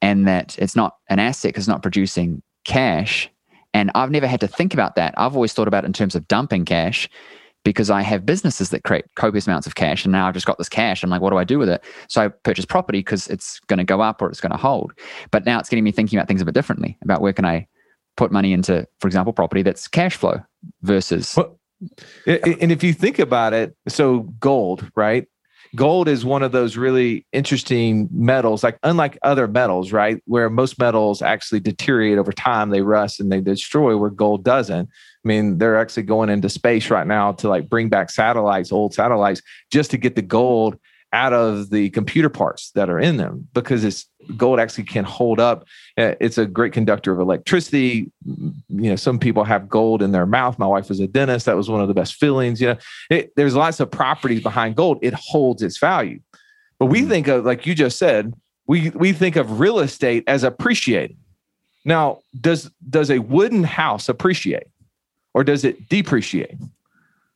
and 0.00 0.26
that 0.26 0.58
it's 0.58 0.76
not 0.76 0.96
an 1.08 1.18
asset 1.18 1.50
because 1.50 1.64
it's 1.64 1.68
not 1.68 1.82
producing 1.82 2.42
cash. 2.64 3.30
And 3.74 3.90
I've 3.94 4.10
never 4.10 4.26
had 4.26 4.40
to 4.40 4.48
think 4.48 4.74
about 4.74 4.96
that. 4.96 5.14
I've 5.16 5.34
always 5.34 5.52
thought 5.52 5.68
about 5.68 5.84
it 5.84 5.86
in 5.86 5.92
terms 5.92 6.14
of 6.14 6.28
dumping 6.28 6.64
cash 6.64 7.08
because 7.64 7.90
I 7.90 8.02
have 8.02 8.26
businesses 8.26 8.70
that 8.70 8.82
create 8.82 9.04
copious 9.14 9.46
amounts 9.46 9.66
of 9.66 9.76
cash. 9.76 10.04
And 10.04 10.12
now 10.12 10.26
I've 10.26 10.34
just 10.34 10.46
got 10.46 10.58
this 10.58 10.68
cash. 10.68 11.02
I'm 11.02 11.10
like, 11.10 11.22
what 11.22 11.30
do 11.30 11.38
I 11.38 11.44
do 11.44 11.58
with 11.58 11.68
it? 11.68 11.82
So 12.08 12.22
I 12.22 12.28
purchase 12.28 12.64
property 12.64 12.98
because 12.98 13.28
it's 13.28 13.60
going 13.60 13.78
to 13.78 13.84
go 13.84 14.00
up 14.00 14.20
or 14.20 14.28
it's 14.28 14.40
going 14.40 14.52
to 14.52 14.58
hold. 14.58 14.92
But 15.30 15.44
now 15.44 15.58
it's 15.60 15.68
getting 15.68 15.84
me 15.84 15.92
thinking 15.92 16.18
about 16.18 16.28
things 16.28 16.42
a 16.42 16.44
bit 16.44 16.54
differently 16.54 16.98
about 17.02 17.20
where 17.20 17.32
can 17.32 17.44
I 17.44 17.66
put 18.16 18.32
money 18.32 18.52
into, 18.52 18.86
for 19.00 19.06
example, 19.06 19.32
property 19.32 19.62
that's 19.62 19.88
cash 19.88 20.16
flow 20.16 20.42
versus. 20.82 21.34
Well, 21.36 21.58
and 22.26 22.70
if 22.70 22.82
you 22.82 22.92
think 22.92 23.18
about 23.18 23.54
it, 23.54 23.76
so 23.88 24.20
gold, 24.38 24.90
right? 24.94 25.26
Gold 25.74 26.06
is 26.08 26.24
one 26.24 26.42
of 26.42 26.52
those 26.52 26.76
really 26.76 27.26
interesting 27.32 28.08
metals 28.12 28.62
like 28.62 28.78
unlike 28.82 29.18
other 29.22 29.48
metals 29.48 29.90
right 29.90 30.22
where 30.26 30.50
most 30.50 30.78
metals 30.78 31.22
actually 31.22 31.60
deteriorate 31.60 32.18
over 32.18 32.32
time 32.32 32.70
they 32.70 32.82
rust 32.82 33.20
and 33.20 33.32
they 33.32 33.40
destroy 33.40 33.96
where 33.96 34.10
gold 34.10 34.44
doesn't. 34.44 34.88
I 34.88 35.28
mean 35.28 35.58
they're 35.58 35.78
actually 35.78 36.02
going 36.02 36.28
into 36.28 36.48
space 36.48 36.90
right 36.90 37.06
now 37.06 37.32
to 37.32 37.48
like 37.48 37.68
bring 37.68 37.88
back 37.88 38.10
satellites 38.10 38.72
old 38.72 38.92
satellites 38.92 39.40
just 39.70 39.90
to 39.92 39.96
get 39.96 40.14
the 40.14 40.22
gold 40.22 40.78
out 41.12 41.32
of 41.32 41.70
the 41.70 41.90
computer 41.90 42.28
parts 42.28 42.70
that 42.70 42.88
are 42.88 42.98
in 42.98 43.16
them 43.16 43.46
because 43.52 43.84
it's 43.84 44.06
gold 44.36 44.58
actually 44.58 44.84
can 44.84 45.04
hold 45.04 45.38
up 45.38 45.66
uh, 45.98 46.14
it's 46.20 46.38
a 46.38 46.46
great 46.46 46.72
conductor 46.72 47.12
of 47.12 47.20
electricity. 47.20 48.10
You 48.24 48.54
know 48.68 48.96
some 48.96 49.18
people 49.18 49.44
have 49.44 49.68
gold 49.68 50.02
in 50.02 50.12
their 50.12 50.26
mouth. 50.26 50.58
My 50.58 50.66
wife 50.66 50.88
was 50.88 51.00
a 51.00 51.06
dentist. 51.06 51.46
That 51.46 51.56
was 51.56 51.68
one 51.68 51.80
of 51.80 51.88
the 51.88 51.94
best 51.94 52.14
fillings 52.14 52.60
you 52.60 52.68
know. 52.68 52.76
It, 53.10 53.32
there's 53.36 53.54
lots 53.54 53.80
of 53.80 53.90
properties 53.90 54.42
behind 54.42 54.76
gold. 54.76 54.98
It 55.02 55.14
holds 55.14 55.62
its 55.62 55.78
value. 55.78 56.20
But 56.78 56.86
we 56.86 57.00
mm-hmm. 57.00 57.10
think 57.10 57.28
of 57.28 57.44
like 57.44 57.66
you 57.66 57.74
just 57.74 57.98
said 57.98 58.34
we 58.66 58.90
we 58.90 59.12
think 59.12 59.36
of 59.36 59.60
real 59.60 59.80
estate 59.80 60.24
as 60.26 60.44
appreciating. 60.44 61.18
Now 61.84 62.20
does 62.40 62.70
does 62.88 63.10
a 63.10 63.18
wooden 63.18 63.64
house 63.64 64.08
appreciate 64.08 64.68
or 65.34 65.44
does 65.44 65.64
it 65.64 65.88
depreciate 65.88 66.56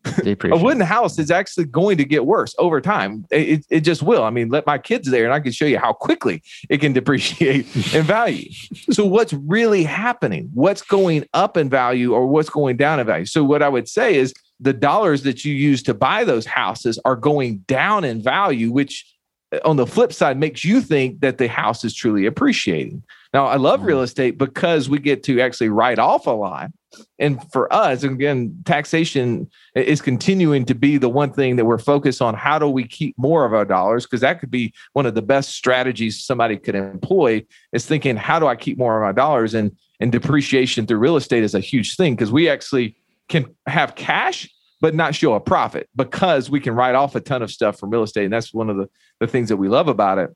a 0.25 0.57
wooden 0.57 0.81
house 0.81 1.19
is 1.19 1.31
actually 1.31 1.67
going 1.67 1.97
to 1.99 2.05
get 2.05 2.27
worse 2.27 2.55
over 2.59 2.81
time. 2.81 3.27
It, 3.31 3.67
it 3.71 3.81
just 3.81 4.03
will. 4.03 4.23
I 4.23 4.31
mean, 4.31 4.49
let 4.49 4.67
my 4.67 4.79
kids 4.79 5.11
there 5.11 5.25
and 5.25 5.33
I 5.33 5.41
can 5.41 5.53
show 5.53 5.67
you 5.67 5.79
how 5.79 5.93
quickly 5.93 6.43
it 6.69 6.79
can 6.79 6.93
depreciate 6.95 7.67
in 7.95 8.03
value. 8.05 8.51
So, 8.91 9.05
what's 9.05 9.33
really 9.33 9.85
happening? 9.85 10.51
What's 10.55 10.83
going 10.83 11.27
up 11.35 11.57
in 11.57 11.69
value 11.69 12.15
or 12.15 12.27
what's 12.27 12.51
going 12.51 12.77
down 12.77 13.01
in 13.01 13.07
value? 13.07 13.27
So, 13.27 13.45
what 13.45 13.63
I 13.63 13.69
would 13.69 13.89
say 13.89 14.17
is 14.17 14.33
the 14.61 14.73
dollars 14.73 15.23
that 15.23 15.45
you 15.45 15.55
use 15.55 15.83
to 15.85 15.95
buy 15.95 16.25
those 16.25 16.47
houses 16.47 16.99
are 17.05 17.17
going 17.17 17.59
down 17.67 18.05
in 18.05 18.23
value, 18.23 18.73
which 18.73 19.05
uh, 19.53 19.59
on 19.65 19.77
the 19.77 19.87
flip 19.87 20.13
side 20.13 20.39
makes 20.39 20.65
you 20.65 20.81
think 20.81 21.21
that 21.21 21.39
the 21.39 21.49
house 21.49 21.85
is 21.85 21.95
truly 21.95 22.27
appreciating. 22.27 23.03
Now, 23.35 23.47
I 23.47 23.57
love 23.57 23.83
real 23.83 24.01
mm. 24.01 24.05
estate 24.05 24.39
because 24.39 24.89
we 24.89 24.99
get 24.99 25.23
to 25.25 25.41
actually 25.41 25.69
write 25.69 25.99
off 25.99 26.27
a 26.27 26.31
lot 26.31 26.71
and 27.19 27.41
for 27.53 27.73
us 27.73 28.03
again 28.03 28.63
taxation 28.65 29.49
is 29.75 30.01
continuing 30.01 30.65
to 30.65 30.75
be 30.75 30.99
the 30.99 31.09
one 31.09 31.33
thing 31.33 31.57
that 31.57 31.65
we're 31.65 31.79
focused 31.79 32.23
on. 32.23 32.35
How 32.35 32.59
do 32.59 32.69
we 32.69 32.87
keep 32.87 33.17
more 33.19 33.45
of 33.45 33.55
our 33.55 33.65
dollars? 33.65 34.05
Because 34.05 34.21
that 34.21 34.41
could 34.41 34.51
be 34.51 34.73
one 34.93 35.07
of 35.07 35.15
the 35.15 35.23
best 35.23 35.51
strategies 35.51 36.25
somebody 36.25 36.57
could 36.57 36.75
employ 36.75 37.45
is 37.73 37.87
thinking 37.87 38.17
how 38.17 38.39
do 38.39 38.47
i 38.47 38.57
keep 38.57 38.79
more 38.79 39.03
of 39.03 39.07
my 39.07 39.13
dollars? 39.13 39.55
And 39.55 39.77
and 40.01 40.13
depreciation 40.13 40.87
through 40.87 40.99
real 40.99 41.17
estate 41.17 41.43
is 41.43 41.55
a 41.55 41.61
huge 41.61 41.97
thing 41.97 42.15
because 42.15 42.31
we 42.31 42.49
actually 42.49 42.97
can 43.29 43.47
have 43.67 43.95
cash 43.95 44.49
but 44.81 44.95
not 44.95 45.15
show 45.15 45.35
a 45.35 45.41
profit 45.41 45.89
because 45.97 46.51
we 46.51 46.61
can 46.61 46.75
write 46.75 46.95
off 46.95 47.15
a 47.15 47.21
ton 47.21 47.43
of 47.43 47.51
stuff 47.51 47.79
from 47.79 47.91
real 47.91 48.03
estate. 48.03 48.25
And 48.25 48.33
that's 48.33 48.53
one 48.53 48.69
of 48.69 48.77
the, 48.77 48.89
the 49.21 49.27
things 49.27 49.49
that 49.49 49.57
we 49.57 49.69
love 49.69 49.89
about 49.89 50.19
it. 50.19 50.31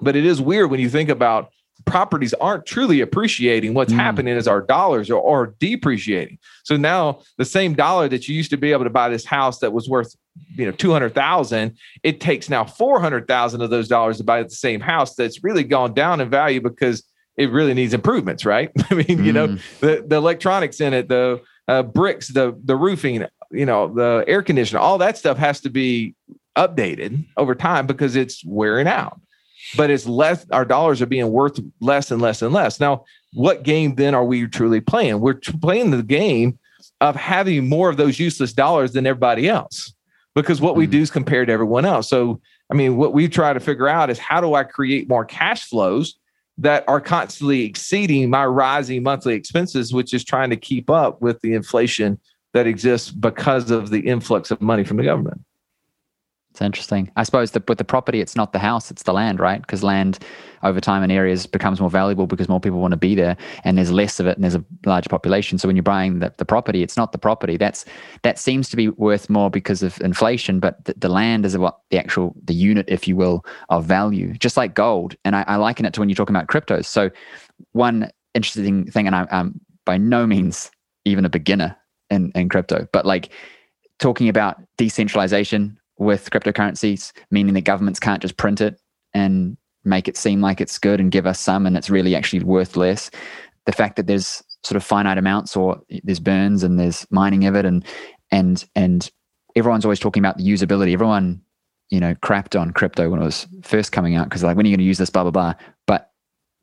But 0.00 0.16
it 0.16 0.24
is 0.24 0.40
weird 0.40 0.70
when 0.70 0.80
you 0.80 0.88
think 0.88 1.08
about 1.08 1.50
properties 1.84 2.34
aren't 2.34 2.66
truly 2.66 3.00
appreciating. 3.00 3.74
What's 3.74 3.92
mm. 3.92 3.96
happening 3.96 4.36
is 4.36 4.48
our 4.48 4.60
dollars 4.60 5.10
are, 5.10 5.22
are 5.22 5.54
depreciating. 5.58 6.38
So 6.64 6.76
now 6.76 7.20
the 7.38 7.44
same 7.44 7.74
dollar 7.74 8.08
that 8.08 8.28
you 8.28 8.34
used 8.34 8.50
to 8.50 8.56
be 8.56 8.72
able 8.72 8.84
to 8.84 8.90
buy 8.90 9.08
this 9.08 9.24
house 9.24 9.58
that 9.60 9.72
was 9.72 9.88
worth, 9.88 10.14
you 10.56 10.66
know, 10.66 10.72
200,000, 10.72 11.76
it 12.02 12.20
takes 12.20 12.48
now 12.48 12.64
400,000 12.64 13.60
of 13.60 13.70
those 13.70 13.88
dollars 13.88 14.18
to 14.18 14.24
buy 14.24 14.42
the 14.42 14.50
same 14.50 14.80
house 14.80 15.14
that's 15.14 15.44
really 15.44 15.64
gone 15.64 15.94
down 15.94 16.20
in 16.20 16.30
value 16.30 16.60
because 16.60 17.04
it 17.36 17.50
really 17.50 17.74
needs 17.74 17.94
improvements, 17.94 18.44
right? 18.44 18.70
I 18.90 18.94
mean, 18.94 19.06
mm. 19.06 19.24
you 19.24 19.32
know, 19.32 19.48
mm. 19.48 19.78
the, 19.80 20.04
the 20.06 20.16
electronics 20.16 20.80
in 20.80 20.94
it, 20.94 21.08
the 21.08 21.40
uh, 21.68 21.82
bricks, 21.82 22.28
the, 22.28 22.58
the 22.64 22.76
roofing, 22.76 23.26
you 23.50 23.66
know, 23.66 23.92
the 23.92 24.24
air 24.26 24.42
conditioner, 24.42 24.80
all 24.80 24.98
that 24.98 25.18
stuff 25.18 25.36
has 25.36 25.60
to 25.60 25.70
be 25.70 26.14
updated 26.56 27.24
over 27.36 27.54
time 27.54 27.86
because 27.86 28.16
it's 28.16 28.42
wearing 28.44 28.88
out 28.88 29.20
but 29.76 29.90
it's 29.90 30.06
less 30.06 30.46
our 30.50 30.64
dollars 30.64 31.02
are 31.02 31.06
being 31.06 31.30
worth 31.30 31.58
less 31.80 32.10
and 32.10 32.20
less 32.22 32.42
and 32.42 32.52
less. 32.52 32.80
Now 32.80 33.04
what 33.32 33.62
game 33.62 33.94
then 33.94 34.14
are 34.14 34.24
we 34.24 34.46
truly 34.46 34.80
playing? 34.80 35.20
We're 35.20 35.40
playing 35.60 35.90
the 35.90 36.02
game 36.02 36.58
of 37.00 37.16
having 37.16 37.68
more 37.68 37.90
of 37.90 37.96
those 37.96 38.18
useless 38.18 38.52
dollars 38.52 38.92
than 38.92 39.06
everybody 39.06 39.48
else 39.48 39.94
because 40.34 40.60
what 40.60 40.72
mm-hmm. 40.72 40.80
we 40.80 40.86
do 40.86 41.00
is 41.00 41.10
compared 41.10 41.48
to 41.48 41.52
everyone 41.52 41.84
else. 41.84 42.08
So 42.08 42.40
i 42.70 42.74
mean 42.74 42.96
what 42.96 43.12
we 43.12 43.28
try 43.28 43.52
to 43.52 43.60
figure 43.60 43.88
out 43.88 44.10
is 44.10 44.18
how 44.18 44.40
do 44.40 44.54
i 44.54 44.62
create 44.62 45.08
more 45.08 45.24
cash 45.24 45.64
flows 45.64 46.18
that 46.58 46.84
are 46.88 47.00
constantly 47.00 47.64
exceeding 47.64 48.30
my 48.30 48.44
rising 48.46 49.02
monthly 49.02 49.34
expenses 49.34 49.92
which 49.92 50.14
is 50.14 50.24
trying 50.24 50.50
to 50.50 50.56
keep 50.56 50.90
up 50.90 51.20
with 51.20 51.40
the 51.40 51.54
inflation 51.54 52.18
that 52.54 52.66
exists 52.66 53.10
because 53.10 53.70
of 53.70 53.90
the 53.90 54.00
influx 54.00 54.50
of 54.50 54.60
money 54.60 54.84
from 54.84 54.96
the 54.96 55.04
government 55.04 55.40
it's 56.56 56.62
interesting. 56.62 57.12
I 57.16 57.22
suppose 57.22 57.50
that 57.50 57.68
with 57.68 57.76
the 57.76 57.84
property, 57.84 58.22
it's 58.22 58.34
not 58.34 58.54
the 58.54 58.58
house, 58.58 58.90
it's 58.90 59.02
the 59.02 59.12
land, 59.12 59.40
right? 59.40 59.60
Because 59.60 59.82
land 59.82 60.18
over 60.62 60.80
time 60.80 61.02
in 61.02 61.10
areas 61.10 61.46
becomes 61.46 61.80
more 61.80 61.90
valuable 61.90 62.26
because 62.26 62.48
more 62.48 62.60
people 62.60 62.80
want 62.80 62.92
to 62.92 62.96
be 62.96 63.14
there 63.14 63.36
and 63.64 63.76
there's 63.76 63.92
less 63.92 64.18
of 64.20 64.26
it 64.26 64.38
and 64.38 64.42
there's 64.42 64.54
a 64.54 64.64
larger 64.86 65.10
population. 65.10 65.58
So 65.58 65.68
when 65.68 65.76
you're 65.76 65.82
buying 65.82 66.20
the, 66.20 66.32
the 66.38 66.46
property, 66.46 66.82
it's 66.82 66.96
not 66.96 67.12
the 67.12 67.18
property. 67.18 67.58
That's 67.58 67.84
that 68.22 68.38
seems 68.38 68.70
to 68.70 68.76
be 68.76 68.88
worth 68.88 69.28
more 69.28 69.50
because 69.50 69.82
of 69.82 70.00
inflation, 70.00 70.58
but 70.58 70.82
the, 70.86 70.94
the 70.96 71.10
land 71.10 71.44
is 71.44 71.58
what 71.58 71.80
the 71.90 71.98
actual 71.98 72.34
the 72.42 72.54
unit, 72.54 72.86
if 72.88 73.06
you 73.06 73.16
will, 73.16 73.44
of 73.68 73.84
value, 73.84 74.32
just 74.38 74.56
like 74.56 74.74
gold. 74.74 75.14
And 75.26 75.36
I, 75.36 75.44
I 75.46 75.56
liken 75.56 75.84
it 75.84 75.92
to 75.92 76.00
when 76.00 76.08
you're 76.08 76.16
talking 76.16 76.34
about 76.34 76.48
cryptos. 76.48 76.86
So 76.86 77.10
one 77.72 78.10
interesting 78.32 78.90
thing, 78.90 79.06
and 79.06 79.14
I, 79.14 79.26
I'm 79.30 79.60
by 79.84 79.98
no 79.98 80.26
means 80.26 80.70
even 81.04 81.26
a 81.26 81.28
beginner 81.28 81.76
in, 82.08 82.32
in 82.34 82.48
crypto, 82.48 82.88
but 82.94 83.04
like 83.04 83.28
talking 83.98 84.30
about 84.30 84.56
decentralization 84.78 85.78
with 85.98 86.30
cryptocurrencies, 86.30 87.12
meaning 87.30 87.54
that 87.54 87.62
governments 87.62 88.00
can't 88.00 88.22
just 88.22 88.36
print 88.36 88.60
it 88.60 88.80
and 89.14 89.56
make 89.84 90.08
it 90.08 90.16
seem 90.16 90.40
like 90.40 90.60
it's 90.60 90.78
good 90.78 91.00
and 91.00 91.12
give 91.12 91.26
us 91.26 91.40
some 91.40 91.66
and 91.66 91.76
it's 91.76 91.88
really 91.88 92.14
actually 92.14 92.42
worth 92.42 92.76
less. 92.76 93.10
The 93.64 93.72
fact 93.72 93.96
that 93.96 94.06
there's 94.06 94.42
sort 94.62 94.76
of 94.76 94.84
finite 94.84 95.18
amounts 95.18 95.56
or 95.56 95.80
there's 96.02 96.20
burns 96.20 96.62
and 96.62 96.78
there's 96.78 97.06
mining 97.10 97.46
of 97.46 97.54
it 97.54 97.64
and 97.64 97.84
and 98.30 98.64
and 98.74 99.10
everyone's 99.54 99.84
always 99.84 100.00
talking 100.00 100.20
about 100.20 100.36
the 100.36 100.44
usability. 100.44 100.92
Everyone, 100.92 101.40
you 101.90 102.00
know, 102.00 102.14
crapped 102.16 102.60
on 102.60 102.72
crypto 102.72 103.08
when 103.08 103.20
it 103.20 103.24
was 103.24 103.46
first 103.62 103.92
coming 103.92 104.16
out 104.16 104.28
because 104.28 104.42
like 104.42 104.56
when 104.56 104.66
are 104.66 104.68
you 104.68 104.76
going 104.76 104.84
to 104.84 104.88
use 104.88 104.98
this, 104.98 105.10
blah 105.10 105.22
blah 105.22 105.30
blah. 105.30 105.54
But 105.86 106.10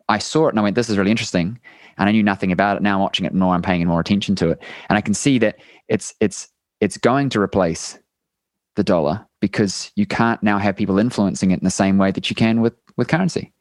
I 0.09 0.19
saw 0.19 0.47
it 0.47 0.49
and 0.49 0.59
I 0.59 0.63
went, 0.63 0.75
this 0.75 0.89
is 0.89 0.97
really 0.97 1.11
interesting. 1.11 1.59
And 1.97 2.09
I 2.09 2.11
knew 2.11 2.23
nothing 2.23 2.51
about 2.51 2.77
it. 2.77 2.83
Now 2.83 2.95
I'm 2.95 3.01
watching 3.01 3.25
it 3.25 3.33
more, 3.33 3.53
I'm 3.53 3.61
paying 3.61 3.85
more 3.87 3.99
attention 3.99 4.35
to 4.37 4.49
it. 4.49 4.63
And 4.89 4.97
I 4.97 5.01
can 5.01 5.13
see 5.13 5.39
that 5.39 5.57
it's 5.87 6.13
it's 6.19 6.49
it's 6.81 6.97
going 6.97 7.29
to 7.29 7.39
replace 7.39 7.97
the 8.75 8.83
dollar 8.83 9.25
because 9.39 9.91
you 9.95 10.05
can't 10.05 10.41
now 10.41 10.57
have 10.57 10.75
people 10.75 10.99
influencing 10.99 11.51
it 11.51 11.59
in 11.59 11.63
the 11.63 11.69
same 11.69 11.97
way 11.97 12.11
that 12.11 12.29
you 12.29 12.35
can 12.35 12.61
with 12.61 12.73
with 12.97 13.07
currency. 13.07 13.51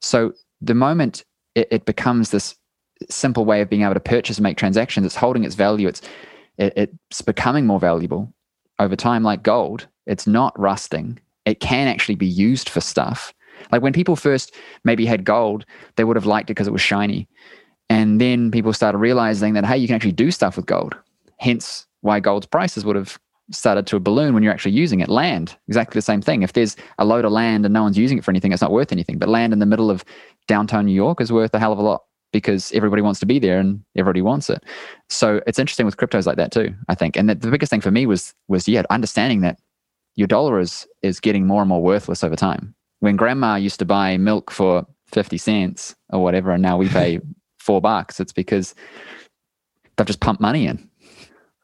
So 0.00 0.32
the 0.60 0.74
moment 0.74 1.24
it, 1.54 1.68
it 1.70 1.84
becomes 1.84 2.30
this 2.30 2.56
simple 3.08 3.44
way 3.44 3.60
of 3.60 3.70
being 3.70 3.82
able 3.82 3.94
to 3.94 4.00
purchase 4.00 4.36
and 4.36 4.42
make 4.42 4.58
transactions, 4.58 5.06
it's 5.06 5.16
holding 5.16 5.44
its 5.44 5.54
value. 5.54 5.88
It's 5.88 6.02
it, 6.58 6.74
it's 6.76 7.22
becoming 7.22 7.66
more 7.66 7.80
valuable 7.80 8.32
over 8.78 8.96
time, 8.96 9.22
like 9.22 9.42
gold. 9.42 9.86
It's 10.06 10.26
not 10.26 10.58
rusting. 10.58 11.18
It 11.46 11.60
can 11.60 11.88
actually 11.88 12.16
be 12.16 12.26
used 12.26 12.68
for 12.68 12.80
stuff. 12.80 13.32
Like 13.72 13.82
when 13.82 13.92
people 13.92 14.16
first 14.16 14.54
maybe 14.84 15.06
had 15.06 15.24
gold, 15.24 15.64
they 15.96 16.04
would 16.04 16.16
have 16.16 16.26
liked 16.26 16.50
it 16.50 16.54
because 16.54 16.66
it 16.66 16.72
was 16.72 16.80
shiny. 16.80 17.28
And 17.88 18.20
then 18.20 18.50
people 18.50 18.72
started 18.72 18.98
realizing 18.98 19.54
that, 19.54 19.64
hey, 19.64 19.76
you 19.76 19.86
can 19.86 19.96
actually 19.96 20.12
do 20.12 20.30
stuff 20.30 20.56
with 20.56 20.66
gold. 20.66 20.96
Hence 21.38 21.86
why 22.02 22.20
gold's 22.20 22.46
prices 22.46 22.84
would 22.84 22.96
have 22.96 23.18
started 23.50 23.86
to 23.88 23.96
a 23.96 24.00
balloon 24.00 24.34
when 24.34 24.42
you're 24.42 24.52
actually 24.52 24.72
using 24.72 25.00
it. 25.00 25.08
Land, 25.08 25.56
exactly 25.68 25.98
the 25.98 26.02
same 26.02 26.22
thing. 26.22 26.42
If 26.42 26.52
there's 26.52 26.76
a 26.98 27.04
load 27.04 27.24
of 27.24 27.32
land 27.32 27.64
and 27.64 27.72
no 27.72 27.82
one's 27.82 27.98
using 27.98 28.18
it 28.18 28.24
for 28.24 28.30
anything, 28.30 28.52
it's 28.52 28.62
not 28.62 28.72
worth 28.72 28.92
anything. 28.92 29.18
But 29.18 29.28
land 29.28 29.52
in 29.52 29.58
the 29.58 29.66
middle 29.66 29.90
of 29.90 30.04
downtown 30.48 30.86
New 30.86 30.92
York 30.92 31.20
is 31.20 31.32
worth 31.32 31.54
a 31.54 31.58
hell 31.58 31.72
of 31.72 31.78
a 31.78 31.82
lot 31.82 32.02
because 32.32 32.70
everybody 32.72 33.02
wants 33.02 33.20
to 33.20 33.26
be 33.26 33.38
there 33.38 33.58
and 33.58 33.82
everybody 33.96 34.22
wants 34.22 34.50
it. 34.50 34.64
So 35.08 35.40
it's 35.46 35.58
interesting 35.58 35.86
with 35.86 35.96
cryptos 35.96 36.26
like 36.26 36.36
that 36.36 36.52
too, 36.52 36.74
I 36.88 36.94
think. 36.94 37.16
And 37.16 37.28
the, 37.28 37.34
the 37.34 37.50
biggest 37.50 37.70
thing 37.70 37.80
for 37.80 37.90
me 37.90 38.06
was 38.06 38.34
was 38.48 38.68
yeah, 38.68 38.82
understanding 38.90 39.40
that 39.40 39.58
your 40.16 40.28
dollar 40.28 40.60
is 40.60 40.86
is 41.02 41.20
getting 41.20 41.46
more 41.46 41.62
and 41.62 41.68
more 41.68 41.82
worthless 41.82 42.24
over 42.24 42.36
time. 42.36 42.74
when 43.00 43.16
grandma 43.16 43.56
used 43.56 43.78
to 43.78 43.84
buy 43.84 44.16
milk 44.18 44.50
for 44.50 44.86
50 45.06 45.38
cents 45.38 45.96
or 46.10 46.22
whatever, 46.22 46.52
and 46.52 46.62
now 46.62 46.76
we 46.76 46.88
pay 46.88 47.20
four 47.58 47.80
bucks, 47.80 48.20
it's 48.20 48.32
because 48.32 48.74
they've 49.96 50.06
just 50.06 50.20
pumped 50.20 50.40
money 50.40 50.66
in. 50.66 50.89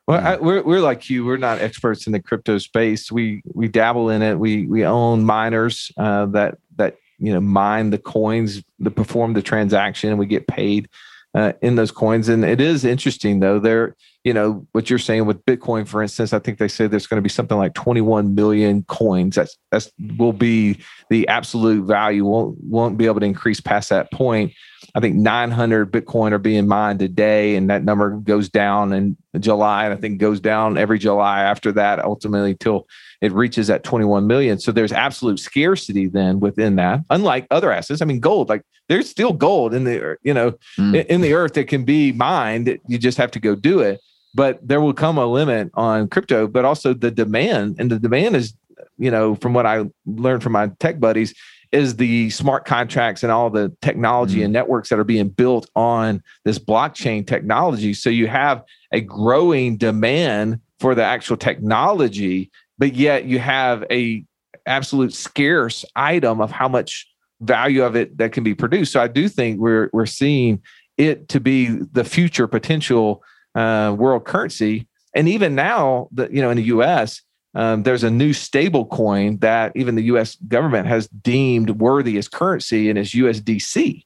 Well, 0.06 0.24
I, 0.24 0.36
we're 0.36 0.62
we're 0.62 0.80
like 0.80 1.10
you. 1.10 1.24
We're 1.24 1.36
not 1.36 1.58
experts 1.58 2.06
in 2.06 2.12
the 2.12 2.22
crypto 2.22 2.58
space. 2.58 3.10
We 3.10 3.42
we 3.52 3.66
dabble 3.66 4.10
in 4.10 4.22
it. 4.22 4.38
We 4.38 4.66
we 4.66 4.84
own 4.84 5.24
miners 5.24 5.90
uh, 5.96 6.26
that 6.26 6.58
that 6.76 6.96
you 7.18 7.32
know 7.32 7.40
mine 7.40 7.90
the 7.90 7.98
coins 7.98 8.62
that 8.80 8.92
perform 8.92 9.32
the 9.32 9.42
transaction, 9.42 10.10
and 10.10 10.18
we 10.18 10.26
get 10.26 10.46
paid 10.46 10.88
uh, 11.34 11.52
in 11.60 11.74
those 11.74 11.90
coins. 11.90 12.28
And 12.28 12.44
it 12.44 12.60
is 12.60 12.84
interesting 12.84 13.40
though. 13.40 13.58
There, 13.58 13.94
you 14.24 14.32
know, 14.32 14.66
what 14.72 14.88
you're 14.88 14.98
saying 14.98 15.26
with 15.26 15.44
Bitcoin, 15.44 15.86
for 15.86 16.02
instance, 16.02 16.32
I 16.32 16.38
think 16.38 16.58
they 16.58 16.68
say 16.68 16.86
there's 16.86 17.06
going 17.06 17.18
to 17.18 17.22
be 17.22 17.28
something 17.28 17.58
like 17.58 17.74
21 17.74 18.34
million 18.34 18.84
coins. 18.84 19.34
That's 19.34 19.58
that's 19.70 19.90
will 20.16 20.32
be 20.32 20.78
the 21.10 21.26
absolute 21.28 21.84
value. 21.84 22.24
won't 22.24 22.56
won't 22.62 22.96
be 22.96 23.06
able 23.06 23.20
to 23.20 23.26
increase 23.26 23.60
past 23.60 23.90
that 23.90 24.10
point. 24.12 24.52
I 24.94 25.00
think 25.00 25.16
900 25.16 25.90
Bitcoin 25.90 26.32
are 26.32 26.38
being 26.38 26.66
mined 26.66 27.02
a 27.02 27.08
day, 27.08 27.56
and 27.56 27.68
that 27.70 27.84
number 27.84 28.10
goes 28.10 28.48
down 28.48 28.92
in 28.92 29.16
July, 29.38 29.84
and 29.84 29.94
I 29.94 29.96
think 29.96 30.18
goes 30.18 30.40
down 30.40 30.78
every 30.78 30.98
July 30.98 31.42
after 31.42 31.72
that, 31.72 32.04
ultimately 32.04 32.54
till 32.54 32.86
it 33.20 33.32
reaches 33.32 33.66
that 33.66 33.84
21 33.84 34.26
million. 34.26 34.58
So 34.58 34.72
there's 34.72 34.92
absolute 34.92 35.38
scarcity 35.38 36.06
then 36.06 36.40
within 36.40 36.76
that. 36.76 37.00
Unlike 37.10 37.46
other 37.50 37.72
assets, 37.72 38.02
I 38.02 38.04
mean, 38.04 38.20
gold, 38.20 38.48
like 38.48 38.62
there's 38.88 39.08
still 39.08 39.32
gold 39.32 39.74
in 39.74 39.84
the 39.84 40.16
you 40.22 40.34
know 40.34 40.52
mm. 40.78 41.04
in 41.06 41.20
the 41.20 41.34
earth 41.34 41.54
that 41.54 41.68
can 41.68 41.84
be 41.84 42.12
mined. 42.12 42.78
You 42.86 42.98
just 42.98 43.18
have 43.18 43.30
to 43.32 43.40
go 43.40 43.54
do 43.54 43.80
it. 43.80 44.00
But 44.34 44.66
there 44.66 44.82
will 44.82 44.92
come 44.92 45.16
a 45.16 45.26
limit 45.26 45.70
on 45.74 46.08
crypto, 46.08 46.46
but 46.46 46.66
also 46.66 46.92
the 46.92 47.10
demand, 47.10 47.76
and 47.78 47.90
the 47.90 47.98
demand 47.98 48.36
is 48.36 48.54
you 48.98 49.10
know, 49.10 49.34
from 49.36 49.52
what 49.52 49.66
I 49.66 49.84
learned 50.06 50.42
from 50.42 50.52
my 50.52 50.68
tech 50.78 51.00
buddies, 51.00 51.34
is 51.76 51.96
the 51.96 52.30
smart 52.30 52.64
contracts 52.64 53.22
and 53.22 53.30
all 53.30 53.50
the 53.50 53.70
technology 53.82 54.36
mm-hmm. 54.36 54.44
and 54.44 54.52
networks 54.52 54.88
that 54.88 54.98
are 54.98 55.04
being 55.04 55.28
built 55.28 55.68
on 55.76 56.22
this 56.44 56.58
blockchain 56.58 57.26
technology. 57.26 57.92
So 57.92 58.08
you 58.08 58.26
have 58.28 58.64
a 58.92 59.02
growing 59.02 59.76
demand 59.76 60.60
for 60.80 60.94
the 60.94 61.04
actual 61.04 61.36
technology, 61.36 62.50
but 62.78 62.94
yet 62.94 63.26
you 63.26 63.38
have 63.38 63.84
a 63.90 64.24
absolute 64.64 65.12
scarce 65.12 65.84
item 65.94 66.40
of 66.40 66.50
how 66.50 66.66
much 66.66 67.06
value 67.42 67.84
of 67.84 67.94
it 67.94 68.16
that 68.16 68.32
can 68.32 68.42
be 68.42 68.54
produced. 68.54 68.92
So 68.92 69.00
I 69.00 69.08
do 69.08 69.28
think 69.28 69.60
we're 69.60 69.90
we're 69.92 70.06
seeing 70.06 70.62
it 70.96 71.28
to 71.28 71.40
be 71.40 71.66
the 71.66 72.04
future 72.04 72.46
potential 72.46 73.22
uh, 73.54 73.94
world 73.96 74.24
currency. 74.24 74.88
And 75.14 75.28
even 75.28 75.54
now, 75.54 76.08
the 76.10 76.28
you 76.32 76.40
know 76.40 76.50
in 76.50 76.56
the 76.56 76.64
U.S 76.64 77.20
um, 77.56 77.84
there's 77.84 78.04
a 78.04 78.10
new 78.10 78.34
stable 78.34 78.84
coin 78.84 79.38
that 79.38 79.72
even 79.74 79.94
the 79.94 80.04
US 80.04 80.36
government 80.46 80.86
has 80.86 81.08
deemed 81.08 81.70
worthy 81.70 82.18
as 82.18 82.28
currency 82.28 82.90
and 82.90 82.98
is 82.98 83.12
USDC. 83.12 84.04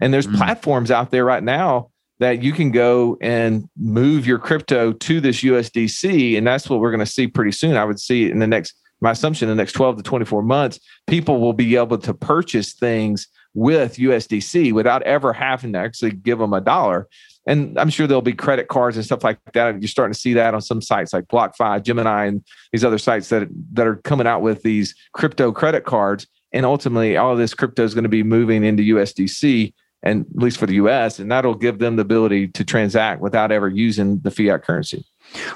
And 0.00 0.12
there's 0.12 0.26
mm. 0.26 0.36
platforms 0.36 0.90
out 0.90 1.12
there 1.12 1.24
right 1.24 1.42
now 1.42 1.90
that 2.18 2.42
you 2.42 2.52
can 2.52 2.72
go 2.72 3.16
and 3.20 3.68
move 3.76 4.26
your 4.26 4.40
crypto 4.40 4.92
to 4.92 5.20
this 5.20 5.42
USDC. 5.42 6.36
And 6.36 6.44
that's 6.44 6.68
what 6.68 6.80
we're 6.80 6.90
going 6.90 6.98
to 6.98 7.06
see 7.06 7.28
pretty 7.28 7.52
soon. 7.52 7.76
I 7.76 7.84
would 7.84 8.00
see 8.00 8.28
in 8.28 8.40
the 8.40 8.48
next, 8.48 8.74
my 9.00 9.12
assumption, 9.12 9.48
in 9.48 9.56
the 9.56 9.62
next 9.62 9.74
12 9.74 9.98
to 9.98 10.02
24 10.02 10.42
months, 10.42 10.80
people 11.06 11.40
will 11.40 11.52
be 11.52 11.76
able 11.76 11.98
to 11.98 12.12
purchase 12.12 12.72
things 12.74 13.28
with 13.58 13.96
USDC 13.96 14.72
without 14.72 15.02
ever 15.02 15.32
having 15.32 15.72
to 15.72 15.78
actually 15.78 16.12
give 16.12 16.38
them 16.38 16.52
a 16.52 16.60
dollar 16.60 17.08
and 17.48 17.78
I'm 17.78 17.88
sure 17.88 18.06
there'll 18.06 18.20
be 18.20 18.34
credit 18.34 18.68
cards 18.68 18.96
and 18.96 19.04
stuff 19.04 19.24
like 19.24 19.38
that. 19.54 19.80
You're 19.80 19.88
starting 19.88 20.12
to 20.12 20.20
see 20.20 20.34
that 20.34 20.52
on 20.52 20.60
some 20.60 20.82
sites 20.82 21.14
like 21.14 21.28
BlockFi, 21.28 21.82
Gemini, 21.82 22.26
and 22.26 22.44
these 22.72 22.84
other 22.84 22.98
sites 22.98 23.30
that 23.30 23.48
that 23.72 23.86
are 23.86 23.96
coming 23.96 24.26
out 24.26 24.42
with 24.42 24.62
these 24.62 24.94
crypto 25.14 25.50
credit 25.50 25.84
cards. 25.84 26.26
And 26.52 26.66
ultimately, 26.66 27.16
all 27.16 27.34
this 27.36 27.54
crypto 27.54 27.84
is 27.84 27.94
going 27.94 28.04
to 28.04 28.10
be 28.10 28.22
moving 28.22 28.64
into 28.64 28.82
USDC, 28.94 29.72
and 30.02 30.26
at 30.26 30.42
least 30.42 30.58
for 30.58 30.66
the 30.66 30.74
US, 30.74 31.18
and 31.18 31.32
that'll 31.32 31.54
give 31.54 31.78
them 31.78 31.96
the 31.96 32.02
ability 32.02 32.48
to 32.48 32.64
transact 32.64 33.22
without 33.22 33.50
ever 33.50 33.68
using 33.68 34.18
the 34.20 34.30
fiat 34.30 34.62
currency. 34.62 35.02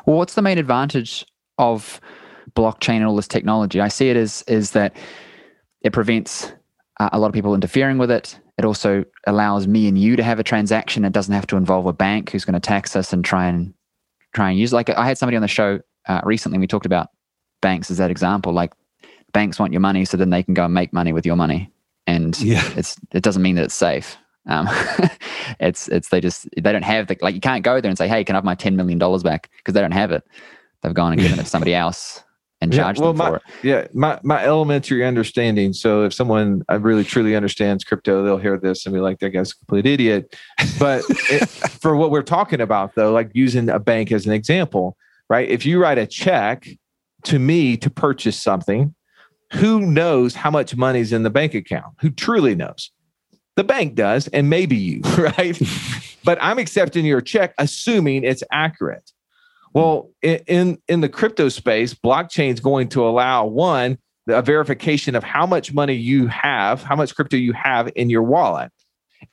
Well, 0.07 0.17
what's 0.17 0.35
the 0.35 0.43
main 0.43 0.57
advantage 0.57 1.27
of 1.59 2.01
blockchain 2.55 2.97
and 2.97 3.05
all 3.05 3.17
this 3.17 3.29
technology? 3.29 3.83
I 3.83 3.89
see 3.89 4.09
it 4.09 4.17
as 4.17 4.43
is 4.49 4.71
that 4.71 4.97
it 5.83 5.93
prevents 5.93 6.53
uh, 7.03 7.09
a 7.13 7.19
lot 7.19 7.27
of 7.27 7.33
people 7.33 7.55
interfering 7.55 7.99
with 7.99 8.11
it. 8.13 8.39
It 8.59 8.65
also 8.65 9.05
allows 9.27 9.67
me 9.67 9.89
and 9.89 9.99
you 9.99 10.15
to 10.15 10.23
have 10.23 10.39
a 10.39 10.45
transaction. 10.45 11.05
It 11.05 11.13
doesn't 11.13 11.35
have 11.35 11.49
to 11.49 11.57
involve 11.57 11.87
a 11.87 11.93
bank 11.93 12.31
who's 12.31 12.45
going 12.45 12.55
to 12.55 12.61
tax 12.61 12.95
us 12.95 13.13
and 13.13 13.25
try 13.25 13.47
and 13.47 13.75
try 14.35 14.51
and 14.51 14.59
use. 14.59 14.73
Like 14.73 14.89
I 14.89 15.05
had 15.05 15.19
somebody 15.19 15.37
on 15.37 15.43
the 15.43 15.49
show 15.49 15.81
uh, 16.07 16.21
recently. 16.23 16.59
We 16.59 16.69
talked 16.69 16.87
about 16.87 17.09
banks 17.61 17.91
as 17.91 17.97
that 17.99 18.13
example. 18.13 18.53
Like 18.53 18.73
banks 19.33 19.59
want 19.59 19.73
your 19.73 19.81
money, 19.81 20.05
so 20.05 20.17
then 20.17 20.31
they 20.31 20.45
can 20.45 20.55
go 20.55 20.65
and 20.65 20.75
make 20.75 20.93
money 20.93 21.13
with 21.13 21.27
your 21.27 21.35
money, 21.35 21.73
and 22.07 22.39
yeah. 22.41 22.63
it's 22.77 22.97
it 23.13 23.25
doesn't 23.25 23.43
mean 23.43 23.57
that 23.57 23.65
it's 23.65 23.75
safe. 23.75 24.17
Um, 24.47 24.69
it's 25.61 25.89
it's 25.89 26.11
they 26.11 26.21
just 26.21 26.49
they 26.57 26.73
don't 26.73 26.85
have 26.85 27.09
the 27.09 27.17
like 27.21 27.35
you 27.35 27.41
can't 27.41 27.65
go 27.65 27.81
there 27.81 27.89
and 27.89 27.99
say, 27.99 28.07
hey, 28.07 28.23
can 28.23 28.37
I 28.37 28.39
have 28.39 28.45
my 28.45 28.55
ten 28.55 28.77
million 28.77 28.99
dollars 28.99 29.25
back 29.25 29.51
because 29.57 29.75
they 29.75 29.81
don't 29.81 29.91
have 29.91 30.13
it. 30.13 30.23
They've 30.83 30.95
gone 30.95 31.13
and 31.13 31.21
given 31.21 31.39
it 31.41 31.43
to 31.43 31.49
somebody 31.49 31.75
else 31.75 32.22
and 32.63 32.73
charge 32.73 32.97
yeah, 32.97 33.03
well, 33.03 33.13
them 33.13 33.19
my, 33.19 33.29
for 33.31 33.37
it. 33.37 33.43
Yeah, 33.63 33.87
my 33.93 34.21
my 34.23 34.43
elementary 34.45 35.05
understanding. 35.05 35.73
So 35.73 36.05
if 36.05 36.15
someone 36.15 36.63
I 36.69 36.77
really 36.77 37.05
truly 37.05 37.35
understands 37.35 37.83
crypto, 37.83 38.23
they'll 38.23 38.39
hear 38.39 38.57
this 38.57 38.87
and 38.87 38.95
be 38.95 39.01
like, 39.01 39.19
"That 39.19 39.31
guy's 39.31 39.51
a 39.51 39.57
complete 39.57 39.85
idiot." 39.85 40.37
But 40.79 41.05
it, 41.09 41.49
for 41.81 41.97
what 41.97 42.11
we're 42.11 42.23
talking 42.23 42.61
about, 42.61 42.95
though, 42.95 43.13
like 43.13 43.31
using 43.35 43.69
a 43.69 43.81
bank 43.81 44.13
as 44.13 44.27
an 44.27 44.33
example, 44.33 44.97
right? 45.29 45.49
If 45.49 45.67
you 45.67 45.83
write 45.83 45.99
a 45.99 46.07
check 46.07 46.69
to 47.25 47.39
me 47.39 47.77
to 47.79 47.91
purchase 47.91 48.41
something, 48.41 48.95
who 49.55 49.81
knows 49.81 50.35
how 50.35 50.51
much 50.51 50.77
money's 50.77 51.13
in 51.13 51.25
the 51.25 51.31
bank 51.31 51.55
account? 51.55 51.95
Who 52.01 52.11
truly 52.11 52.55
knows? 52.55 52.93
The 53.57 53.65
bank 53.65 53.97
does, 53.97 54.29
and 54.29 54.49
maybe 54.49 54.77
you, 54.77 55.01
right? 55.19 55.61
but 56.25 56.39
I'm 56.41 56.59
accepting 56.59 57.05
your 57.05 57.21
check, 57.21 57.55
assuming 57.59 58.23
it's 58.23 58.45
accurate. 58.53 59.11
Well, 59.75 60.11
in 60.23 60.79
in 60.89 61.01
the 61.01 61.09
crypto 61.09 61.49
space, 61.49 61.95
blockchain 61.95 62.53
is 62.53 62.61
going 62.61 62.89
to 62.91 63.07
allow 63.07 63.47
one 63.47 63.99
a 64.29 64.43
verification 64.43 65.15
of 65.15 65.25
how 65.25 65.47
much 65.47 65.73
money 65.73 65.95
you 65.95 66.29
have, 66.29 66.83
how 66.83 66.95
much 66.95 67.15
crypto 67.15 67.37
you 67.37 67.53
have 67.53 67.91
in 67.97 68.09
your 68.09 68.23
wallet. 68.23 68.71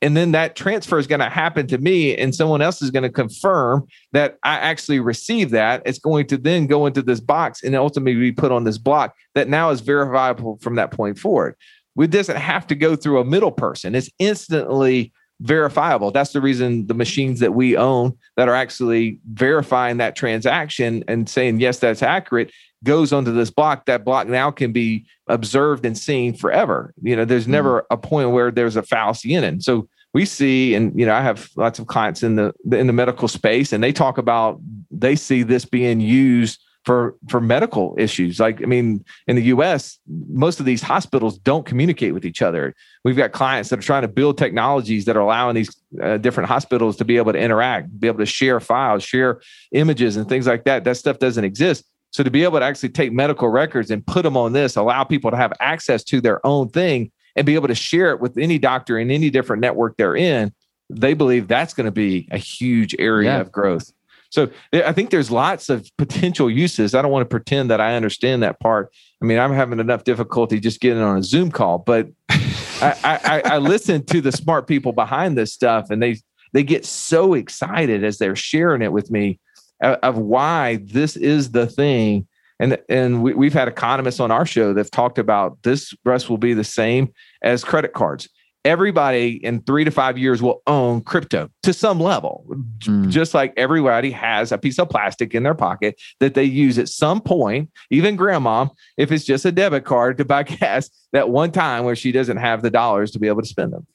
And 0.02 0.16
then 0.16 0.32
that 0.32 0.56
transfer 0.56 0.98
is 1.00 1.08
going 1.08 1.20
to 1.20 1.30
happen 1.30 1.68
to 1.68 1.78
me, 1.78 2.16
and 2.16 2.34
someone 2.34 2.62
else 2.62 2.82
is 2.82 2.92
going 2.92 3.04
to 3.04 3.10
confirm 3.10 3.88
that 4.14 4.38
I 4.44 4.56
actually 4.56 5.00
received 5.00 5.52
that. 5.52 5.82
It's 5.86 6.00
going 6.00 6.28
to 6.28 6.38
then 6.38 6.68
go 6.68 6.86
into 6.86 7.02
this 7.02 7.20
box 7.20 7.64
and 7.64 7.76
ultimately 7.76 8.20
be 8.20 8.32
put 8.32 8.52
on 8.52 8.64
this 8.64 8.78
block 8.78 9.16
that 9.36 9.50
now 9.50 9.72
is 9.72 9.82
verifiable 9.82 10.58
from 10.62 10.76
that 10.76 10.92
point 10.92 11.18
forward. 11.18 11.56
It 12.00 12.12
doesn't 12.12 12.38
have 12.38 12.68
to 12.68 12.76
go 12.76 12.96
through 12.96 13.20
a 13.20 13.26
middle 13.26 13.52
person. 13.52 13.96
It's 13.96 14.10
instantly 14.20 15.12
verifiable. 15.42 16.12
That's 16.12 16.34
the 16.34 16.42
reason 16.42 16.88
the 16.88 16.94
machines 16.94 17.40
that 17.40 17.54
we 17.54 17.78
own 17.78 18.18
that 18.36 18.50
are 18.50 18.56
actually 18.56 19.20
verifying 19.32 19.98
that 19.98 20.16
transaction 20.16 21.04
and 21.08 21.30
saying, 21.30 21.60
yes, 21.60 21.80
that's 21.80 22.04
accurate, 22.04 22.52
goes 22.84 23.14
onto 23.14 23.32
this 23.32 23.50
block. 23.50 23.86
That 23.86 24.04
block 24.04 24.28
now 24.28 24.52
can 24.52 24.72
be 24.72 25.06
observed 25.28 25.86
and 25.86 25.98
seen 25.98 26.34
forever. 26.34 26.94
You 27.02 27.16
know, 27.16 27.26
there's 27.26 27.46
mm 27.46 27.50
never 27.50 27.86
a 27.90 27.98
point 27.98 28.32
where 28.32 28.52
there's 28.52 28.76
a 28.76 28.84
fallacy 28.84 29.34
in 29.34 29.44
it. 29.44 29.64
so 29.64 29.88
we 30.14 30.26
see, 30.26 30.74
and 30.76 30.98
you 31.00 31.06
know, 31.06 31.14
I 31.14 31.22
have 31.22 31.50
lots 31.56 31.78
of 31.80 31.88
clients 31.88 32.24
in 32.24 32.36
the 32.36 32.54
in 32.72 32.88
the 32.88 32.94
medical 32.94 33.28
space, 33.28 33.72
and 33.74 33.84
they 33.84 33.92
talk 33.92 34.18
about 34.18 34.60
they 34.90 35.16
see 35.16 35.44
this 35.44 35.66
being 35.66 36.00
used 36.00 36.60
for 36.86 37.16
for 37.28 37.42
medical 37.42 37.96
issues. 37.98 38.40
Like 38.40 38.62
i 38.62 38.66
mean 38.66 39.04
in 39.28 39.36
the 39.36 39.44
us 39.44 40.00
most 40.30 40.60
of 40.60 40.66
these 40.66 40.82
hospitals 40.82 41.38
don't 41.38 41.66
communicate 41.66 42.14
with 42.14 42.26
each 42.26 42.42
other. 42.42 42.74
We've 43.04 43.18
got 43.18 43.32
clients 43.32 43.70
that 43.70 43.80
are 43.80 43.84
trying 43.84 44.04
to 44.04 44.08
build 44.08 44.38
technologies 44.38 45.06
that 45.06 45.18
are 45.18 45.22
allowing 45.22 45.56
these 45.56 45.76
uh, 46.02 46.18
different 46.18 46.50
hospitals 46.50 46.98
to 46.98 47.06
be 47.06 47.18
able 47.18 47.34
to 47.34 47.40
interact 47.40 48.00
be 48.00 48.08
able 48.08 48.20
to 48.20 48.26
share 48.26 48.60
files 48.60 49.04
share 49.04 49.42
images 49.72 50.16
and 50.18 50.28
things 50.28 50.48
like 50.48 50.64
that. 50.66 50.84
That 50.84 50.98
stuff 50.98 51.20
doesn't 51.20 51.44
exist. 51.44 51.86
So 52.12 52.24
to 52.24 52.32
be 52.32 52.44
able 52.44 52.60
to 52.60 52.66
actually 52.66 52.90
take 52.90 53.12
medical 53.12 53.50
records 53.50 53.92
and 53.92 54.06
put 54.06 54.24
them 54.24 54.38
on 54.38 54.54
this 54.54 54.76
allow 54.76 55.04
people 55.04 55.32
to 55.32 55.38
have 55.38 55.54
access 55.60 56.04
to 56.06 56.22
their 56.22 56.46
own 56.46 56.70
thing 56.70 57.12
and 57.36 57.46
be 57.46 57.56
able 57.56 57.68
to 57.68 57.76
share 57.76 58.12
it 58.12 58.20
with 58.20 58.38
any 58.38 58.58
doctor 58.58 58.98
in 58.98 59.12
any 59.12 59.30
different 59.30 59.62
network 59.62 59.96
they're 59.98 60.16
in 60.16 60.52
they 60.90 61.14
believe 61.14 61.48
that's 61.48 61.74
going 61.74 61.86
to 61.86 61.92
be 61.92 62.28
a 62.32 62.38
huge 62.38 62.96
area 62.98 63.36
yeah. 63.36 63.40
of 63.40 63.52
growth 63.52 63.94
so 64.30 64.50
I 64.72 64.94
think 64.94 65.10
there's 65.10 65.32
lots 65.32 65.70
of 65.70 65.90
potential 65.98 66.50
uses. 66.50 66.94
I 66.94 67.02
don't 67.02 67.12
want 67.12 67.24
to 67.24 67.30
pretend 67.30 67.72
that 67.72 67.82
I 67.82 67.96
understand 67.96 68.44
that 68.44 68.60
part. 68.60 68.94
I 69.22 69.26
mean, 69.26 69.40
I'm 69.40 69.52
having 69.52 69.80
enough 69.80 70.04
difficulty 70.04 70.60
just 70.60 70.80
getting 70.80 71.02
on 71.02 71.18
a 71.18 71.24
Zoom 71.24 71.52
call, 71.52 71.80
but 71.80 72.08
I, 72.30 73.20
I, 73.24 73.42
I 73.46 73.58
listen 73.58 74.06
to 74.06 74.22
the 74.22 74.32
smart 74.32 74.68
people 74.68 74.94
behind 74.94 75.38
this 75.38 75.52
stuff, 75.52 75.90
and 75.90 76.02
they 76.02 76.18
they 76.54 76.64
get 76.64 76.86
so 76.86 77.34
excited 77.34 78.04
as 78.04 78.18
they're 78.18 78.36
sharing 78.36 78.82
it 78.82 78.92
with 78.92 79.12
me 79.12 79.40
uh, 79.84 79.98
of 80.02 80.18
why 80.18 80.80
this 80.84 81.16
is 81.16 81.52
the 81.52 81.68
thing. 81.68 82.28
And 82.60 82.78
and 82.88 83.24
we, 83.24 83.34
we've 83.34 83.54
had 83.54 83.68
economists 83.68 84.20
on 84.20 84.32
our 84.32 84.46
show 84.46 84.74
that've 84.74 84.92
talked 84.92 85.18
about 85.18 85.58
this. 85.64 85.94
Russ 86.06 86.30
will 86.30 86.38
be 86.38 86.54
the 86.54 86.64
same 86.64 87.14
as 87.42 87.64
credit 87.64 87.94
cards 87.94 88.30
everybody 88.70 89.44
in 89.44 89.62
three 89.64 89.84
to 89.84 89.90
five 89.92 90.18
years 90.18 90.42
will 90.42 90.62
own 90.68 91.02
crypto 91.02 91.50
to 91.64 91.74
some 91.74 92.00
level, 92.00 92.46
Mm. 92.80 93.10
just 93.10 93.34
like 93.34 93.52
everybody 93.58 94.12
has 94.12 94.52
a 94.52 94.58
piece 94.58 94.78
of 94.80 94.90
plastic 94.90 95.34
in 95.34 95.44
their 95.44 95.56
pocket 95.56 96.00
that 96.20 96.36
they 96.36 96.44
use 96.44 96.78
at 96.78 96.88
some 96.88 97.20
point, 97.20 97.70
even 97.90 98.16
grandma, 98.16 98.68
if 98.98 99.12
it's 99.12 99.26
just 99.26 99.44
a 99.46 99.52
debit 99.52 99.86
card 99.86 100.18
to 100.20 100.26
buy 100.26 100.44
gas, 100.60 100.90
that 101.14 101.30
one 101.30 101.52
time 101.52 101.84
where 101.84 101.96
she 101.96 102.12
doesn't 102.12 102.38
have 102.38 102.62
the 102.62 102.70
dollars 102.70 103.12
to 103.12 103.20
be 103.20 103.28
able 103.28 103.42
to 103.42 103.48
spend 103.48 103.74
them. 103.74 103.88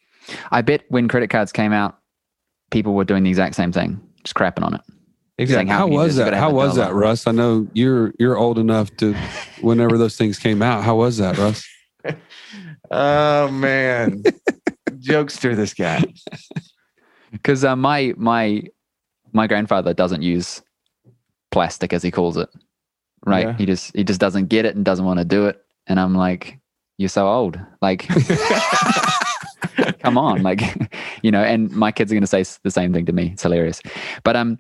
I 0.50 0.62
bet 0.62 0.82
when 0.88 1.06
credit 1.08 1.30
cards 1.30 1.52
came 1.52 1.72
out, 1.72 1.96
people 2.70 2.94
were 2.94 3.04
doing 3.04 3.22
the 3.22 3.30
exact 3.30 3.54
same 3.54 3.70
thing, 3.72 4.00
just 4.24 4.34
crapping 4.34 4.64
on 4.64 4.74
it. 4.74 5.48
Saying 5.48 5.66
How 5.68 5.86
you 5.86 5.94
was 5.94 6.16
that? 6.16 6.32
How 6.32 6.40
have 6.42 6.52
a 6.52 6.54
was 6.54 6.76
that. 6.76 6.94
Russ? 6.94 7.26
I 7.26 7.32
know 7.32 7.66
you're 7.74 8.12
you're 8.18 8.36
old 8.38 8.58
enough 8.58 8.94
to 8.98 9.14
whenever 9.60 9.98
those 9.98 10.16
things 10.16 10.38
came 10.38 10.62
out. 10.62 10.84
How 10.84 10.96
was 10.96 11.16
that, 11.18 11.38
Russ? 11.38 11.64
Oh 12.90 13.48
man. 13.50 14.22
Jokester, 15.04 15.54
this 15.56 15.74
guy. 15.74 16.04
Because 17.32 17.64
uh, 17.64 17.74
my 17.74 18.14
my 18.16 18.62
my 19.32 19.48
grandfather 19.48 19.92
doesn't 19.92 20.22
use 20.22 20.62
plastic 21.50 21.92
as 21.92 22.00
he 22.00 22.12
calls 22.12 22.36
it, 22.36 22.48
right? 23.26 23.48
Yeah. 23.48 23.56
He 23.56 23.66
just 23.66 23.92
he 23.96 24.04
just 24.04 24.20
doesn't 24.20 24.46
get 24.46 24.64
it 24.64 24.76
and 24.76 24.84
doesn't 24.84 25.04
want 25.04 25.18
to 25.18 25.24
do 25.24 25.46
it. 25.46 25.60
And 25.88 25.98
I'm 25.98 26.14
like, 26.14 26.60
you're 26.96 27.08
so 27.08 27.26
old, 27.28 27.58
like. 27.82 28.08
come 30.04 30.16
on 30.16 30.42
like 30.42 30.62
you 31.22 31.30
know 31.30 31.42
and 31.42 31.70
my 31.72 31.90
kids 31.90 32.12
are 32.12 32.14
going 32.14 32.22
to 32.22 32.26
say 32.26 32.44
the 32.62 32.70
same 32.70 32.92
thing 32.92 33.04
to 33.06 33.12
me 33.12 33.30
it's 33.32 33.42
hilarious 33.42 33.82
but 34.22 34.36
um 34.36 34.56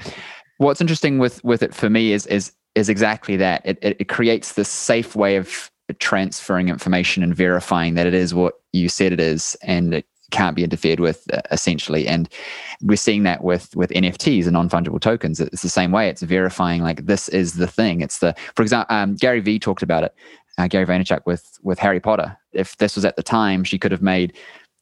what's 0.58 0.80
interesting 0.80 1.18
with 1.18 1.42
with 1.44 1.62
it 1.62 1.74
for 1.74 1.88
me 1.88 2.12
is 2.12 2.26
is 2.26 2.52
is 2.74 2.88
exactly 2.88 3.36
that 3.36 3.62
it, 3.64 3.78
it, 3.82 3.96
it 4.00 4.08
creates 4.08 4.54
this 4.54 4.68
safe 4.68 5.14
way 5.14 5.36
of 5.36 5.70
transferring 5.98 6.68
information 6.68 7.22
and 7.22 7.36
verifying 7.36 7.94
that 7.94 8.06
it 8.06 8.14
is 8.14 8.34
what 8.34 8.54
you 8.72 8.88
said 8.88 9.12
it 9.12 9.20
is 9.20 9.56
and 9.62 9.94
it 9.94 10.06
can't 10.30 10.56
be 10.56 10.64
interfered 10.64 11.00
with 11.00 11.26
uh, 11.32 11.40
essentially. 11.50 12.06
And 12.08 12.28
we're 12.82 12.96
seeing 12.96 13.22
that 13.24 13.44
with 13.44 13.74
with 13.76 13.90
nfts 13.90 14.44
and 14.44 14.52
non-fungible 14.52 15.00
tokens. 15.00 15.40
It's 15.40 15.62
the 15.62 15.68
same 15.68 15.92
way. 15.92 16.08
It's 16.08 16.22
verifying 16.22 16.82
like 16.82 17.06
this 17.06 17.28
is 17.28 17.54
the 17.54 17.66
thing. 17.66 18.00
It's 18.00 18.18
the 18.18 18.34
for 18.54 18.62
example 18.62 18.94
um, 18.94 19.14
gary 19.14 19.40
vee 19.40 19.58
talked 19.58 19.82
about 19.82 20.04
it 20.04 20.14
uh, 20.58 20.68
gary 20.68 20.86
vaynerchuk 20.86 21.26
with 21.26 21.58
with 21.62 21.78
harry 21.78 22.00
potter. 22.00 22.36
If 22.52 22.76
this 22.78 22.96
was 22.96 23.04
at 23.04 23.16
the 23.16 23.22
time 23.22 23.64
she 23.64 23.78
could 23.78 23.92
have 23.92 24.02
made 24.02 24.36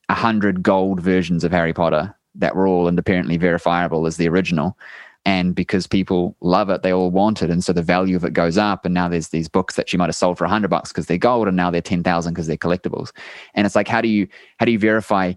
a 0.08 0.14
hundred 0.14 0.62
gold 0.62 1.00
versions 1.00 1.42
of 1.42 1.52
Harry 1.52 1.72
Potter 1.72 2.14
that 2.34 2.54
were 2.54 2.66
all 2.66 2.86
independently 2.86 3.38
verifiable 3.38 4.06
as 4.06 4.18
the 4.18 4.28
original. 4.28 4.76
And 5.24 5.54
because 5.54 5.86
people 5.86 6.36
love 6.40 6.68
it, 6.68 6.82
they 6.82 6.92
all 6.92 7.10
want 7.10 7.42
it. 7.42 7.50
And 7.50 7.62
so 7.62 7.72
the 7.72 7.82
value 7.82 8.16
of 8.16 8.24
it 8.24 8.32
goes 8.32 8.58
up. 8.58 8.84
And 8.84 8.92
now 8.92 9.08
there's 9.08 9.28
these 9.28 9.48
books 9.48 9.76
that 9.76 9.88
she 9.88 9.96
might 9.96 10.06
have 10.06 10.16
sold 10.16 10.36
for 10.36 10.44
a 10.44 10.48
hundred 10.48 10.68
bucks 10.68 10.90
because 10.90 11.06
they're 11.06 11.16
gold, 11.16 11.46
and 11.46 11.56
now 11.56 11.70
they're 11.70 11.80
ten 11.80 12.02
thousand 12.02 12.34
because 12.34 12.48
they're 12.48 12.56
collectibles. 12.56 13.12
And 13.54 13.64
it's 13.64 13.76
like, 13.76 13.86
how 13.88 14.00
do 14.00 14.08
you 14.08 14.26
how 14.58 14.66
do 14.66 14.72
you 14.72 14.78
verify 14.80 15.34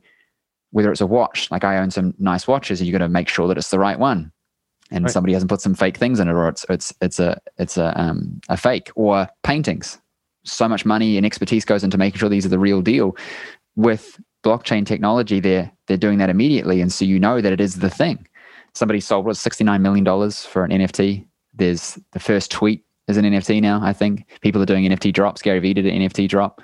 whether 0.71 0.91
it's 0.91 1.01
a 1.01 1.05
watch? 1.07 1.51
Like 1.51 1.63
I 1.63 1.77
own 1.77 1.91
some 1.91 2.15
nice 2.17 2.47
watches, 2.47 2.79
and 2.79 2.87
you're 2.87 2.97
going 2.97 3.07
to 3.07 3.13
make 3.13 3.29
sure 3.29 3.47
that 3.47 3.57
it's 3.57 3.69
the 3.69 3.79
right 3.79 3.99
one. 3.99 4.31
And 4.91 5.05
Right. 5.05 5.11
somebody 5.11 5.33
hasn't 5.33 5.49
put 5.49 5.61
some 5.61 5.75
fake 5.75 5.97
things 5.97 6.19
in 6.19 6.27
it, 6.27 6.33
or 6.33 6.47
it's 6.49 6.65
it's 6.69 6.93
it's 7.01 7.19
a 7.19 7.39
it's 7.57 7.77
a 7.77 7.99
um 7.99 8.39
a 8.49 8.57
fake 8.57 8.91
or 8.95 9.27
paintings. 9.43 9.99
So 10.45 10.67
much 10.67 10.85
money 10.85 11.17
and 11.17 11.25
expertise 11.25 11.65
goes 11.65 11.83
into 11.83 11.97
making 11.97 12.19
sure 12.19 12.29
these 12.29 12.45
are 12.45 12.49
the 12.49 12.59
real 12.59 12.81
deal. 12.81 13.15
With 13.75 14.19
blockchain 14.43 14.85
technology, 14.85 15.39
they're 15.39 15.71
they're 15.87 15.97
doing 15.97 16.17
that 16.19 16.29
immediately, 16.29 16.81
and 16.81 16.91
so 16.91 17.05
you 17.05 17.19
know 17.19 17.41
that 17.41 17.53
it 17.53 17.61
is 17.61 17.75
the 17.75 17.89
thing. 17.89 18.27
Somebody 18.75 18.99
sold 18.99 19.25
what 19.25 19.37
sixty 19.37 19.63
nine 19.63 19.81
million 19.81 20.03
dollars 20.03 20.45
for 20.45 20.63
an 20.63 20.71
NFT. 20.71 21.25
There's 21.53 21.97
the 22.11 22.19
first 22.19 22.51
tweet 22.51 22.83
is 23.07 23.17
an 23.17 23.25
NFT 23.25 23.61
now. 23.61 23.79
I 23.81 23.93
think 23.93 24.27
people 24.41 24.61
are 24.61 24.65
doing 24.65 24.83
NFT 24.85 25.13
drops. 25.13 25.41
Gary 25.41 25.59
Vee 25.59 25.73
did 25.73 25.85
an 25.85 26.01
NFT 26.01 26.27
drop. 26.27 26.61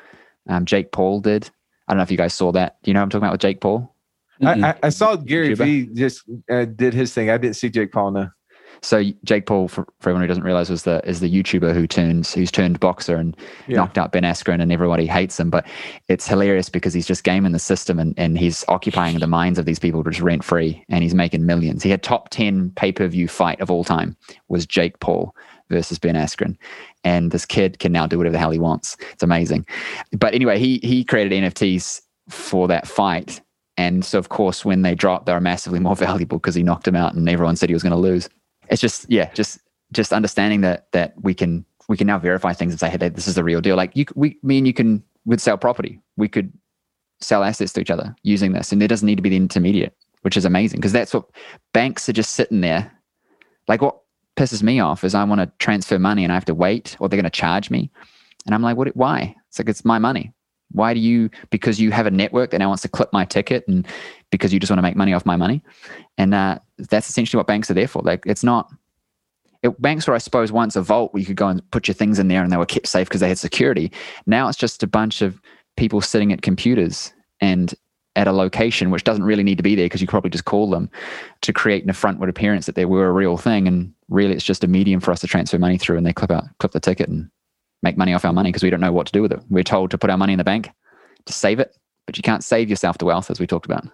Um, 0.49 0.65
Jake 0.65 0.91
Paul 0.91 1.21
did. 1.21 1.49
I 1.87 1.93
don't 1.93 1.97
know 1.97 2.03
if 2.03 2.11
you 2.11 2.17
guys 2.17 2.33
saw 2.33 2.51
that. 2.51 2.77
Do 2.83 2.91
you 2.91 2.93
know 2.93 2.99
what 2.99 3.03
I'm 3.03 3.09
talking 3.09 3.23
about 3.23 3.33
with 3.33 3.41
Jake 3.41 3.61
Paul? 3.61 3.95
Mm-mm. 4.41 4.63
I, 4.63 4.69
I, 4.69 4.75
I 4.83 4.89
saw 4.89 5.15
Gary 5.15 5.49
YouTuber. 5.49 5.65
Vee 5.65 5.89
just 5.93 6.23
uh, 6.49 6.65
did 6.65 6.93
his 6.93 7.13
thing. 7.13 7.29
I 7.29 7.37
didn't 7.37 7.55
see 7.55 7.69
Jake 7.69 7.91
Paul. 7.91 8.11
No. 8.11 8.29
So 8.83 9.03
Jake 9.23 9.45
Paul, 9.45 9.67
for, 9.67 9.85
for 9.99 10.09
everyone 10.09 10.21
who 10.23 10.27
doesn't 10.27 10.43
realize, 10.43 10.69
was 10.69 10.83
the 10.83 11.07
is 11.07 11.19
the 11.19 11.29
YouTuber 11.31 11.73
who 11.73 11.85
turns 11.85 12.33
who's 12.33 12.51
turned 12.51 12.79
boxer 12.79 13.15
and 13.15 13.37
Yeah. 13.67 13.77
knocked 13.77 13.97
out 13.97 14.11
Ben 14.11 14.23
Askren, 14.23 14.59
and 14.61 14.71
everybody 14.71 15.05
hates 15.05 15.39
him. 15.39 15.49
But 15.51 15.67
it's 16.07 16.27
hilarious 16.27 16.67
because 16.69 16.93
he's 16.93 17.05
just 17.05 17.23
gaming 17.23 17.51
the 17.51 17.59
system 17.59 17.99
and, 17.99 18.15
and 18.17 18.39
he's 18.39 18.65
occupying 18.67 19.19
the 19.19 19.27
minds 19.27 19.59
of 19.59 19.65
these 19.65 19.77
people 19.77 20.01
just 20.03 20.21
rent 20.21 20.43
free, 20.43 20.83
and 20.89 21.03
he's 21.03 21.13
making 21.13 21.45
millions. 21.45 21.83
He 21.83 21.91
had 21.91 22.01
top 22.01 22.29
ten 22.29 22.71
pay 22.71 22.91
per 22.91 23.07
view 23.07 23.27
fight 23.27 23.61
of 23.61 23.69
all 23.69 23.83
time 23.83 24.17
was 24.47 24.65
Jake 24.65 24.99
Paul 24.99 25.35
versus 25.69 25.99
Ben 25.99 26.15
Askren, 26.15 26.57
and 27.03 27.31
this 27.31 27.45
kid 27.45 27.77
can 27.77 27.91
now 27.91 28.07
do 28.07 28.17
whatever 28.17 28.33
the 28.33 28.39
hell 28.39 28.51
he 28.51 28.59
wants. 28.59 28.97
It's 29.11 29.23
amazing. 29.23 29.65
But 30.11 30.33
anyway, 30.33 30.57
he 30.57 30.79
he 30.81 31.03
created 31.03 31.33
NFTs 31.43 32.01
for 32.29 32.67
that 32.67 32.87
fight. 32.87 33.41
And 33.77 34.03
so, 34.03 34.19
of 34.19 34.29
course, 34.29 34.65
when 34.65 34.81
they 34.81 34.93
dropped, 34.95 35.25
they 35.27 35.33
were 35.33 35.39
massively 35.39 35.79
more 35.79 35.95
valuable 36.07 36.37
because 36.39 36.55
he 36.55 36.63
knocked 36.63 36.87
him 36.87 36.95
out, 36.95 37.13
and 37.13 37.29
everyone 37.29 37.55
said 37.55 37.69
he 37.69 37.73
was 37.75 37.83
going 37.83 37.91
to 37.91 37.97
lose 37.97 38.27
it's 38.71 38.81
just 38.81 39.05
yeah 39.09 39.31
just 39.33 39.59
just 39.91 40.13
understanding 40.13 40.61
that 40.61 40.87
that 40.93 41.13
we 41.21 41.33
can 41.33 41.65
we 41.87 41.97
can 41.97 42.07
now 42.07 42.17
verify 42.17 42.53
things 42.53 42.71
and 42.71 42.79
say 42.79 42.89
hey 42.89 42.97
this 42.97 43.27
is 43.27 43.35
the 43.35 43.43
real 43.43 43.61
deal. 43.61 43.75
Like 43.75 43.95
you 43.95 44.05
we 44.15 44.37
me 44.41 44.57
and 44.57 44.65
you 44.65 44.73
can 44.73 45.03
would 45.25 45.41
sell 45.41 45.57
property. 45.57 45.99
We 46.17 46.27
could 46.27 46.51
sell 47.19 47.43
assets 47.43 47.73
to 47.73 47.81
each 47.81 47.91
other 47.91 48.15
using 48.23 48.53
this 48.53 48.71
and 48.71 48.81
there 48.81 48.87
doesn't 48.87 49.05
need 49.05 49.17
to 49.17 49.21
be 49.21 49.29
the 49.29 49.35
intermediate 49.35 49.95
which 50.21 50.37
is 50.37 50.45
amazing 50.45 50.79
because 50.79 50.91
that's 50.91 51.13
what 51.13 51.25
banks 51.73 52.07
are 52.09 52.13
just 52.13 52.31
sitting 52.31 52.61
there. 52.61 52.91
Like 53.67 53.81
what 53.81 53.99
pisses 54.37 54.63
me 54.63 54.79
off 54.79 55.03
is 55.03 55.13
i 55.13 55.23
want 55.23 55.41
to 55.41 55.51
transfer 55.59 55.99
money 55.99 56.23
and 56.23 56.31
i 56.31 56.35
have 56.35 56.45
to 56.45 56.53
wait 56.53 56.95
or 56.99 57.09
they're 57.09 57.17
going 57.17 57.23
to 57.25 57.29
charge 57.29 57.69
me. 57.69 57.91
And 58.45 58.55
i'm 58.55 58.61
like 58.61 58.77
what 58.77 58.95
why? 58.95 59.35
It's 59.49 59.59
like 59.59 59.69
it's 59.69 59.85
my 59.85 59.99
money. 59.99 60.33
Why 60.71 60.93
do 60.93 60.99
you 60.99 61.29
because 61.49 61.79
you 61.79 61.91
have 61.91 62.05
a 62.05 62.11
network 62.11 62.51
that 62.51 62.59
now 62.59 62.69
wants 62.69 62.83
to 62.83 62.87
clip 62.87 63.11
my 63.11 63.25
ticket 63.25 63.67
and 63.67 63.85
because 64.31 64.53
you 64.53 64.59
just 64.59 64.71
want 64.71 64.77
to 64.77 64.83
make 64.83 64.95
money 64.95 65.13
off 65.13 65.25
my 65.25 65.35
money? 65.35 65.63
And 66.17 66.33
uh, 66.33 66.59
that's 66.89 67.09
essentially 67.09 67.37
what 67.37 67.47
banks 67.47 67.69
are 67.69 67.73
there 67.73 67.87
for. 67.87 68.01
Like 68.01 68.23
it's 68.25 68.43
not. 68.43 68.71
It, 69.63 69.79
banks 69.79 70.07
were, 70.07 70.15
I 70.15 70.17
suppose, 70.17 70.51
once 70.51 70.75
a 70.75 70.81
vault 70.81 71.13
where 71.13 71.19
you 71.19 71.25
could 71.27 71.35
go 71.35 71.47
and 71.47 71.69
put 71.69 71.87
your 71.87 71.93
things 71.93 72.17
in 72.17 72.29
there 72.29 72.43
and 72.43 72.51
they 72.51 72.57
were 72.57 72.65
kept 72.65 72.87
safe 72.87 73.07
because 73.07 73.21
they 73.21 73.27
had 73.27 73.37
security. 73.37 73.91
Now 74.25 74.47
it's 74.47 74.57
just 74.57 74.81
a 74.81 74.87
bunch 74.87 75.21
of 75.21 75.39
people 75.77 76.01
sitting 76.01 76.33
at 76.33 76.41
computers 76.41 77.13
and 77.41 77.73
at 78.15 78.27
a 78.27 78.31
location 78.31 78.91
which 78.91 79.03
doesn't 79.03 79.23
really 79.23 79.43
need 79.43 79.57
to 79.57 79.63
be 79.63 79.75
there 79.75 79.85
because 79.85 80.01
you 80.01 80.07
probably 80.07 80.29
just 80.29 80.45
call 80.45 80.69
them 80.69 80.89
to 81.41 81.53
create 81.53 81.83
an 81.83 81.91
affrontward 81.91 82.27
appearance 82.27 82.65
that 82.65 82.75
they 82.75 82.85
were 82.85 83.07
a 83.07 83.11
real 83.11 83.37
thing. 83.37 83.67
And 83.67 83.93
really, 84.09 84.33
it's 84.33 84.43
just 84.43 84.63
a 84.63 84.67
medium 84.67 84.99
for 84.99 85.11
us 85.11 85.21
to 85.21 85.27
transfer 85.27 85.57
money 85.57 85.77
through, 85.77 85.97
and 85.97 86.05
they 86.05 86.13
clip 86.13 86.31
out, 86.31 86.45
clip 86.59 86.71
the 86.71 86.79
ticket, 86.79 87.07
and 87.07 87.29
make 87.83 87.97
money 87.97 88.13
off 88.13 88.25
our 88.25 88.33
money 88.33 88.49
because 88.49 88.63
we 88.63 88.69
don't 88.69 88.81
know 88.81 88.91
what 88.91 89.07
to 89.07 89.13
do 89.13 89.21
with 89.21 89.31
it. 89.31 89.41
We're 89.49 89.63
told 89.63 89.91
to 89.91 89.97
put 89.97 90.09
our 90.09 90.17
money 90.17 90.33
in 90.33 90.37
the 90.37 90.43
bank 90.43 90.69
to 91.25 91.33
save 91.33 91.59
it, 91.59 91.75
but 92.05 92.17
you 92.17 92.23
can't 92.23 92.43
save 92.43 92.69
yourself 92.69 92.97
to 92.99 93.05
wealth, 93.05 93.31
as 93.31 93.39
we 93.39 93.47
talked 93.47 93.65
about. 93.65 93.87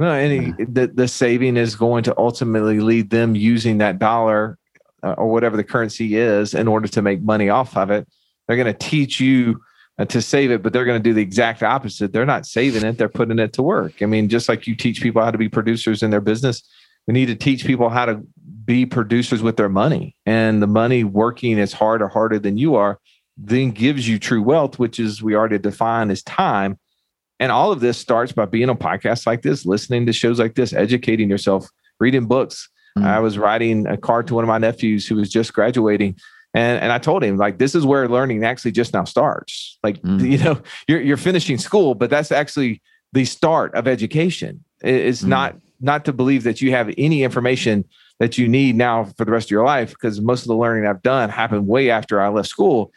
No, 0.00 0.12
any 0.12 0.52
the, 0.58 0.90
the 0.92 1.06
saving 1.06 1.58
is 1.58 1.76
going 1.76 2.04
to 2.04 2.14
ultimately 2.16 2.80
lead 2.80 3.10
them 3.10 3.34
using 3.34 3.78
that 3.78 3.98
dollar 3.98 4.56
uh, 5.02 5.12
or 5.18 5.30
whatever 5.30 5.58
the 5.58 5.62
currency 5.62 6.16
is 6.16 6.54
in 6.54 6.68
order 6.68 6.88
to 6.88 7.02
make 7.02 7.20
money 7.20 7.50
off 7.50 7.76
of 7.76 7.90
it. 7.90 8.08
They're 8.48 8.56
going 8.56 8.72
to 8.72 8.78
teach 8.78 9.20
you 9.20 9.60
uh, 9.98 10.06
to 10.06 10.22
save 10.22 10.52
it, 10.52 10.62
but 10.62 10.72
they're 10.72 10.86
going 10.86 11.00
to 11.00 11.06
do 11.06 11.12
the 11.12 11.20
exact 11.20 11.62
opposite. 11.62 12.14
They're 12.14 12.24
not 12.24 12.46
saving 12.46 12.82
it; 12.82 12.96
they're 12.96 13.10
putting 13.10 13.38
it 13.38 13.52
to 13.52 13.62
work. 13.62 14.00
I 14.00 14.06
mean, 14.06 14.30
just 14.30 14.48
like 14.48 14.66
you 14.66 14.74
teach 14.74 15.02
people 15.02 15.22
how 15.22 15.30
to 15.30 15.36
be 15.36 15.50
producers 15.50 16.02
in 16.02 16.10
their 16.10 16.22
business, 16.22 16.62
we 17.06 17.12
need 17.12 17.26
to 17.26 17.36
teach 17.36 17.66
people 17.66 17.90
how 17.90 18.06
to 18.06 18.22
be 18.64 18.86
producers 18.86 19.42
with 19.42 19.58
their 19.58 19.68
money. 19.68 20.16
And 20.24 20.62
the 20.62 20.66
money 20.66 21.04
working 21.04 21.60
as 21.60 21.74
hard 21.74 22.00
or 22.00 22.08
harder 22.08 22.38
than 22.38 22.56
you 22.56 22.74
are 22.74 22.98
then 23.36 23.70
gives 23.70 24.08
you 24.08 24.18
true 24.18 24.42
wealth, 24.42 24.78
which 24.78 24.98
is 24.98 25.22
we 25.22 25.34
already 25.34 25.58
defined 25.58 26.10
as 26.10 26.22
time. 26.22 26.78
And 27.40 27.50
all 27.50 27.72
of 27.72 27.80
this 27.80 27.98
starts 27.98 28.32
by 28.32 28.44
being 28.44 28.68
on 28.70 28.76
podcasts 28.76 29.26
like 29.26 29.42
this, 29.42 29.66
listening 29.66 30.06
to 30.06 30.12
shows 30.12 30.38
like 30.38 30.54
this, 30.54 30.72
educating 30.72 31.28
yourself, 31.30 31.66
reading 31.98 32.26
books. 32.26 32.68
Mm. 32.98 33.04
I 33.04 33.18
was 33.20 33.38
writing 33.38 33.86
a 33.86 33.96
card 33.96 34.26
to 34.28 34.34
one 34.34 34.44
of 34.44 34.48
my 34.48 34.58
nephews 34.58 35.08
who 35.08 35.16
was 35.16 35.30
just 35.30 35.52
graduating. 35.54 36.16
And, 36.52 36.80
and 36.82 36.92
I 36.92 36.98
told 36.98 37.24
him, 37.24 37.36
like, 37.38 37.58
this 37.58 37.74
is 37.74 37.86
where 37.86 38.08
learning 38.08 38.44
actually 38.44 38.72
just 38.72 38.92
now 38.92 39.04
starts. 39.04 39.78
Like, 39.82 40.02
Mm. 40.02 40.20
you 40.30 40.38
know, 40.38 40.60
you're, 40.86 41.00
you're 41.00 41.16
finishing 41.16 41.56
school, 41.58 41.94
but 41.94 42.10
that's 42.10 42.30
actually 42.30 42.82
the 43.12 43.24
start 43.24 43.74
of 43.74 43.88
education. 43.88 44.62
It's 44.82 45.22
Mm. 45.22 45.28
not 45.28 45.56
not 45.82 46.04
to 46.04 46.12
believe 46.12 46.42
that 46.42 46.60
you 46.60 46.72
have 46.72 46.92
any 46.98 47.22
information 47.22 47.86
that 48.18 48.36
you 48.36 48.46
need 48.46 48.76
now 48.76 49.04
for 49.16 49.24
the 49.24 49.32
rest 49.32 49.46
of 49.46 49.50
your 49.50 49.64
life, 49.64 49.90
because 49.90 50.20
most 50.20 50.42
of 50.42 50.48
the 50.48 50.54
learning 50.54 50.86
I've 50.86 51.00
done 51.00 51.30
happened 51.30 51.66
way 51.66 51.88
after 51.88 52.20
I 52.20 52.28
left 52.28 52.48
school. 52.50 52.92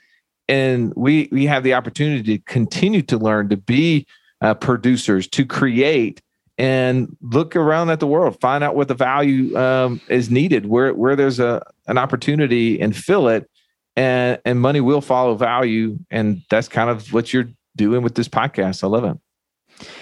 And 0.50 0.92
we 0.98 1.30
we 1.32 1.46
have 1.46 1.64
the 1.64 1.76
opportunity 1.76 2.38
to 2.38 2.44
continue 2.44 3.02
to 3.04 3.18
learn, 3.18 3.48
to 3.50 3.56
be 3.58 4.06
uh, 4.44 4.54
producers, 4.54 5.28
to 5.30 5.46
create, 5.46 6.22
and 6.58 7.18
look 7.22 7.56
around 7.56 7.90
at 7.90 8.00
the 8.00 8.08
world, 8.08 8.40
find 8.42 8.64
out 8.64 8.76
what 8.76 8.88
the 8.88 8.94
value 8.94 9.58
um, 9.58 10.00
is 10.10 10.30
needed, 10.30 10.68
where 10.68 10.94
where 10.94 11.16
there's 11.16 11.40
a 11.40 11.64
an 11.88 11.98
opportunity, 11.98 12.80
and 12.80 12.96
fill 12.96 13.28
it, 13.30 13.50
and 13.96 14.40
and 14.46 14.62
money 14.62 14.82
will 14.82 15.02
follow 15.02 15.36
value, 15.36 15.98
and 16.12 16.42
that's 16.50 16.68
kind 16.68 16.90
of 16.90 17.12
what 17.14 17.34
you're 17.34 17.50
doing 17.76 18.04
with 18.04 18.16
this 18.16 18.30
podcast. 18.30 18.84
I 18.84 18.88
love 18.88 19.06
it. 19.06 19.18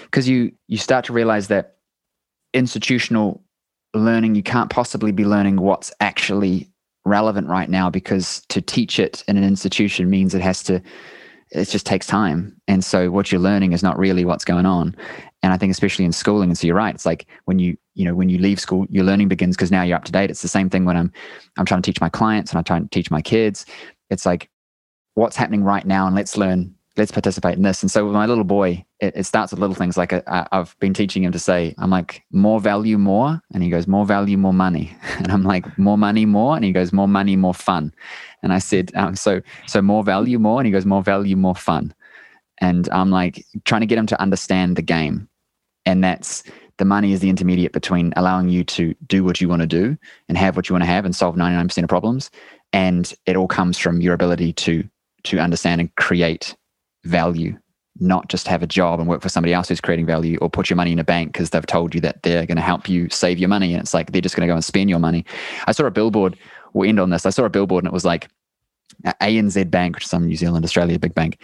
because 0.04 0.28
you 0.28 0.52
you 0.68 0.76
start 0.76 1.04
to 1.06 1.12
realize 1.12 1.48
that 1.48 1.76
institutional 2.54 3.42
learning 3.94 4.34
you 4.34 4.42
can't 4.42 4.70
possibly 4.70 5.12
be 5.12 5.24
learning 5.24 5.56
what's 5.56 5.92
actually 6.00 6.68
relevant 7.04 7.48
right 7.48 7.68
now 7.68 7.90
because 7.90 8.42
to 8.48 8.60
teach 8.60 8.98
it 8.98 9.24
in 9.28 9.36
an 9.36 9.44
institution 9.44 10.08
means 10.08 10.34
it 10.34 10.40
has 10.42 10.62
to 10.62 10.80
it 11.54 11.68
just 11.68 11.86
takes 11.86 12.06
time 12.06 12.56
and 12.66 12.84
so 12.84 13.10
what 13.10 13.30
you're 13.30 13.40
learning 13.40 13.72
is 13.72 13.82
not 13.82 13.98
really 13.98 14.24
what's 14.24 14.44
going 14.44 14.66
on 14.66 14.96
and 15.42 15.52
I 15.52 15.56
think 15.56 15.72
especially 15.72 16.04
in 16.04 16.12
schooling, 16.12 16.50
and 16.50 16.58
so 16.58 16.66
you're 16.66 16.76
right. 16.76 16.94
It's 16.94 17.06
like 17.06 17.26
when 17.46 17.58
you 17.58 17.76
you 17.94 18.04
know 18.04 18.14
when 18.14 18.28
you 18.28 18.38
leave 18.38 18.60
school, 18.60 18.86
your 18.90 19.04
learning 19.04 19.28
begins 19.28 19.56
because 19.56 19.72
now 19.72 19.82
you're 19.82 19.96
up 19.96 20.04
to 20.04 20.12
date. 20.12 20.30
It's 20.30 20.42
the 20.42 20.48
same 20.48 20.70
thing 20.70 20.84
when 20.84 20.96
I'm 20.96 21.12
I'm 21.58 21.66
trying 21.66 21.82
to 21.82 21.90
teach 21.90 22.00
my 22.00 22.08
clients 22.08 22.52
and 22.52 22.58
I'm 22.58 22.64
trying 22.64 22.82
to 22.82 22.88
teach 22.90 23.10
my 23.10 23.20
kids. 23.20 23.66
It's 24.08 24.24
like 24.24 24.48
what's 25.14 25.36
happening 25.36 25.64
right 25.64 25.84
now, 25.84 26.06
and 26.06 26.14
let's 26.14 26.36
learn 26.36 26.74
let's 26.96 27.10
participate 27.10 27.56
in 27.56 27.62
this. 27.62 27.82
And 27.82 27.90
so 27.90 28.04
with 28.04 28.14
my 28.14 28.26
little 28.26 28.44
boy, 28.44 28.84
it, 29.00 29.14
it 29.16 29.24
starts 29.24 29.50
with 29.50 29.60
little 29.60 29.74
things 29.74 29.96
like 29.96 30.12
uh, 30.12 30.22
I, 30.26 30.46
have 30.52 30.76
been 30.78 30.92
teaching 30.92 31.24
him 31.24 31.32
to 31.32 31.38
say, 31.38 31.74
I'm 31.78 31.90
like, 31.90 32.22
more 32.30 32.60
value, 32.60 32.98
more. 32.98 33.40
And 33.54 33.62
he 33.62 33.70
goes, 33.70 33.86
more 33.86 34.04
value, 34.04 34.36
more 34.36 34.52
money. 34.52 34.96
And 35.18 35.30
I'm 35.30 35.44
like, 35.44 35.78
more 35.78 35.96
money, 35.96 36.26
more. 36.26 36.56
And 36.56 36.64
he 36.64 36.72
goes, 36.72 36.92
more 36.92 37.08
money, 37.08 37.36
more 37.36 37.54
fun. 37.54 37.94
And 38.42 38.52
I 38.52 38.58
said, 38.58 38.90
um, 38.94 39.14
so, 39.14 39.40
so 39.66 39.80
more 39.80 40.02
value, 40.02 40.38
more. 40.38 40.60
And 40.60 40.66
he 40.66 40.72
goes, 40.72 40.84
more 40.84 41.02
value, 41.02 41.36
more 41.36 41.54
fun. 41.54 41.94
And 42.60 42.88
I'm 42.90 43.10
like 43.10 43.44
trying 43.64 43.82
to 43.82 43.86
get 43.86 43.98
him 43.98 44.06
to 44.08 44.20
understand 44.20 44.76
the 44.76 44.82
game. 44.82 45.28
And 45.86 46.02
that's 46.02 46.42
the 46.78 46.84
money 46.84 47.12
is 47.12 47.20
the 47.20 47.30
intermediate 47.30 47.72
between 47.72 48.12
allowing 48.16 48.48
you 48.48 48.64
to 48.64 48.94
do 49.06 49.24
what 49.24 49.40
you 49.40 49.48
want 49.48 49.62
to 49.62 49.66
do 49.66 49.96
and 50.28 50.36
have 50.36 50.56
what 50.56 50.68
you 50.68 50.74
want 50.74 50.82
to 50.82 50.90
have 50.90 51.04
and 51.04 51.14
solve 51.14 51.36
99% 51.36 51.82
of 51.82 51.88
problems. 51.88 52.30
And 52.72 53.12
it 53.26 53.36
all 53.36 53.48
comes 53.48 53.78
from 53.78 54.00
your 54.00 54.14
ability 54.14 54.52
to 54.54 54.88
to 55.24 55.38
understand 55.38 55.80
and 55.80 55.94
create 55.94 56.56
value, 57.04 57.58
not 57.98 58.28
just 58.28 58.48
have 58.48 58.62
a 58.62 58.66
job 58.66 59.00
and 59.00 59.08
work 59.08 59.22
for 59.22 59.28
somebody 59.28 59.52
else 59.52 59.68
who's 59.68 59.80
creating 59.80 60.06
value 60.06 60.38
or 60.40 60.48
put 60.48 60.70
your 60.70 60.76
money 60.76 60.92
in 60.92 60.98
a 60.98 61.04
bank 61.04 61.32
because 61.32 61.50
they've 61.50 61.66
told 61.66 61.94
you 61.94 62.00
that 62.00 62.22
they're 62.22 62.46
going 62.46 62.56
to 62.56 62.62
help 62.62 62.88
you 62.88 63.08
save 63.10 63.38
your 63.38 63.48
money. 63.48 63.72
And 63.72 63.82
it's 63.82 63.94
like 63.94 64.12
they're 64.12 64.20
just 64.20 64.36
going 64.36 64.46
to 64.46 64.50
go 64.50 64.54
and 64.54 64.64
spend 64.64 64.88
your 64.88 64.98
money. 64.98 65.24
I 65.66 65.72
saw 65.72 65.84
a 65.84 65.90
billboard, 65.90 66.36
we'll 66.72 66.88
end 66.88 67.00
on 67.00 67.10
this. 67.10 67.26
I 67.26 67.30
saw 67.30 67.44
a 67.44 67.50
billboard 67.50 67.84
and 67.84 67.90
it 67.90 67.94
was 67.94 68.04
like 68.04 68.28
ANZ 69.20 69.70
Bank, 69.70 69.96
which 69.96 70.04
is 70.04 70.10
some 70.10 70.26
New 70.26 70.36
Zealand, 70.36 70.64
Australia 70.64 70.98
big 70.98 71.14
bank. 71.14 71.38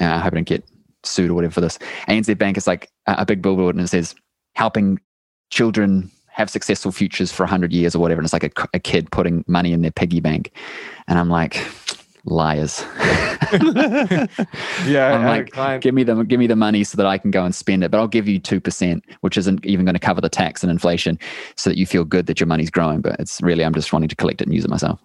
Uh, 0.00 0.06
I 0.06 0.18
hope 0.18 0.32
I 0.32 0.36
don't 0.36 0.44
get 0.44 0.64
sued 1.04 1.30
or 1.30 1.34
whatever 1.34 1.52
for 1.52 1.60
this. 1.60 1.78
ANZ 2.08 2.36
Bank 2.38 2.56
is 2.56 2.66
like 2.66 2.90
a 3.06 3.26
big 3.26 3.42
billboard 3.42 3.76
and 3.76 3.84
it 3.84 3.88
says 3.88 4.14
helping 4.54 4.98
children 5.50 6.10
have 6.34 6.50
successful 6.50 6.90
futures 6.90 7.30
for 7.30 7.44
100 7.44 7.72
years 7.72 7.94
or 7.94 8.00
whatever. 8.00 8.20
And 8.20 8.26
it's 8.26 8.32
like 8.32 8.44
a, 8.44 8.68
a 8.74 8.80
kid 8.80 9.10
putting 9.12 9.44
money 9.46 9.72
in 9.72 9.82
their 9.82 9.92
piggy 9.92 10.18
bank. 10.18 10.50
And 11.06 11.16
I'm 11.18 11.30
like, 11.30 11.64
liars. 12.24 12.84
yeah, 14.86 15.12
I'm 15.12 15.24
like, 15.24 15.80
give 15.80 15.94
me 15.94 16.02
the 16.02 16.22
give 16.24 16.38
me 16.38 16.46
the 16.46 16.56
money 16.56 16.84
so 16.84 16.96
that 16.96 17.06
I 17.06 17.18
can 17.18 17.30
go 17.30 17.44
and 17.44 17.54
spend 17.54 17.84
it, 17.84 17.90
but 17.90 17.98
I'll 17.98 18.08
give 18.08 18.28
you 18.28 18.38
two 18.38 18.60
percent, 18.60 19.04
which 19.20 19.36
isn't 19.36 19.64
even 19.64 19.84
going 19.84 19.94
to 19.94 20.00
cover 20.00 20.20
the 20.20 20.28
tax 20.28 20.62
and 20.62 20.70
inflation, 20.70 21.18
so 21.56 21.70
that 21.70 21.78
you 21.78 21.86
feel 21.86 22.04
good 22.04 22.26
that 22.26 22.40
your 22.40 22.46
money's 22.46 22.70
growing. 22.70 23.00
But 23.00 23.20
it's 23.20 23.40
really 23.42 23.64
I'm 23.64 23.74
just 23.74 23.92
wanting 23.92 24.08
to 24.08 24.16
collect 24.16 24.40
it 24.40 24.46
and 24.46 24.54
use 24.54 24.64
it 24.64 24.70
myself. 24.70 25.00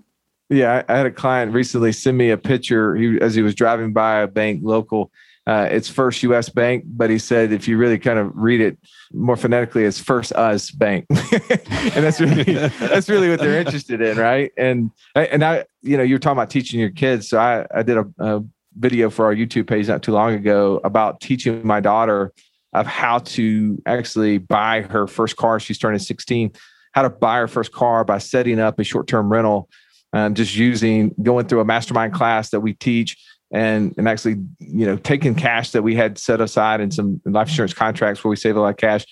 Yeah, 0.50 0.84
I 0.88 0.98
had 0.98 1.06
a 1.06 1.12
client 1.12 1.54
recently 1.54 1.92
send 1.92 2.18
me 2.18 2.32
a 2.32 2.38
picture 2.38 2.96
he, 2.96 3.20
as 3.22 3.36
he 3.36 3.44
was 3.44 3.54
driving 3.54 3.94
by 3.94 4.22
a 4.22 4.28
bank 4.28 4.62
local 4.64 5.12
uh, 5.48 5.68
it's 5.72 5.90
First 5.90 6.22
U.S. 6.24 6.50
Bank, 6.50 6.84
but 6.86 7.10
he 7.10 7.18
said 7.18 7.52
if 7.52 7.68
you 7.68 7.78
really 7.78 7.98
kind 7.98 8.20
of 8.20 8.32
read 8.36 8.62
it 8.62 8.78
more 9.12 9.36
phonetically, 9.36 9.84
it's 9.84 10.00
First 10.00 10.32
Us 10.34 10.70
Bank, 10.70 11.06
and 11.10 12.04
that's 12.04 12.20
really 12.22 12.44
that's 12.80 13.10
really 13.10 13.30
what 13.30 13.40
they're 13.40 13.60
interested 13.60 14.02
in, 14.02 14.18
right? 14.18 14.52
And 14.58 14.92
and 15.16 15.44
I, 15.44 15.66
you 15.82 15.98
know, 15.98 16.04
you're 16.04 16.20
talking 16.20 16.38
about 16.38 16.50
teaching 16.50 16.80
your 16.80 16.92
kids, 16.92 17.30
so 17.30 17.40
I 17.40 17.66
I 17.74 17.82
did 17.82 17.98
a, 17.98 18.06
a 18.20 18.44
video 18.78 19.10
for 19.10 19.26
our 19.26 19.34
YouTube 19.34 19.68
page 19.68 19.88
not 19.88 20.04
too 20.04 20.12
long 20.12 20.34
ago 20.34 20.80
about 20.84 21.20
teaching 21.22 21.66
my 21.66 21.80
daughter 21.80 22.32
of 22.74 22.86
how 22.86 23.20
to 23.20 23.82
actually 23.86 24.38
buy 24.38 24.82
her 24.82 25.08
first 25.08 25.36
car. 25.36 25.60
She's 25.60 25.80
turning 25.80 26.00
16. 26.00 26.52
How 26.92 27.02
to 27.02 27.10
buy 27.10 27.38
her 27.38 27.48
first 27.48 27.72
car 27.72 28.04
by 28.04 28.20
setting 28.20 28.60
up 28.60 28.80
a 28.80 28.84
short-term 28.84 29.32
rental, 29.32 29.70
um, 30.14 30.36
just 30.36 30.56
using 30.56 31.16
going 31.22 31.48
through 31.48 31.62
a 31.62 31.66
mastermind 31.66 32.14
class 32.14 32.52
that 32.52 32.60
we 32.60 32.74
teach 32.74 33.18
and 33.52 33.95
and 33.97 34.08
actually 34.08 34.36
you 34.60 34.86
know 34.86 34.95
taking 34.97 35.34
cash 35.36 35.72
that 35.72 35.82
we 35.82 35.95
had 35.95 36.18
set 36.18 36.39
aside 36.39 36.82
in 36.82 36.91
some 36.91 37.20
life 37.26 37.47
insurance 37.47 37.74
contracts 37.74 38.24
where 38.24 38.30
we 38.30 38.36
save 38.36 38.56
a 38.56 38.60
lot 38.60 38.70
of 38.70 38.78
cash 38.78 39.06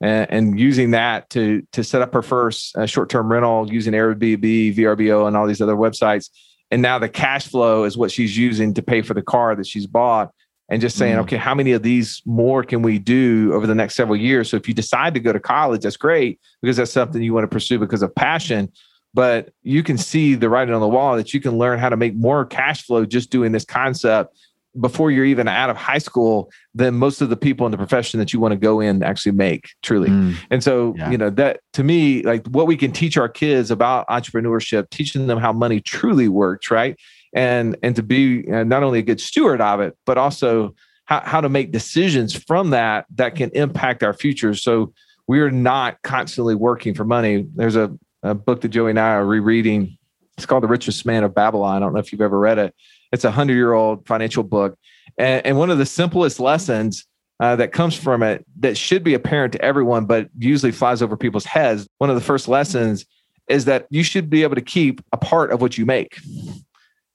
and, 0.00 0.30
and 0.30 0.60
using 0.60 0.90
that 0.92 1.30
to 1.30 1.62
to 1.72 1.82
set 1.82 2.02
up 2.02 2.12
her 2.12 2.22
first 2.22 2.76
uh, 2.76 2.86
short-term 2.86 3.30
rental 3.30 3.72
using 3.72 3.92
Airbnb, 3.92 4.76
VRBO, 4.76 5.26
and 5.26 5.36
all 5.36 5.46
these 5.46 5.60
other 5.60 5.76
websites. 5.76 6.30
And 6.70 6.82
now 6.82 6.98
the 6.98 7.08
cash 7.08 7.46
flow 7.46 7.84
is 7.84 7.96
what 7.96 8.10
she's 8.10 8.36
using 8.36 8.74
to 8.74 8.82
pay 8.82 9.02
for 9.02 9.14
the 9.14 9.22
car 9.22 9.54
that 9.54 9.66
she's 9.66 9.86
bought. 9.86 10.32
And 10.68 10.80
just 10.80 10.98
saying, 10.98 11.14
mm. 11.14 11.20
okay, 11.20 11.36
how 11.36 11.54
many 11.54 11.70
of 11.72 11.84
these 11.84 12.22
more 12.26 12.64
can 12.64 12.82
we 12.82 12.98
do 12.98 13.52
over 13.54 13.68
the 13.68 13.74
next 13.74 13.94
several 13.94 14.16
years? 14.16 14.50
So 14.50 14.56
if 14.56 14.66
you 14.66 14.74
decide 14.74 15.14
to 15.14 15.20
go 15.20 15.32
to 15.32 15.38
college, 15.38 15.82
that's 15.82 15.96
great 15.96 16.40
because 16.60 16.76
that's 16.76 16.90
something 16.90 17.22
you 17.22 17.32
want 17.32 17.44
to 17.44 17.54
pursue 17.54 17.78
because 17.78 18.02
of 18.02 18.12
passion 18.16 18.72
but 19.16 19.48
you 19.62 19.82
can 19.82 19.96
see 19.96 20.34
the 20.34 20.50
writing 20.50 20.74
on 20.74 20.82
the 20.82 20.86
wall 20.86 21.16
that 21.16 21.32
you 21.32 21.40
can 21.40 21.56
learn 21.56 21.78
how 21.78 21.88
to 21.88 21.96
make 21.96 22.14
more 22.14 22.44
cash 22.44 22.84
flow 22.84 23.06
just 23.06 23.30
doing 23.30 23.50
this 23.50 23.64
concept 23.64 24.38
before 24.78 25.10
you're 25.10 25.24
even 25.24 25.48
out 25.48 25.70
of 25.70 25.76
high 25.78 25.96
school 25.96 26.50
than 26.74 26.94
most 26.94 27.22
of 27.22 27.30
the 27.30 27.36
people 27.36 27.64
in 27.64 27.72
the 27.72 27.78
profession 27.78 28.20
that 28.20 28.34
you 28.34 28.38
want 28.38 28.52
to 28.52 28.58
go 28.58 28.78
in 28.78 29.02
actually 29.02 29.32
make 29.32 29.70
truly. 29.82 30.10
Mm, 30.10 30.36
and 30.50 30.62
so, 30.62 30.94
yeah. 30.98 31.10
you 31.10 31.16
know, 31.16 31.30
that 31.30 31.60
to 31.72 31.82
me, 31.82 32.22
like 32.24 32.46
what 32.48 32.66
we 32.66 32.76
can 32.76 32.92
teach 32.92 33.16
our 33.16 33.28
kids 33.28 33.70
about 33.70 34.06
entrepreneurship, 34.08 34.90
teaching 34.90 35.28
them 35.28 35.38
how 35.38 35.50
money 35.50 35.80
truly 35.80 36.28
works, 36.28 36.70
right? 36.70 36.94
And 37.32 37.74
and 37.82 37.96
to 37.96 38.02
be 38.02 38.44
uh, 38.52 38.64
not 38.64 38.82
only 38.82 38.98
a 38.98 39.02
good 39.02 39.20
steward 39.20 39.62
of 39.62 39.80
it, 39.80 39.96
but 40.04 40.18
also 40.18 40.74
how, 41.06 41.22
how 41.24 41.40
to 41.40 41.48
make 41.48 41.72
decisions 41.72 42.34
from 42.34 42.68
that 42.70 43.06
that 43.14 43.34
can 43.34 43.48
impact 43.54 44.02
our 44.02 44.12
future. 44.12 44.52
So 44.52 44.92
we're 45.26 45.50
not 45.50 46.02
constantly 46.02 46.54
working 46.54 46.92
for 46.92 47.04
money. 47.04 47.46
There's 47.54 47.76
a 47.76 47.96
a 48.22 48.34
book 48.34 48.60
that 48.62 48.68
Joey 48.68 48.90
and 48.90 49.00
I 49.00 49.14
are 49.14 49.24
rereading. 49.24 49.98
It's 50.36 50.46
called 50.46 50.62
The 50.62 50.68
Richest 50.68 51.06
Man 51.06 51.24
of 51.24 51.34
Babylon. 51.34 51.76
I 51.76 51.80
don't 51.80 51.92
know 51.92 52.00
if 52.00 52.12
you've 52.12 52.20
ever 52.20 52.38
read 52.38 52.58
it. 52.58 52.74
It's 53.12 53.24
a 53.24 53.30
hundred 53.30 53.54
year 53.54 53.72
old 53.72 54.06
financial 54.06 54.42
book. 54.42 54.78
And, 55.18 55.44
and, 55.46 55.58
one 55.58 55.70
of 55.70 55.78
the 55.78 55.86
simplest 55.86 56.40
lessons 56.40 57.06
uh, 57.40 57.56
that 57.56 57.72
comes 57.72 57.94
from 57.94 58.22
it 58.22 58.44
that 58.58 58.76
should 58.76 59.04
be 59.04 59.14
apparent 59.14 59.52
to 59.52 59.62
everyone, 59.62 60.06
but 60.06 60.28
usually 60.38 60.72
flies 60.72 61.02
over 61.02 61.16
people's 61.16 61.44
heads. 61.44 61.88
One 61.98 62.10
of 62.10 62.16
the 62.16 62.22
first 62.22 62.48
lessons 62.48 63.06
is 63.48 63.66
that 63.66 63.86
you 63.90 64.02
should 64.02 64.28
be 64.28 64.42
able 64.42 64.56
to 64.56 64.60
keep 64.60 65.00
a 65.12 65.16
part 65.16 65.52
of 65.52 65.60
what 65.60 65.78
you 65.78 65.86
make. 65.86 66.18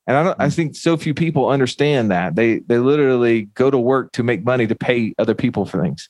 And 0.07 0.17
I, 0.17 0.35
I 0.39 0.49
think 0.49 0.75
so 0.75 0.97
few 0.97 1.13
people 1.13 1.49
understand 1.49 2.09
that 2.11 2.35
they 2.35 2.59
they 2.59 2.79
literally 2.79 3.43
go 3.53 3.69
to 3.69 3.77
work 3.77 4.13
to 4.13 4.23
make 4.23 4.43
money 4.43 4.67
to 4.67 4.75
pay 4.75 5.13
other 5.19 5.35
people 5.35 5.65
for 5.65 5.81
things 5.81 6.09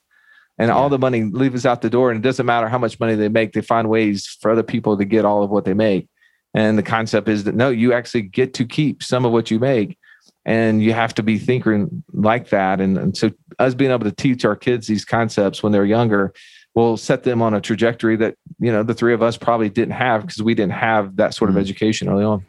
and 0.58 0.70
yeah. 0.70 0.76
all 0.76 0.89
the 0.89 0.99
money 0.99 1.24
leaves 1.24 1.66
out 1.66 1.82
the 1.82 1.89
door. 1.89 2.12
And 2.12 2.20
it 2.20 2.28
doesn't 2.28 2.45
matter 2.45 2.68
how 2.68 2.78
much 2.78 2.99
money 2.99 3.16
they 3.16 3.30
make, 3.30 3.54
they 3.54 3.62
find 3.62 3.89
ways 3.89 4.38
for 4.41 4.52
other 4.52 4.64
people 4.64 4.97
to 4.97 5.06
get 5.06 5.26
all 5.26 5.43
of 5.43 5.49
what 5.49 5.66
they 5.66 5.74
make. 5.74 6.08
And 6.54 6.78
the 6.78 6.84
concept 6.84 7.30
is 7.30 7.45
that 7.45 7.56
no, 7.56 7.70
you 7.70 7.93
actually 7.93 8.24
get 8.24 8.54
to 8.56 8.66
keep 8.66 9.04
some 9.04 9.26
of 9.26 9.32
what 9.32 9.52
you 9.52 9.60
make. 9.60 9.97
And 10.43 10.82
you 10.82 10.93
have 10.93 11.14
to 11.16 11.24
be 11.24 11.38
thinking 11.38 12.04
like 12.14 12.49
that. 12.49 12.82
And, 12.82 12.97
and 12.97 13.16
so, 13.16 13.30
us 13.60 13.76
being 13.76 13.91
able 13.91 14.06
to 14.06 14.12
teach 14.12 14.43
our 14.43 14.56
kids 14.56 14.88
these 14.88 15.06
concepts 15.06 15.62
when 15.62 15.72
they're 15.72 15.86
younger 15.86 16.34
will 16.74 16.97
set 16.97 17.24
them 17.24 17.43
on 17.43 17.54
a 17.54 17.62
trajectory 17.62 18.16
that, 18.16 18.36
you 18.60 18.72
know, 18.72 18.82
the 18.82 18.95
three 18.95 19.14
of 19.14 19.22
us 19.22 19.38
probably 19.38 19.70
didn't 19.70 19.93
have 19.93 20.22
because 20.22 20.41
we 20.41 20.56
didn't 20.56 20.74
have 20.74 21.18
that 21.18 21.36
sort 21.36 21.52
of 21.52 21.58
mm. 21.58 21.60
education 21.60 22.10
early 22.10 22.24
on. 22.24 22.43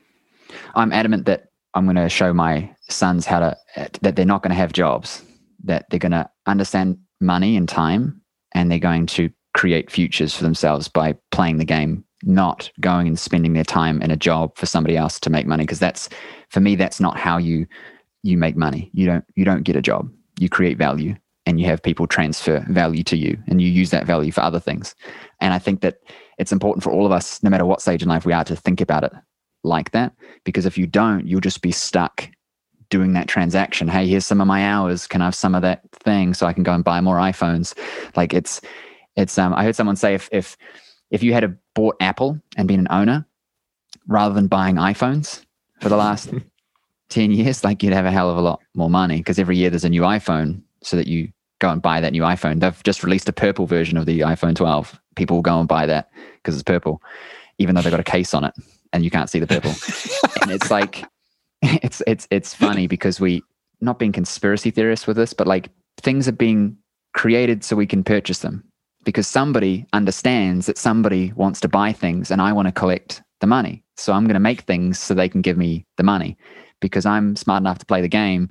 I'm 0.74 0.92
adamant 0.92 1.26
that 1.26 1.48
I'm 1.74 1.84
going 1.84 1.96
to 1.96 2.09
show 2.09 2.32
my 2.32 2.74
sons 2.88 3.26
how 3.26 3.40
to, 3.40 3.57
that 4.00 4.16
they're 4.16 4.24
not 4.24 4.42
going 4.42 4.50
to 4.50 4.57
have 4.57 4.72
jobs, 4.72 5.22
that 5.64 5.86
they're 5.90 5.98
going 5.98 6.12
to 6.12 6.28
understand 6.46 6.98
money 7.22 7.56
and 7.56 7.68
time 7.68 8.20
and 8.54 8.70
they're 8.70 8.78
going 8.78 9.06
to 9.06 9.30
create 9.54 9.90
futures 9.90 10.34
for 10.34 10.42
themselves 10.42 10.88
by 10.88 11.14
playing 11.30 11.58
the 11.58 11.64
game 11.64 12.04
not 12.24 12.70
going 12.80 13.06
and 13.08 13.18
spending 13.18 13.52
their 13.52 13.64
time 13.64 14.00
in 14.00 14.10
a 14.10 14.16
job 14.16 14.56
for 14.56 14.66
somebody 14.66 14.96
else 14.96 15.18
to 15.18 15.30
make 15.30 15.46
money 15.46 15.64
because 15.64 15.80
that's 15.80 16.08
for 16.50 16.60
me 16.60 16.76
that's 16.76 17.00
not 17.00 17.18
how 17.18 17.36
you 17.36 17.66
you 18.22 18.38
make 18.38 18.56
money. 18.56 18.90
You 18.92 19.06
don't 19.06 19.24
you 19.34 19.44
don't 19.44 19.64
get 19.64 19.76
a 19.76 19.82
job. 19.82 20.10
You 20.38 20.48
create 20.48 20.78
value 20.78 21.16
and 21.44 21.60
you 21.60 21.66
have 21.66 21.82
people 21.82 22.06
transfer 22.06 22.64
value 22.68 23.02
to 23.04 23.16
you 23.16 23.36
and 23.48 23.60
you 23.60 23.68
use 23.68 23.90
that 23.90 24.06
value 24.06 24.30
for 24.30 24.42
other 24.42 24.60
things. 24.60 24.94
And 25.40 25.52
i 25.52 25.58
think 25.58 25.80
that 25.80 25.98
it's 26.38 26.52
important 26.52 26.82
for 26.82 26.92
all 26.92 27.04
of 27.04 27.12
us 27.12 27.42
no 27.42 27.50
matter 27.50 27.66
what 27.66 27.82
stage 27.82 28.02
in 28.02 28.08
life 28.08 28.24
we 28.24 28.32
are 28.32 28.44
to 28.44 28.56
think 28.56 28.80
about 28.80 29.04
it 29.04 29.12
like 29.64 29.90
that 29.90 30.12
because 30.44 30.66
if 30.66 30.78
you 30.78 30.86
don't 30.86 31.26
you'll 31.26 31.40
just 31.40 31.62
be 31.62 31.72
stuck 31.72 32.28
doing 32.93 33.14
that 33.14 33.26
transaction. 33.26 33.88
Hey, 33.88 34.07
here's 34.07 34.26
some 34.26 34.43
of 34.43 34.47
my 34.47 34.66
hours. 34.68 35.07
Can 35.07 35.22
I 35.22 35.24
have 35.24 35.34
some 35.34 35.55
of 35.55 35.62
that 35.62 35.80
thing 35.93 36.34
so 36.34 36.47
I 36.47 36.53
can 36.53 36.62
go 36.62 36.74
and 36.74 36.84
buy 36.84 37.01
more 37.01 37.16
iPhones? 37.16 37.74
Like 38.14 38.34
it's 38.34 38.61
it's 39.16 39.38
um 39.38 39.55
I 39.55 39.64
heard 39.64 39.74
someone 39.74 39.97
say 39.97 40.14
if 40.14 40.28
if 40.30 40.59
if 41.11 41.22
you 41.22 41.32
had 41.32 41.59
bought 41.74 41.97
Apple 42.01 42.38
and 42.59 42.68
been 42.68 42.80
an 42.80 42.88
owner 42.90 43.26
rather 44.07 44.34
than 44.34 44.47
buying 44.47 44.76
iPhones 44.76 45.43
for 45.80 45.88
the 45.88 45.97
last 45.97 46.34
10 47.09 47.30
years, 47.30 47.64
like 47.64 47.82
you'd 47.82 47.95
have 47.95 48.05
a 48.05 48.11
hell 48.11 48.28
of 48.28 48.36
a 48.36 48.43
lot 48.43 48.61
more 48.74 48.90
money 48.90 49.16
because 49.16 49.38
every 49.38 49.57
year 49.57 49.70
there's 49.70 49.84
a 49.84 49.88
new 49.88 50.03
iPhone 50.03 50.61
so 50.82 50.97
that 50.97 51.07
you 51.07 51.32
go 51.61 51.70
and 51.70 51.80
buy 51.80 51.99
that 51.99 52.12
new 52.12 52.22
iPhone. 52.22 52.61
They've 52.61 52.82
just 52.82 53.03
released 53.03 53.28
a 53.28 53.32
purple 53.32 53.66
version 53.66 53.97
of 53.97 54.05
the 54.05 54.20
iPhone 54.20 54.55
12. 54.55 55.01
People 55.16 55.38
will 55.38 55.43
go 55.43 55.59
and 55.59 55.68
buy 55.68 55.86
that 55.86 56.11
because 56.36 56.55
it's 56.55 56.62
purple, 56.62 57.03
even 57.57 57.74
though 57.74 57.80
they've 57.80 57.90
got 57.90 58.01
a 58.01 58.05
case 58.05 58.34
on 58.34 58.45
it 58.45 58.55
and 58.93 59.03
you 59.03 59.11
can't 59.11 59.30
see 59.30 59.38
the 59.38 59.47
purple. 59.47 59.70
and 60.43 60.51
it's 60.51 60.70
like 60.70 61.07
it's 61.82 62.02
it's 62.06 62.26
it's 62.30 62.54
funny 62.54 62.86
because 62.86 63.20
we 63.20 63.42
not 63.80 63.98
being 63.98 64.12
conspiracy 64.12 64.70
theorists 64.70 65.06
with 65.06 65.16
this, 65.16 65.32
but 65.32 65.46
like 65.46 65.68
things 66.00 66.28
are 66.28 66.32
being 66.32 66.76
created 67.14 67.64
so 67.64 67.76
we 67.76 67.86
can 67.86 68.02
purchase 68.02 68.38
them 68.38 68.64
because 69.04 69.26
somebody 69.26 69.86
understands 69.92 70.66
that 70.66 70.78
somebody 70.78 71.32
wants 71.34 71.60
to 71.60 71.68
buy 71.68 71.92
things 71.92 72.30
and 72.30 72.40
I 72.40 72.52
want 72.52 72.68
to 72.68 72.72
collect 72.72 73.22
the 73.40 73.46
money. 73.46 73.82
So 73.96 74.12
I'm 74.12 74.24
going 74.24 74.34
to 74.34 74.40
make 74.40 74.62
things 74.62 74.98
so 74.98 75.14
they 75.14 75.28
can 75.28 75.42
give 75.42 75.56
me 75.56 75.84
the 75.96 76.02
money 76.02 76.36
because 76.80 77.04
I'm 77.04 77.36
smart 77.36 77.60
enough 77.60 77.78
to 77.78 77.86
play 77.86 78.00
the 78.00 78.08
game 78.08 78.48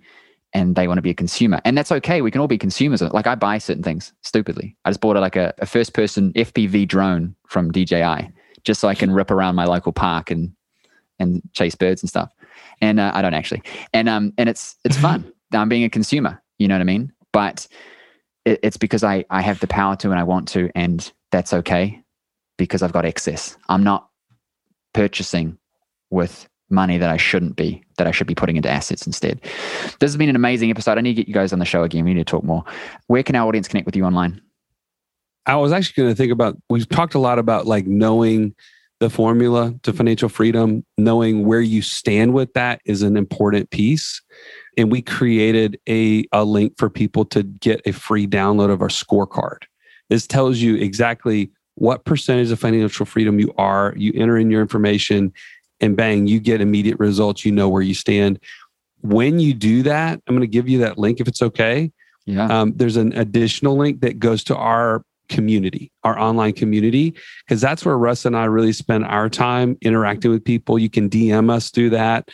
and 0.53 0.75
they 0.75 0.87
want 0.87 0.97
to 0.97 1.01
be 1.01 1.09
a 1.09 1.15
consumer. 1.15 1.61
And 1.63 1.77
that's 1.77 1.91
okay. 1.93 2.21
We 2.21 2.29
can 2.29 2.41
all 2.41 2.47
be 2.47 2.57
consumers. 2.57 3.01
Like 3.01 3.27
I 3.27 3.35
buy 3.35 3.57
certain 3.57 3.83
things 3.83 4.13
stupidly. 4.21 4.75
I 4.83 4.89
just 4.89 5.01
bought 5.01 5.15
a, 5.15 5.21
like 5.21 5.37
a, 5.37 5.53
a 5.59 5.65
first 5.65 5.93
person 5.93 6.33
FPV 6.33 6.87
drone 6.87 7.35
from 7.47 7.71
DJI 7.71 8.29
just 8.63 8.81
so 8.81 8.87
I 8.87 8.95
can 8.95 9.11
rip 9.11 9.31
around 9.31 9.55
my 9.55 9.65
local 9.65 9.93
park 9.93 10.29
and 10.29 10.53
and 11.19 11.41
chase 11.53 11.75
birds 11.75 12.01
and 12.01 12.09
stuff. 12.09 12.33
And 12.81 12.99
uh, 12.99 13.11
I 13.13 13.21
don't 13.21 13.33
actually. 13.33 13.61
And 13.93 14.09
um 14.09 14.33
and 14.37 14.49
it's 14.49 14.75
it's 14.83 14.97
fun. 14.97 15.31
I'm 15.53 15.69
being 15.69 15.83
a 15.83 15.89
consumer. 15.89 16.41
You 16.59 16.67
know 16.67 16.75
what 16.75 16.81
I 16.81 16.85
mean? 16.85 17.11
But 17.31 17.67
it, 18.45 18.59
it's 18.63 18.77
because 18.77 19.03
I 19.03 19.25
I 19.29 19.41
have 19.41 19.59
the 19.59 19.67
power 19.67 19.95
to 19.97 20.11
and 20.11 20.19
I 20.19 20.23
want 20.23 20.47
to, 20.49 20.69
and 20.75 21.11
that's 21.31 21.53
okay 21.53 22.01
because 22.57 22.81
I've 22.81 22.93
got 22.93 23.05
excess. 23.05 23.57
I'm 23.69 23.83
not 23.83 24.09
purchasing 24.93 25.57
with 26.09 26.47
money 26.71 26.97
that 26.97 27.09
I 27.09 27.17
shouldn't 27.17 27.55
be, 27.55 27.83
that 27.97 28.07
I 28.07 28.11
should 28.11 28.27
be 28.27 28.35
putting 28.35 28.55
into 28.55 28.69
assets 28.69 29.05
instead. 29.05 29.41
This 29.99 30.09
has 30.09 30.17
been 30.17 30.29
an 30.29 30.35
amazing 30.35 30.69
episode. 30.69 30.97
I 30.97 31.01
need 31.01 31.15
to 31.15 31.21
get 31.21 31.27
you 31.27 31.33
guys 31.33 31.53
on 31.53 31.59
the 31.59 31.65
show 31.65 31.83
again. 31.83 32.05
We 32.05 32.13
need 32.13 32.25
to 32.25 32.31
talk 32.31 32.43
more. 32.43 32.63
Where 33.07 33.23
can 33.23 33.35
our 33.35 33.47
audience 33.47 33.67
connect 33.67 33.85
with 33.85 33.95
you 33.95 34.05
online? 34.05 34.41
I 35.45 35.55
was 35.55 35.71
actually 35.71 36.03
going 36.03 36.13
to 36.13 36.15
think 36.15 36.31
about, 36.31 36.57
we've 36.69 36.87
talked 36.87 37.13
a 37.13 37.19
lot 37.19 37.39
about 37.39 37.65
like 37.65 37.87
knowing 37.87 38.55
the 39.01 39.09
formula 39.09 39.73
to 39.81 39.91
financial 39.91 40.29
freedom, 40.29 40.85
knowing 40.95 41.43
where 41.43 41.59
you 41.59 41.81
stand 41.81 42.35
with 42.35 42.53
that 42.53 42.79
is 42.85 43.01
an 43.01 43.17
important 43.17 43.71
piece. 43.71 44.21
And 44.77 44.91
we 44.91 45.01
created 45.01 45.79
a, 45.89 46.23
a 46.31 46.45
link 46.45 46.77
for 46.77 46.87
people 46.87 47.25
to 47.25 47.41
get 47.41 47.81
a 47.87 47.93
free 47.93 48.27
download 48.27 48.69
of 48.69 48.79
our 48.79 48.89
scorecard. 48.89 49.63
This 50.09 50.27
tells 50.27 50.59
you 50.59 50.75
exactly 50.75 51.49
what 51.75 52.05
percentage 52.05 52.51
of 52.51 52.59
financial 52.59 53.07
freedom 53.07 53.39
you 53.39 53.51
are. 53.57 53.95
You 53.97 54.13
enter 54.15 54.37
in 54.37 54.51
your 54.51 54.61
information 54.61 55.33
and 55.79 55.97
bang, 55.97 56.27
you 56.27 56.39
get 56.39 56.61
immediate 56.61 56.99
results. 56.99 57.43
You 57.43 57.53
know 57.53 57.69
where 57.69 57.81
you 57.81 57.95
stand. 57.95 58.39
When 59.01 59.39
you 59.39 59.55
do 59.55 59.81
that, 59.81 60.21
I'm 60.27 60.35
going 60.35 60.41
to 60.41 60.47
give 60.47 60.69
you 60.69 60.77
that 60.79 60.99
link 60.99 61.19
if 61.19 61.27
it's 61.27 61.41
okay. 61.41 61.91
Yeah. 62.27 62.45
Um, 62.45 62.73
there's 62.75 62.97
an 62.97 63.13
additional 63.13 63.75
link 63.75 64.01
that 64.01 64.19
goes 64.19 64.43
to 64.43 64.55
our 64.55 65.03
community, 65.31 65.91
our 66.03 66.19
online 66.19 66.53
community, 66.53 67.15
because 67.45 67.61
that's 67.61 67.83
where 67.83 67.97
Russ 67.97 68.25
and 68.25 68.37
I 68.37 68.45
really 68.45 68.73
spend 68.73 69.05
our 69.05 69.29
time 69.29 69.77
interacting 69.81 70.29
with 70.29 70.43
people. 70.43 70.77
You 70.77 70.89
can 70.89 71.09
DM 71.09 71.49
us 71.49 71.71
through 71.71 71.91
that. 71.91 72.29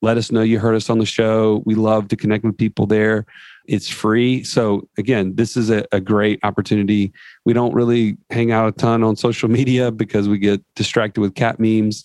Let 0.00 0.16
us 0.16 0.32
know 0.32 0.42
you 0.42 0.58
heard 0.58 0.74
us 0.74 0.90
on 0.90 0.98
the 0.98 1.06
show. 1.06 1.62
We 1.66 1.74
love 1.74 2.08
to 2.08 2.16
connect 2.16 2.44
with 2.44 2.56
people 2.56 2.86
there. 2.86 3.26
It's 3.66 3.88
free. 3.88 4.44
So, 4.44 4.88
again, 4.96 5.34
this 5.34 5.56
is 5.56 5.70
a, 5.70 5.84
a, 5.92 6.00
great 6.00 6.38
opportunity. 6.42 7.12
We 7.44 7.52
don't 7.52 7.74
really 7.74 8.16
hang 8.30 8.50
out 8.50 8.68
a 8.68 8.72
ton 8.72 9.02
on 9.02 9.16
social 9.16 9.48
media 9.58 9.90
because 9.90 10.28
we 10.28 10.38
get 10.38 10.62
distracted 10.74 11.20
with 11.20 11.34
cat 11.34 11.60
memes 11.60 12.04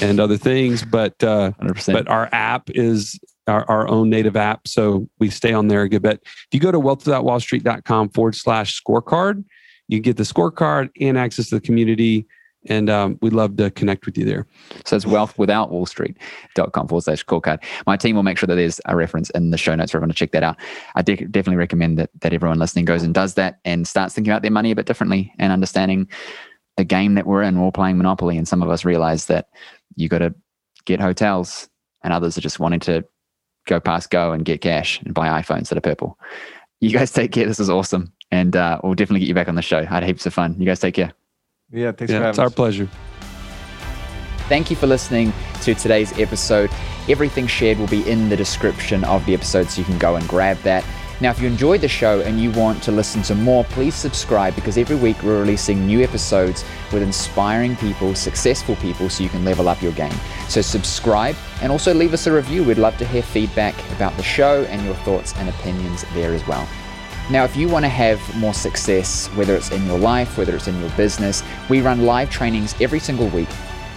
and 0.00 0.18
other 0.18 0.38
things. 0.38 0.82
But 0.84 1.22
uh, 1.22 1.52
but 1.86 2.08
our 2.08 2.30
app 2.32 2.70
is 2.70 3.18
our, 3.46 3.68
our 3.68 3.88
own 3.88 4.10
native 4.10 4.36
app. 4.36 4.66
So 4.68 5.08
we 5.18 5.30
stay 5.30 5.52
on 5.52 5.68
there 5.68 5.82
a 5.82 5.88
good 5.88 6.02
bit. 6.02 6.20
If 6.24 6.48
you 6.52 6.60
go 6.60 6.72
to 6.72 6.80
wealthwithoutwallstreet.com 6.80 8.10
forward 8.10 8.34
slash 8.34 8.80
scorecard, 8.80 9.44
you 9.88 10.00
get 10.00 10.16
the 10.16 10.22
scorecard 10.22 10.90
and 11.00 11.18
access 11.18 11.48
to 11.48 11.56
the 11.56 11.60
community 11.60 12.26
and 12.66 12.88
um, 12.88 13.18
we'd 13.20 13.32
love 13.32 13.56
to 13.56 13.70
connect 13.70 14.06
with 14.06 14.16
you 14.16 14.24
there. 14.24 14.46
So 14.84 14.96
it's 14.96 15.04
wealthwithoutwallstreet.com 15.04 16.88
forward 16.88 17.02
slash 17.02 17.24
scorecard. 17.24 17.62
My 17.86 17.96
team 17.96 18.16
will 18.16 18.22
make 18.22 18.38
sure 18.38 18.46
that 18.46 18.54
there's 18.54 18.80
a 18.86 18.96
reference 18.96 19.30
in 19.30 19.50
the 19.50 19.58
show 19.58 19.74
notes 19.74 19.92
for 19.92 19.98
everyone 19.98 20.10
to 20.10 20.14
check 20.14 20.32
that 20.32 20.42
out. 20.42 20.56
I 20.94 21.02
de- 21.02 21.16
definitely 21.16 21.56
recommend 21.56 21.98
that, 21.98 22.10
that 22.20 22.32
everyone 22.32 22.58
listening 22.58 22.84
goes 22.84 23.02
and 23.02 23.14
does 23.14 23.34
that 23.34 23.60
and 23.64 23.86
starts 23.86 24.14
thinking 24.14 24.32
about 24.32 24.42
their 24.42 24.50
money 24.50 24.70
a 24.70 24.76
bit 24.76 24.86
differently 24.86 25.32
and 25.38 25.52
understanding 25.52 26.08
the 26.76 26.84
game 26.84 27.14
that 27.14 27.26
we're 27.26 27.42
in. 27.42 27.58
We're 27.58 27.66
all 27.66 27.72
playing 27.72 27.98
Monopoly, 27.98 28.36
and 28.36 28.48
some 28.48 28.62
of 28.62 28.68
us 28.70 28.84
realize 28.84 29.26
that 29.26 29.48
you 29.96 30.08
got 30.08 30.18
to 30.18 30.34
get 30.86 31.00
hotels, 31.00 31.68
and 32.02 32.12
others 32.12 32.36
are 32.36 32.40
just 32.40 32.58
wanting 32.58 32.80
to 32.80 33.04
go 33.66 33.80
past 33.80 34.10
go 34.10 34.32
and 34.32 34.44
get 34.44 34.60
cash 34.60 35.00
and 35.02 35.14
buy 35.14 35.40
iPhones 35.40 35.68
that 35.68 35.78
are 35.78 35.82
purple. 35.82 36.18
You 36.80 36.90
guys 36.90 37.12
take 37.12 37.32
care. 37.32 37.46
This 37.46 37.60
is 37.60 37.70
awesome. 37.70 38.12
And 38.34 38.56
uh, 38.56 38.80
we'll 38.82 38.94
definitely 38.94 39.20
get 39.20 39.28
you 39.28 39.34
back 39.34 39.48
on 39.48 39.54
the 39.54 39.62
show. 39.62 39.78
I 39.78 39.84
had 39.84 40.02
heaps 40.02 40.26
of 40.26 40.34
fun. 40.34 40.56
You 40.58 40.66
guys 40.66 40.80
take 40.80 40.94
care. 40.94 41.12
Yeah, 41.70 41.92
thanks 41.92 42.10
yeah, 42.12 42.18
for 42.18 42.24
having 42.24 42.30
It's 42.30 42.38
our 42.40 42.50
pleasure. 42.50 42.88
Thank 44.48 44.70
you 44.70 44.76
for 44.76 44.88
listening 44.88 45.32
to 45.62 45.74
today's 45.76 46.18
episode. 46.18 46.68
Everything 47.08 47.46
shared 47.46 47.78
will 47.78 47.86
be 47.86 48.08
in 48.10 48.28
the 48.28 48.36
description 48.36 49.04
of 49.04 49.24
the 49.24 49.34
episode, 49.34 49.70
so 49.70 49.80
you 49.80 49.84
can 49.84 49.98
go 49.98 50.16
and 50.16 50.28
grab 50.28 50.56
that. 50.58 50.84
Now, 51.20 51.30
if 51.30 51.40
you 51.40 51.46
enjoyed 51.46 51.80
the 51.80 51.88
show 51.88 52.22
and 52.22 52.40
you 52.40 52.50
want 52.50 52.82
to 52.82 52.90
listen 52.90 53.22
to 53.22 53.36
more, 53.36 53.62
please 53.62 53.94
subscribe 53.94 54.56
because 54.56 54.76
every 54.76 54.96
week 54.96 55.22
we're 55.22 55.38
releasing 55.38 55.86
new 55.86 56.02
episodes 56.02 56.64
with 56.92 57.04
inspiring 57.04 57.76
people, 57.76 58.16
successful 58.16 58.74
people, 58.76 59.08
so 59.08 59.22
you 59.22 59.28
can 59.28 59.44
level 59.44 59.68
up 59.68 59.80
your 59.80 59.92
game. 59.92 60.18
So, 60.48 60.60
subscribe 60.60 61.36
and 61.62 61.70
also 61.70 61.94
leave 61.94 62.12
us 62.12 62.26
a 62.26 62.32
review. 62.32 62.64
We'd 62.64 62.78
love 62.78 62.98
to 62.98 63.06
hear 63.06 63.22
feedback 63.22 63.76
about 63.92 64.16
the 64.16 64.24
show 64.24 64.64
and 64.64 64.84
your 64.84 64.96
thoughts 64.96 65.34
and 65.36 65.48
opinions 65.48 66.04
there 66.14 66.34
as 66.34 66.44
well. 66.48 66.68
Now, 67.30 67.44
if 67.44 67.56
you 67.56 67.68
want 67.68 67.84
to 67.84 67.88
have 67.88 68.20
more 68.36 68.52
success, 68.52 69.28
whether 69.28 69.54
it's 69.54 69.70
in 69.70 69.86
your 69.86 69.98
life, 69.98 70.36
whether 70.36 70.54
it's 70.54 70.68
in 70.68 70.78
your 70.80 70.90
business, 70.90 71.42
we 71.70 71.80
run 71.80 72.04
live 72.04 72.30
trainings 72.30 72.74
every 72.80 73.00
single 73.00 73.28
week 73.28 73.48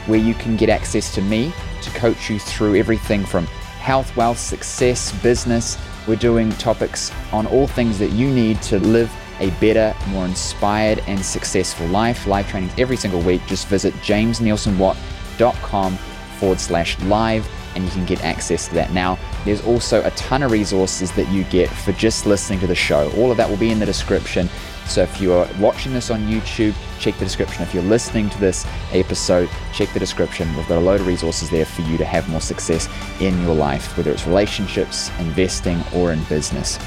where 0.05 0.19
you 0.19 0.33
can 0.33 0.55
get 0.55 0.69
access 0.69 1.13
to 1.15 1.21
me 1.21 1.51
to 1.81 1.89
coach 1.91 2.29
you 2.29 2.39
through 2.39 2.75
everything 2.75 3.25
from 3.25 3.45
health, 3.45 4.15
wealth, 4.15 4.39
success, 4.39 5.11
business. 5.21 5.77
We're 6.07 6.15
doing 6.15 6.51
topics 6.53 7.11
on 7.33 7.45
all 7.47 7.67
things 7.67 7.99
that 7.99 8.11
you 8.11 8.29
need 8.29 8.61
to 8.63 8.79
live 8.79 9.13
a 9.39 9.51
better, 9.59 9.95
more 10.09 10.25
inspired, 10.25 10.99
and 11.07 11.23
successful 11.23 11.87
life. 11.87 12.25
Live 12.27 12.49
trainings 12.49 12.73
every 12.77 12.97
single 12.97 13.21
week. 13.21 13.41
Just 13.45 13.67
visit 13.67 13.93
jamesneilsonwatt.com 13.95 15.97
forward 16.39 16.59
slash 16.59 16.99
live 17.01 17.47
and 17.75 17.83
you 17.83 17.89
can 17.91 18.05
get 18.05 18.23
access 18.23 18.67
to 18.67 18.73
that. 18.75 18.91
Now, 18.91 19.17
there's 19.45 19.61
also 19.65 20.03
a 20.03 20.11
ton 20.11 20.43
of 20.43 20.51
resources 20.51 21.11
that 21.13 21.27
you 21.29 21.43
get 21.45 21.69
for 21.69 21.91
just 21.93 22.25
listening 22.25 22.59
to 22.61 22.67
the 22.67 22.75
show. 22.75 23.11
All 23.17 23.31
of 23.31 23.37
that 23.37 23.49
will 23.49 23.57
be 23.57 23.71
in 23.71 23.79
the 23.79 23.85
description. 23.85 24.49
So 24.85 25.01
if 25.01 25.19
you're 25.19 25.47
watching 25.59 25.93
this 25.93 26.09
on 26.09 26.21
YouTube, 26.27 26.73
check 26.99 27.17
the 27.17 27.25
description. 27.25 27.61
If 27.63 27.73
you're 27.73 27.83
listening 27.83 28.29
to 28.29 28.39
this 28.39 28.65
episode, 28.93 29.49
check 29.73 29.91
the 29.93 29.99
description. 29.99 30.55
We've 30.55 30.67
got 30.67 30.77
a 30.77 30.81
load 30.81 31.01
of 31.01 31.07
resources 31.07 31.49
there 31.49 31.65
for 31.65 31.81
you 31.81 31.97
to 31.97 32.05
have 32.05 32.29
more 32.29 32.41
success 32.41 32.87
in 33.19 33.39
your 33.43 33.53
life, 33.53 33.97
whether 33.97 34.11
it's 34.11 34.25
relationships, 34.25 35.11
investing, 35.19 35.81
or 35.93 36.13
in 36.13 36.23
business. 36.25 36.79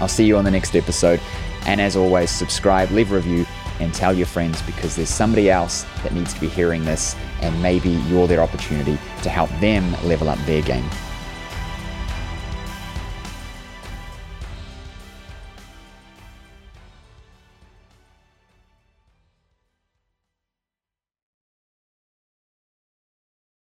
I'll 0.00 0.08
see 0.08 0.24
you 0.24 0.36
on 0.36 0.44
the 0.44 0.50
next 0.50 0.74
episode. 0.74 1.20
And 1.66 1.80
as 1.80 1.96
always, 1.96 2.30
subscribe, 2.30 2.90
leave 2.90 3.12
a 3.12 3.16
review, 3.16 3.44
and 3.80 3.92
tell 3.94 4.12
your 4.12 4.26
friends 4.26 4.62
because 4.62 4.96
there's 4.96 5.08
somebody 5.08 5.50
else 5.50 5.84
that 6.02 6.12
needs 6.12 6.32
to 6.34 6.40
be 6.40 6.48
hearing 6.48 6.84
this, 6.84 7.16
and 7.40 7.60
maybe 7.62 7.90
you're 7.90 8.26
their 8.26 8.42
opportunity 8.42 8.98
to 9.22 9.28
help 9.28 9.50
them 9.60 9.92
level 10.04 10.28
up 10.28 10.38
their 10.46 10.62
game. 10.62 10.88